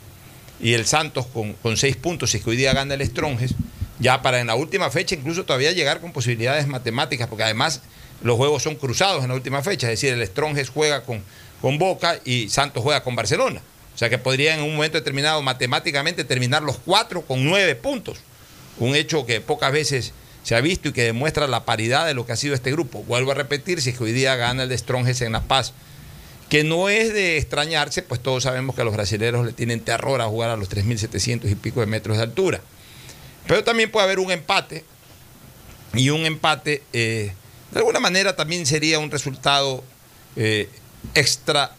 [0.75, 3.55] el Santos con, con, seis puntos, si es que hoy día gana el Stronges,
[4.01, 7.81] ya para en la última fecha incluso todavía llegar con posibilidades matemáticas, porque además
[8.21, 11.23] los juegos son cruzados en la última fecha, es decir, el Stronges juega con,
[11.61, 13.63] con Boca y Santos juega con Barcelona.
[13.95, 18.19] O sea que podría en un momento determinado matemáticamente terminar los cuatro con nueve puntos.
[18.79, 20.13] Un hecho que pocas veces
[20.43, 23.05] se ha visto y que demuestra la paridad de lo que ha sido este grupo.
[23.05, 25.75] Vuelvo a repetir, si es que hoy día gana el de Stronges en La Paz,
[26.53, 30.21] que no es de extrañarse, pues todos sabemos que a los brasileños le tienen terror
[30.21, 32.61] a jugar a los 3.700 y pico de metros de altura.
[33.47, 34.85] Pero también puede haber un empate,
[35.95, 37.33] y un empate, eh,
[37.71, 39.83] de alguna manera también sería un resultado
[40.37, 40.69] eh,
[41.15, 41.73] extra,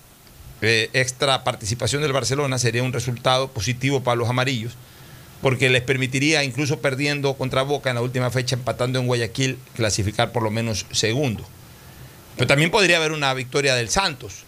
[0.63, 4.73] eh, extra participación del Barcelona, sería un resultado positivo para los amarillos,
[5.43, 10.31] porque les permitiría, incluso perdiendo contra Boca en la última fecha, empatando en Guayaquil, clasificar
[10.31, 11.45] por lo menos segundo.
[12.37, 14.45] Pero también podría haber una victoria del Santos,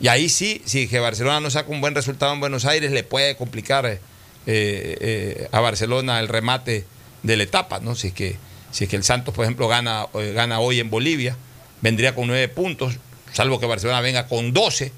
[0.00, 3.02] y ahí sí, si que Barcelona no saca un buen resultado en Buenos Aires, le
[3.02, 3.98] puede complicar eh,
[4.46, 6.84] eh, a Barcelona el remate
[7.22, 7.94] de la etapa, ¿no?
[7.94, 8.36] Si es que,
[8.70, 11.36] si que el Santos, por ejemplo, gana, eh, gana hoy en Bolivia,
[11.80, 12.94] vendría con nueve puntos,
[13.32, 14.92] salvo que Barcelona venga con 12,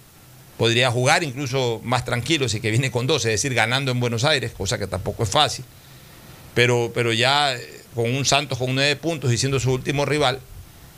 [0.57, 4.25] podría jugar incluso más tranquilo si que viene con 12, es decir, ganando en Buenos
[4.25, 5.65] Aires, cosa que tampoco es fácil.
[6.55, 7.57] Pero, pero ya
[7.95, 10.41] con un Santos con nueve puntos y siendo su último rival,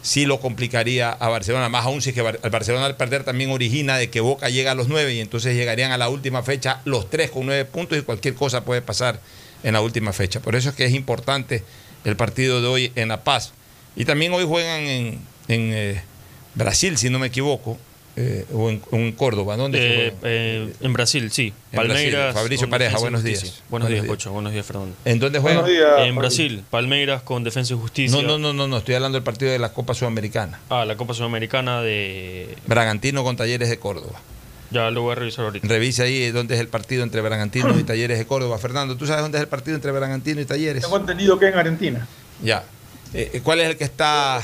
[0.04, 3.50] sí lo complicaría a Barcelona, más aún si es que el Barcelona al perder también
[3.50, 6.82] origina de que Boca llega a los nueve y entonces llegarían a la última fecha
[6.84, 9.18] los tres con nueve puntos y cualquier cosa puede pasar
[9.62, 10.40] en la última fecha.
[10.40, 11.64] Por eso es que es importante
[12.04, 13.54] el partido de hoy en La Paz.
[13.96, 16.02] Y también hoy juegan en, en eh,
[16.54, 17.78] Brasil, si no me equivoco,
[18.16, 19.56] eh, o, en, Córdoba.
[19.56, 21.52] ¿Dónde eh, eh, en Brasil, sí.
[21.72, 22.12] En Palmeiras.
[22.12, 22.40] Brasil.
[22.40, 23.40] Fabricio Pareja, buenos días.
[23.40, 23.52] Sí, sí.
[23.68, 24.32] Buenos, buenos, días, Pocho.
[24.32, 24.94] Buenos días, Fernando.
[25.04, 25.66] ¿En dónde juegan?
[25.66, 26.62] Días, en Brasil.
[26.70, 28.22] Palmeiras con Defensa y Justicia.
[28.22, 28.76] No, no, no, no, no.
[28.78, 30.60] Estoy hablando del partido de la Copa Sudamericana.
[30.70, 32.56] Ah, la Copa Sudamericana de.
[32.66, 34.20] Bragantino con Talleres de Córdoba.
[34.70, 35.66] Ya lo voy a revisar ahorita.
[35.66, 38.58] Revisa ahí dónde es el partido entre Bragantino y Talleres de Córdoba.
[38.58, 40.82] Fernando, ¿tú sabes dónde es el partido entre Bragantino y Talleres?
[40.82, 42.06] Tengo entendido que en Argentina.
[42.42, 42.64] Ya.
[43.12, 44.42] Eh, ¿Cuál es el que está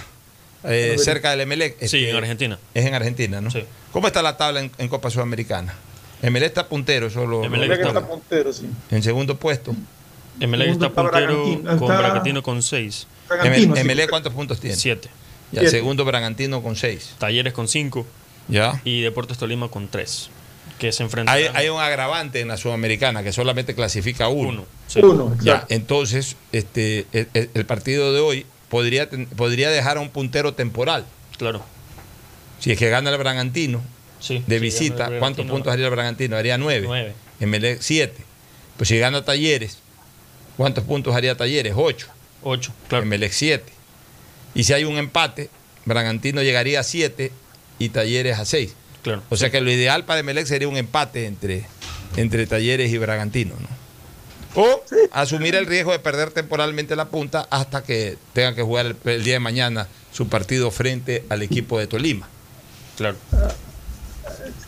[0.65, 1.78] eh, cerca del Emelec?
[1.78, 2.59] Sí, este, en Argentina.
[2.74, 3.51] Es en Argentina, ¿no?
[3.51, 3.65] Sí.
[3.93, 5.74] ¿Cómo está la tabla en, en Copa Sudamericana?
[6.23, 7.45] Emelec está puntero, solo.
[7.45, 8.66] Emelec está, está puntero, sí.
[8.91, 9.74] En segundo puesto.
[10.39, 11.99] Emelec está puntero Bragantino, con está...
[11.99, 13.07] Bragantino con 6.
[13.77, 14.77] Emelec, ¿cuántos puntos tiene?
[14.77, 15.09] 7.
[15.53, 15.70] Ya, Siete.
[15.70, 17.16] segundo Bragantino con 6.
[17.19, 18.07] Talleres con 5.
[18.49, 18.81] Ya.
[18.85, 20.31] Y Deportes Tolima con 3.
[20.78, 21.35] Que se enfrentan.
[21.35, 24.49] Hay, hay, un agravante en la Sudamericana que solamente clasifica uno.
[24.49, 25.01] Uno, sí.
[25.01, 30.55] uno ya, entonces, este, el, el, partido de hoy podría, podría dejar a un puntero
[30.55, 31.05] temporal.
[31.36, 31.62] Claro.
[32.60, 33.82] Si es que gana el Bragantino
[34.20, 36.36] sí, de visita, ¿cuántos puntos haría el Bragantino?
[36.36, 36.86] Haría nueve.
[36.86, 37.14] Nueve.
[37.40, 38.22] Emelec siete.
[38.76, 39.78] Pues si gana Talleres,
[40.56, 41.74] ¿cuántos puntos haría Talleres?
[41.76, 42.09] Ocho.
[42.42, 43.05] Ocho, claro.
[43.05, 43.72] Emelec siete.
[44.55, 45.51] Y si hay un empate,
[45.84, 47.32] Bragantino llegaría a siete
[47.78, 48.74] y Talleres a seis.
[49.02, 49.22] Claro.
[49.30, 51.64] O sea que lo ideal para Emelec sería un empate entre,
[52.16, 53.80] entre Talleres y Bragantino, ¿no?
[54.55, 54.82] O
[55.12, 59.22] asumir el riesgo de perder temporalmente la punta hasta que tengan que jugar el, el
[59.22, 62.28] día de mañana su partido frente al equipo de Tolima.
[62.97, 63.16] Claro.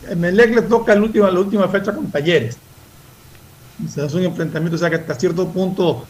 [0.09, 2.57] Emelec le toca la última, la última fecha con Talleres.
[3.91, 6.05] Se hace un enfrentamiento, o sea que hasta cierto punto,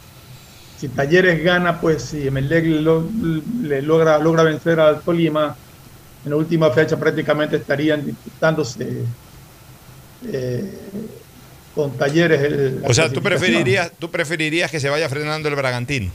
[0.77, 5.55] si Talleres gana, pues si Emelec le, logra, logra vencer al Tolima,
[6.23, 9.03] en la última fecha prácticamente estarían disputándose
[10.25, 10.79] eh,
[11.75, 12.41] con Talleres.
[12.41, 16.11] El, o sea, ¿tú preferirías, tú preferirías que se vaya frenando el Bragantino.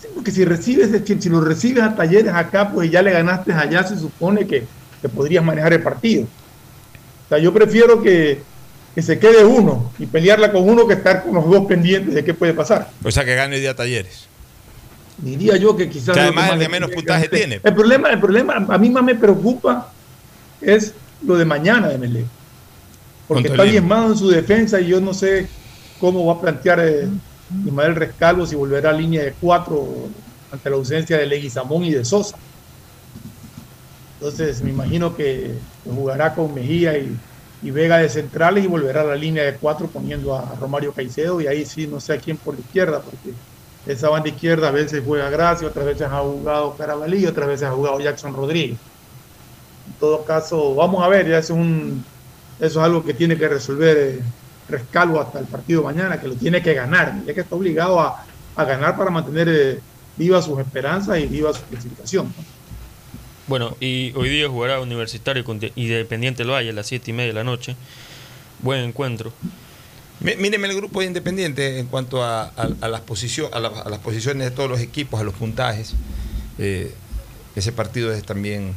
[0.00, 3.84] Sí, porque si recibes, si, lo recibes a Talleres acá, pues ya le ganaste allá,
[3.84, 4.64] se supone que,
[5.00, 6.24] que podrías manejar el partido.
[6.24, 8.40] O sea, yo prefiero que,
[8.94, 12.24] que se quede uno y pelearla con uno que estar con los dos pendientes de
[12.24, 12.90] qué puede pasar.
[13.02, 14.28] O sea, que gane hoy día Talleres.
[15.18, 16.14] Diría yo que quizás...
[16.14, 17.60] Que además el de menos puntaje tiene.
[17.62, 19.92] El problema, el problema, a mí más me preocupa
[20.60, 20.94] es
[21.24, 22.26] lo de mañana de Melec.
[23.32, 25.48] Porque está diezmado en su defensa y yo no sé
[26.00, 27.08] cómo va a plantear eh,
[27.64, 29.86] Ismael Rescalvo si volverá a línea de cuatro
[30.50, 32.36] ante la ausencia de Leguizamón y de Sosa.
[34.14, 35.54] Entonces me imagino que
[35.84, 37.16] jugará con Mejía y,
[37.62, 41.46] Vega de centrales y volverá a la línea de cuatro poniendo a Romario Caicedo y
[41.46, 43.36] ahí sí no sé a quién por la izquierda porque
[43.86, 47.70] esa banda izquierda a veces juega Gracia, otras veces ha jugado Carabalí, otras veces ha
[47.70, 48.78] jugado Jackson Rodríguez.
[49.86, 52.04] En todo caso, vamos a ver, ya es un
[52.62, 54.20] eso es algo que tiene que resolver eh,
[54.68, 58.24] Rescalvo hasta el partido mañana, que lo tiene que ganar, ya que está obligado a,
[58.56, 59.80] ganar para mantener eh,
[60.16, 62.32] viva sus esperanzas y viva su clasificación.
[63.48, 67.28] Bueno, y hoy día jugará Universitario con Independiente lo hay a las 7 y media
[67.28, 67.74] de la noche.
[68.60, 69.32] Buen encuentro.
[70.20, 74.70] Míreme el grupo de Independiente en cuanto a, las, posiciones, a, las posiciones de todos
[74.70, 75.94] los equipos, a los puntajes.
[76.58, 76.94] Eh,
[77.56, 78.76] ese partido es también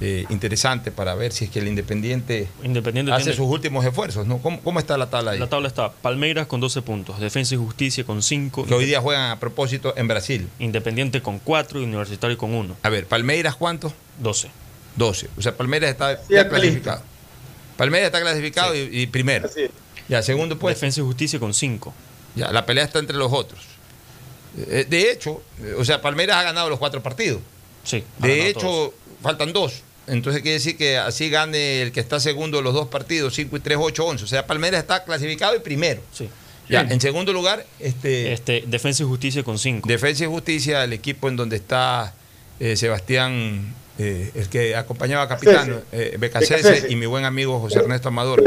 [0.00, 4.26] eh, interesante para ver si es que el Independiente, Independiente hace sus últimos esfuerzos.
[4.26, 4.38] ¿no?
[4.38, 5.38] ¿Cómo, está la tabla ahí?
[5.38, 8.66] La tabla está Palmeiras con 12 puntos, Defensa y Justicia con 5.
[8.66, 10.48] Que hoy día juegan a propósito en Brasil.
[10.58, 12.76] Independiente con 4 y Universitario con 1.
[12.82, 13.94] A ver, Palmeiras ¿cuántos?
[14.20, 14.50] 12.
[14.96, 15.30] 12.
[15.38, 17.02] O sea, Palmeiras está clasificado.
[17.78, 19.48] Palmeiras está clasificado y, primero.
[20.08, 20.76] Ya, segundo pues.
[20.76, 21.94] Defensa y Justicia con 5.
[22.36, 23.60] Ya, la pelea está entre los otros.
[24.58, 27.40] Eh, de hecho, eh, o sea, Palmeiras ha ganado los cuatro partidos.
[27.82, 28.04] Sí.
[28.18, 28.92] De hecho,
[29.22, 29.82] faltan dos.
[30.06, 33.60] Entonces quiere decir que así gane el que está segundo los dos partidos, 5 y
[33.60, 34.24] 3, 8, 11.
[34.24, 36.00] O sea, Palmeiras está clasificado y primero.
[36.12, 36.28] Sí.
[36.68, 39.88] Ya, en segundo lugar, este, este Defensa y Justicia con 5.
[39.88, 42.12] Defensa y Justicia, el equipo en donde está
[42.58, 46.18] eh, Sebastián, eh, el que acompañaba a Capitán, eh,
[46.88, 48.42] y mi buen amigo José Ernesto Amador,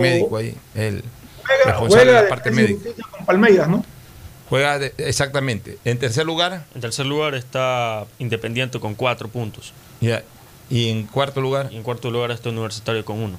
[0.00, 1.04] médico ahí, el
[1.66, 2.90] responsable de la parte médica.
[3.10, 3.84] Con Palmeiras, ¿no?
[4.48, 5.76] Juega exactamente.
[5.84, 6.64] En tercer lugar.
[6.74, 9.74] En tercer lugar está Independiente con 4 puntos.
[10.00, 10.22] Ya,
[10.70, 11.68] ¿Y en cuarto lugar?
[11.72, 13.38] Y en cuarto lugar está Universitario con uno.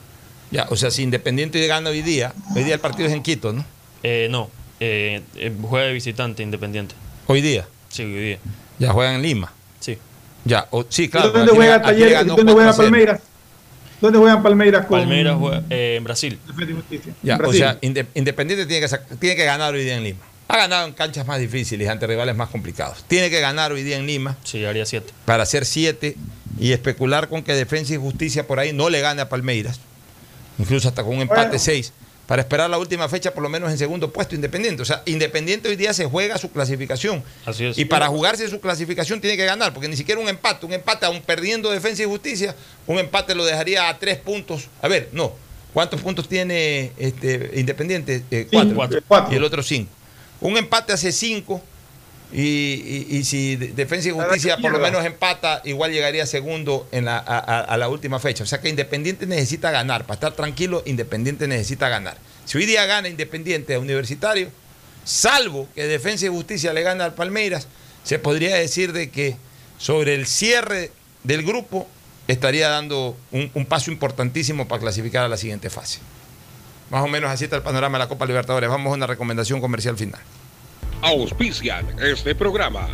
[0.52, 3.54] Ya, o sea, si Independiente gana hoy día, hoy día el partido es en Quito,
[3.54, 3.64] ¿no?
[4.02, 4.50] Eh, no,
[4.80, 6.96] eh, eh, juega de visitante Independiente.
[7.28, 7.68] ¿Hoy día?
[7.90, 8.40] Sí, hoy día.
[8.80, 9.52] Ya juegan en Lima.
[9.80, 9.98] Sí.
[10.46, 11.32] Ya, sí, claro.
[11.32, 12.26] ¿Dónde juega Talleres?
[12.26, 13.22] ¿Dónde juega Palmeiras?
[14.02, 16.40] ¿Dónde juegan Palmeiras con Palmeiras juega en Brasil.
[17.22, 20.29] Ya, o sea, Independiente tiene que, tiene que ganar hoy día en Lima.
[20.52, 23.06] Ha ganado en canchas más difíciles, ante rivales más complicados.
[23.08, 24.36] Tiene que ganar hoy día en Lima.
[24.44, 25.14] Sí, haría siete.
[25.26, 26.16] Para hacer siete
[26.60, 29.80] y especular con que Defensa y Justicia por ahí no le gane a Palmeiras,
[30.58, 31.94] incluso hasta con un empate 6,
[32.26, 34.82] para esperar la última fecha por lo menos en segundo puesto Independiente.
[34.82, 37.24] O sea, Independiente hoy día se juega su clasificación.
[37.46, 37.78] Así es.
[37.78, 41.06] Y para jugarse su clasificación tiene que ganar, porque ni siquiera un empate, un empate
[41.06, 42.56] aún perdiendo Defensa y Justicia,
[42.88, 44.68] un empate lo dejaría a tres puntos.
[44.82, 45.32] A ver, no.
[45.76, 48.24] ¿Cuántos puntos tiene este Independiente?
[48.32, 49.04] Eh, cuatro.
[49.32, 49.99] Y el otro cinco.
[50.42, 51.62] Un empate hace cinco
[52.32, 57.78] y, si Defensa y Justicia por lo menos empata, igual llegaría segundo en la, a,
[57.78, 58.44] la última fecha.
[58.44, 60.04] O sea que Independiente necesita ganar.
[60.04, 62.18] Para estar tranquilo, Independiente necesita ganar.
[62.46, 64.50] Si hoy día gana Independiente a Universitario,
[65.04, 67.68] salvo que Defensa y Justicia le gane al Palmeiras,
[68.04, 69.36] se podría decir de que
[69.78, 70.92] sobre el cierre
[71.24, 71.88] del grupo
[72.28, 76.00] estaría dando un, un paso importantísimo para clasificar a la siguiente fase.
[76.90, 78.70] Más o menos así está el panorama de la Copa Libertadores.
[78.70, 80.22] Vamos a una recomendación comercial final
[81.02, 82.88] auspician este programa.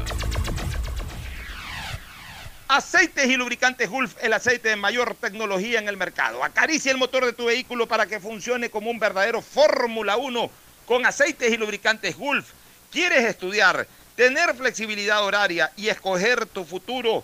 [2.67, 6.43] Aceites y lubricantes Gulf, el aceite de mayor tecnología en el mercado.
[6.43, 10.49] Acaricia el motor de tu vehículo para que funcione como un verdadero Fórmula 1
[10.85, 12.51] con aceites y lubricantes Gulf.
[12.91, 17.23] ¿Quieres estudiar, tener flexibilidad horaria y escoger tu futuro?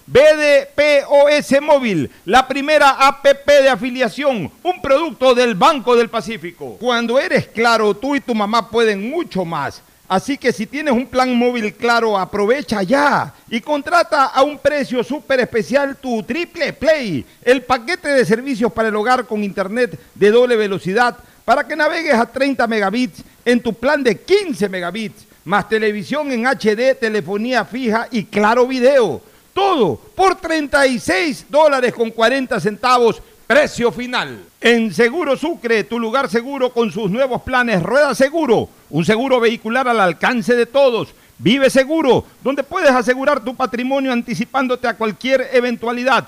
[0.11, 6.75] BDPOS Móvil, la primera APP de afiliación, un producto del Banco del Pacífico.
[6.81, 9.81] Cuando eres claro, tú y tu mamá pueden mucho más.
[10.09, 15.01] Así que si tienes un plan móvil claro, aprovecha ya y contrata a un precio
[15.01, 20.29] súper especial tu Triple Play, el paquete de servicios para el hogar con internet de
[20.29, 25.69] doble velocidad para que navegues a 30 megabits en tu plan de 15 megabits, más
[25.69, 29.30] televisión en HD, telefonía fija y claro video.
[29.53, 34.45] Todo por 36 dólares con 40 centavos, precio final.
[34.61, 39.87] En Seguro Sucre, tu lugar seguro con sus nuevos planes Rueda Seguro, un seguro vehicular
[39.87, 41.09] al alcance de todos.
[41.37, 46.27] Vive Seguro, donde puedes asegurar tu patrimonio anticipándote a cualquier eventualidad.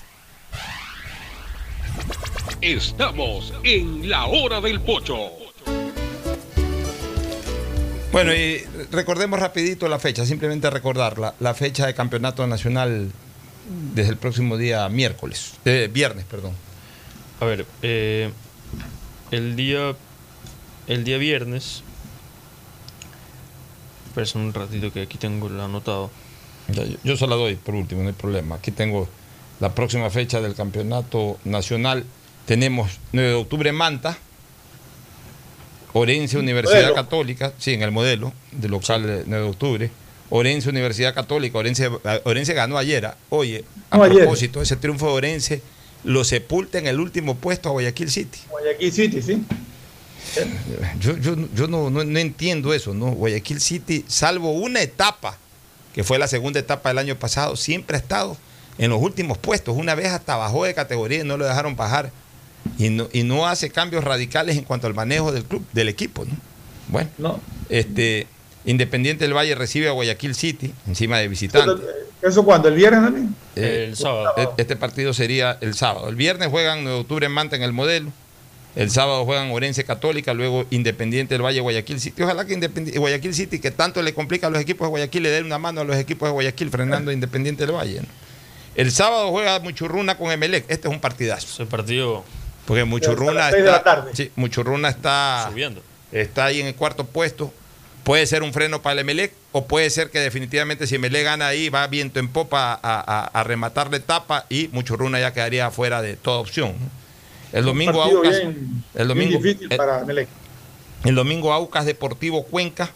[2.61, 5.17] Estamos en la hora del pocho.
[8.11, 13.11] Bueno, y recordemos rapidito la fecha, simplemente recordarla, la fecha de campeonato nacional
[13.95, 16.51] desde el próximo día miércoles, eh, viernes, perdón.
[17.39, 18.29] A ver, eh,
[19.31, 19.95] el día
[20.85, 21.81] el día viernes,
[24.05, 26.11] espera un ratito que aquí tengo lo anotado.
[26.67, 28.55] Ya, yo, yo se la doy por último, no hay problema.
[28.55, 29.09] Aquí tengo
[29.59, 32.05] la próxima fecha del campeonato nacional.
[32.45, 34.17] Tenemos 9 de octubre Manta,
[35.93, 36.95] Orense Universidad Modelo.
[36.95, 39.91] Católica, sí, en el modelo de local de 9 de octubre.
[40.29, 41.89] Orense Universidad Católica, Orense,
[42.23, 43.05] Orense ganó ayer.
[43.05, 43.17] ah.
[43.29, 44.19] Oye, a No, ayer.
[44.19, 45.61] propósito, ese triunfo de Orense
[46.03, 48.39] lo sepulta en el último puesto a Guayaquil City.
[48.49, 49.43] Guayaquil City, sí.
[50.99, 53.11] Yo, yo, yo no, no- no entiendo eso, ¿no?
[53.11, 55.37] Guayaquil City, salvo una etapa,
[55.93, 58.37] que fue la segunda etapa del año pasado, siempre ha estado
[58.77, 59.75] en los últimos puestos.
[59.75, 62.11] Una vez hasta bajó de categoría y no lo dejaron bajar.
[62.77, 66.25] Y no, y no hace cambios radicales en cuanto al manejo del club, del equipo,
[66.25, 66.31] ¿no?
[66.87, 67.39] Bueno,
[67.69, 68.27] este,
[68.65, 71.83] Independiente del Valle recibe a Guayaquil City encima de visitante.
[72.21, 72.67] ¿Eso cuando?
[72.67, 73.35] ¿El viernes también?
[73.55, 74.33] Eh, El sábado.
[74.37, 76.09] e- Este partido sería el sábado.
[76.09, 78.11] El viernes juegan 9 de octubre en Manta en el modelo.
[78.75, 82.21] El sábado juegan Orense Católica, luego Independiente del Valle Guayaquil City.
[82.21, 85.29] Ojalá que Independi- Guayaquil City, que tanto le complica a los equipos de Guayaquil, le
[85.31, 88.01] den una mano a los equipos de Guayaquil frenando a Independiente del Valle.
[88.01, 88.07] ¿no?
[88.75, 90.65] El sábado juega Muchurruna con Emelec.
[90.69, 91.47] Este es un partidazo.
[91.63, 92.23] Ese partido
[92.71, 95.83] Porque Muchurruna está, sí, Muchurruna está, subiendo.
[96.13, 97.53] está ahí en el cuarto puesto.
[98.05, 101.47] Puede ser un freno para el Emelec o puede ser que definitivamente si Emelec gana
[101.47, 105.69] ahí va viento en popa a, a- a rematar la etapa y Muchurruna ya quedaría
[105.69, 106.75] fuera de toda opción.
[107.51, 110.29] El domingo Aucas, bien- el domingo, bien difícil para Melec.
[111.03, 112.89] el domingo Aucas Deportivo Cuenca,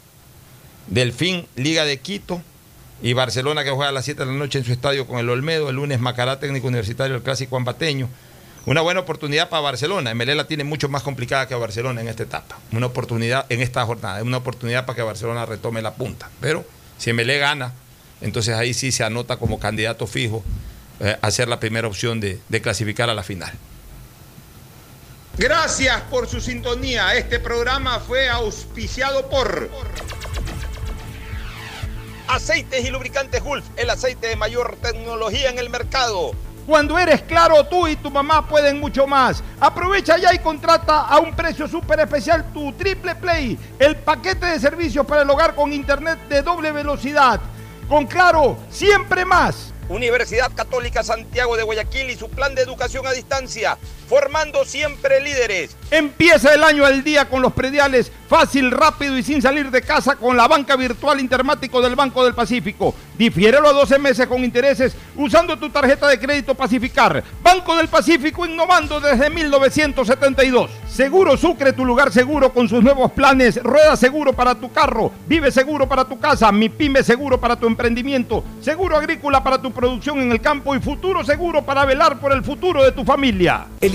[0.86, 2.40] Delfín Liga de Quito
[3.02, 5.28] y Barcelona que juega a las 7 de la noche en su estadio con el
[5.28, 5.68] Olmedo.
[5.68, 8.08] El lunes Macará Técnico Universitario, el Clásico Ambateño.
[8.66, 10.12] Una buena oportunidad para Barcelona.
[10.12, 12.58] MLE la tiene mucho más complicada que Barcelona en esta etapa.
[12.72, 14.18] Una oportunidad en esta jornada.
[14.18, 16.28] Es una oportunidad para que Barcelona retome la punta.
[16.40, 16.64] Pero
[16.98, 17.72] si MLE gana,
[18.20, 20.42] entonces ahí sí se anota como candidato fijo
[20.98, 23.52] eh, a ser la primera opción de, de clasificar a la final.
[25.38, 27.14] Gracias por su sintonía.
[27.14, 29.70] Este programa fue auspiciado por
[32.26, 36.32] Aceites y Lubricantes Gulf, el aceite de mayor tecnología en el mercado.
[36.66, 39.40] Cuando eres claro, tú y tu mamá pueden mucho más.
[39.60, 44.58] Aprovecha ya y contrata a un precio súper especial tu Triple Play, el paquete de
[44.58, 47.40] servicios para el hogar con internet de doble velocidad.
[47.88, 49.72] Con claro, siempre más.
[49.88, 53.78] Universidad Católica Santiago de Guayaquil y su plan de educación a distancia.
[54.08, 55.76] Formando siempre líderes.
[55.90, 60.16] Empieza el año al día con los prediales, fácil, rápido y sin salir de casa
[60.16, 62.94] con la banca virtual Intermático del Banco del Pacífico.
[63.16, 67.22] Difiérelo a 12 meses con intereses usando tu tarjeta de crédito Pacificar.
[67.42, 70.70] Banco del Pacífico innovando desde 1972.
[70.88, 73.62] Seguro Sucre, tu lugar seguro con sus nuevos planes.
[73.62, 77.66] Rueda seguro para tu carro, vive seguro para tu casa, mi pyme seguro para tu
[77.66, 82.32] emprendimiento, seguro agrícola para tu producción en el campo y futuro seguro para velar por
[82.32, 83.66] el futuro de tu familia.
[83.80, 83.94] El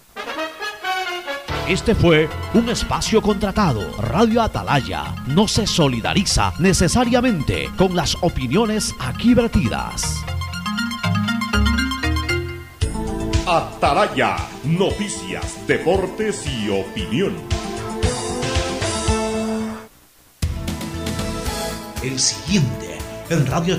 [1.67, 3.81] Este fue un espacio contratado.
[3.99, 10.21] Radio Atalaya no se solidariza necesariamente con las opiniones aquí vertidas.
[13.47, 17.35] Atalaya, noticias, deportes y opinión.
[22.03, 22.97] El siguiente
[23.29, 23.77] en Radio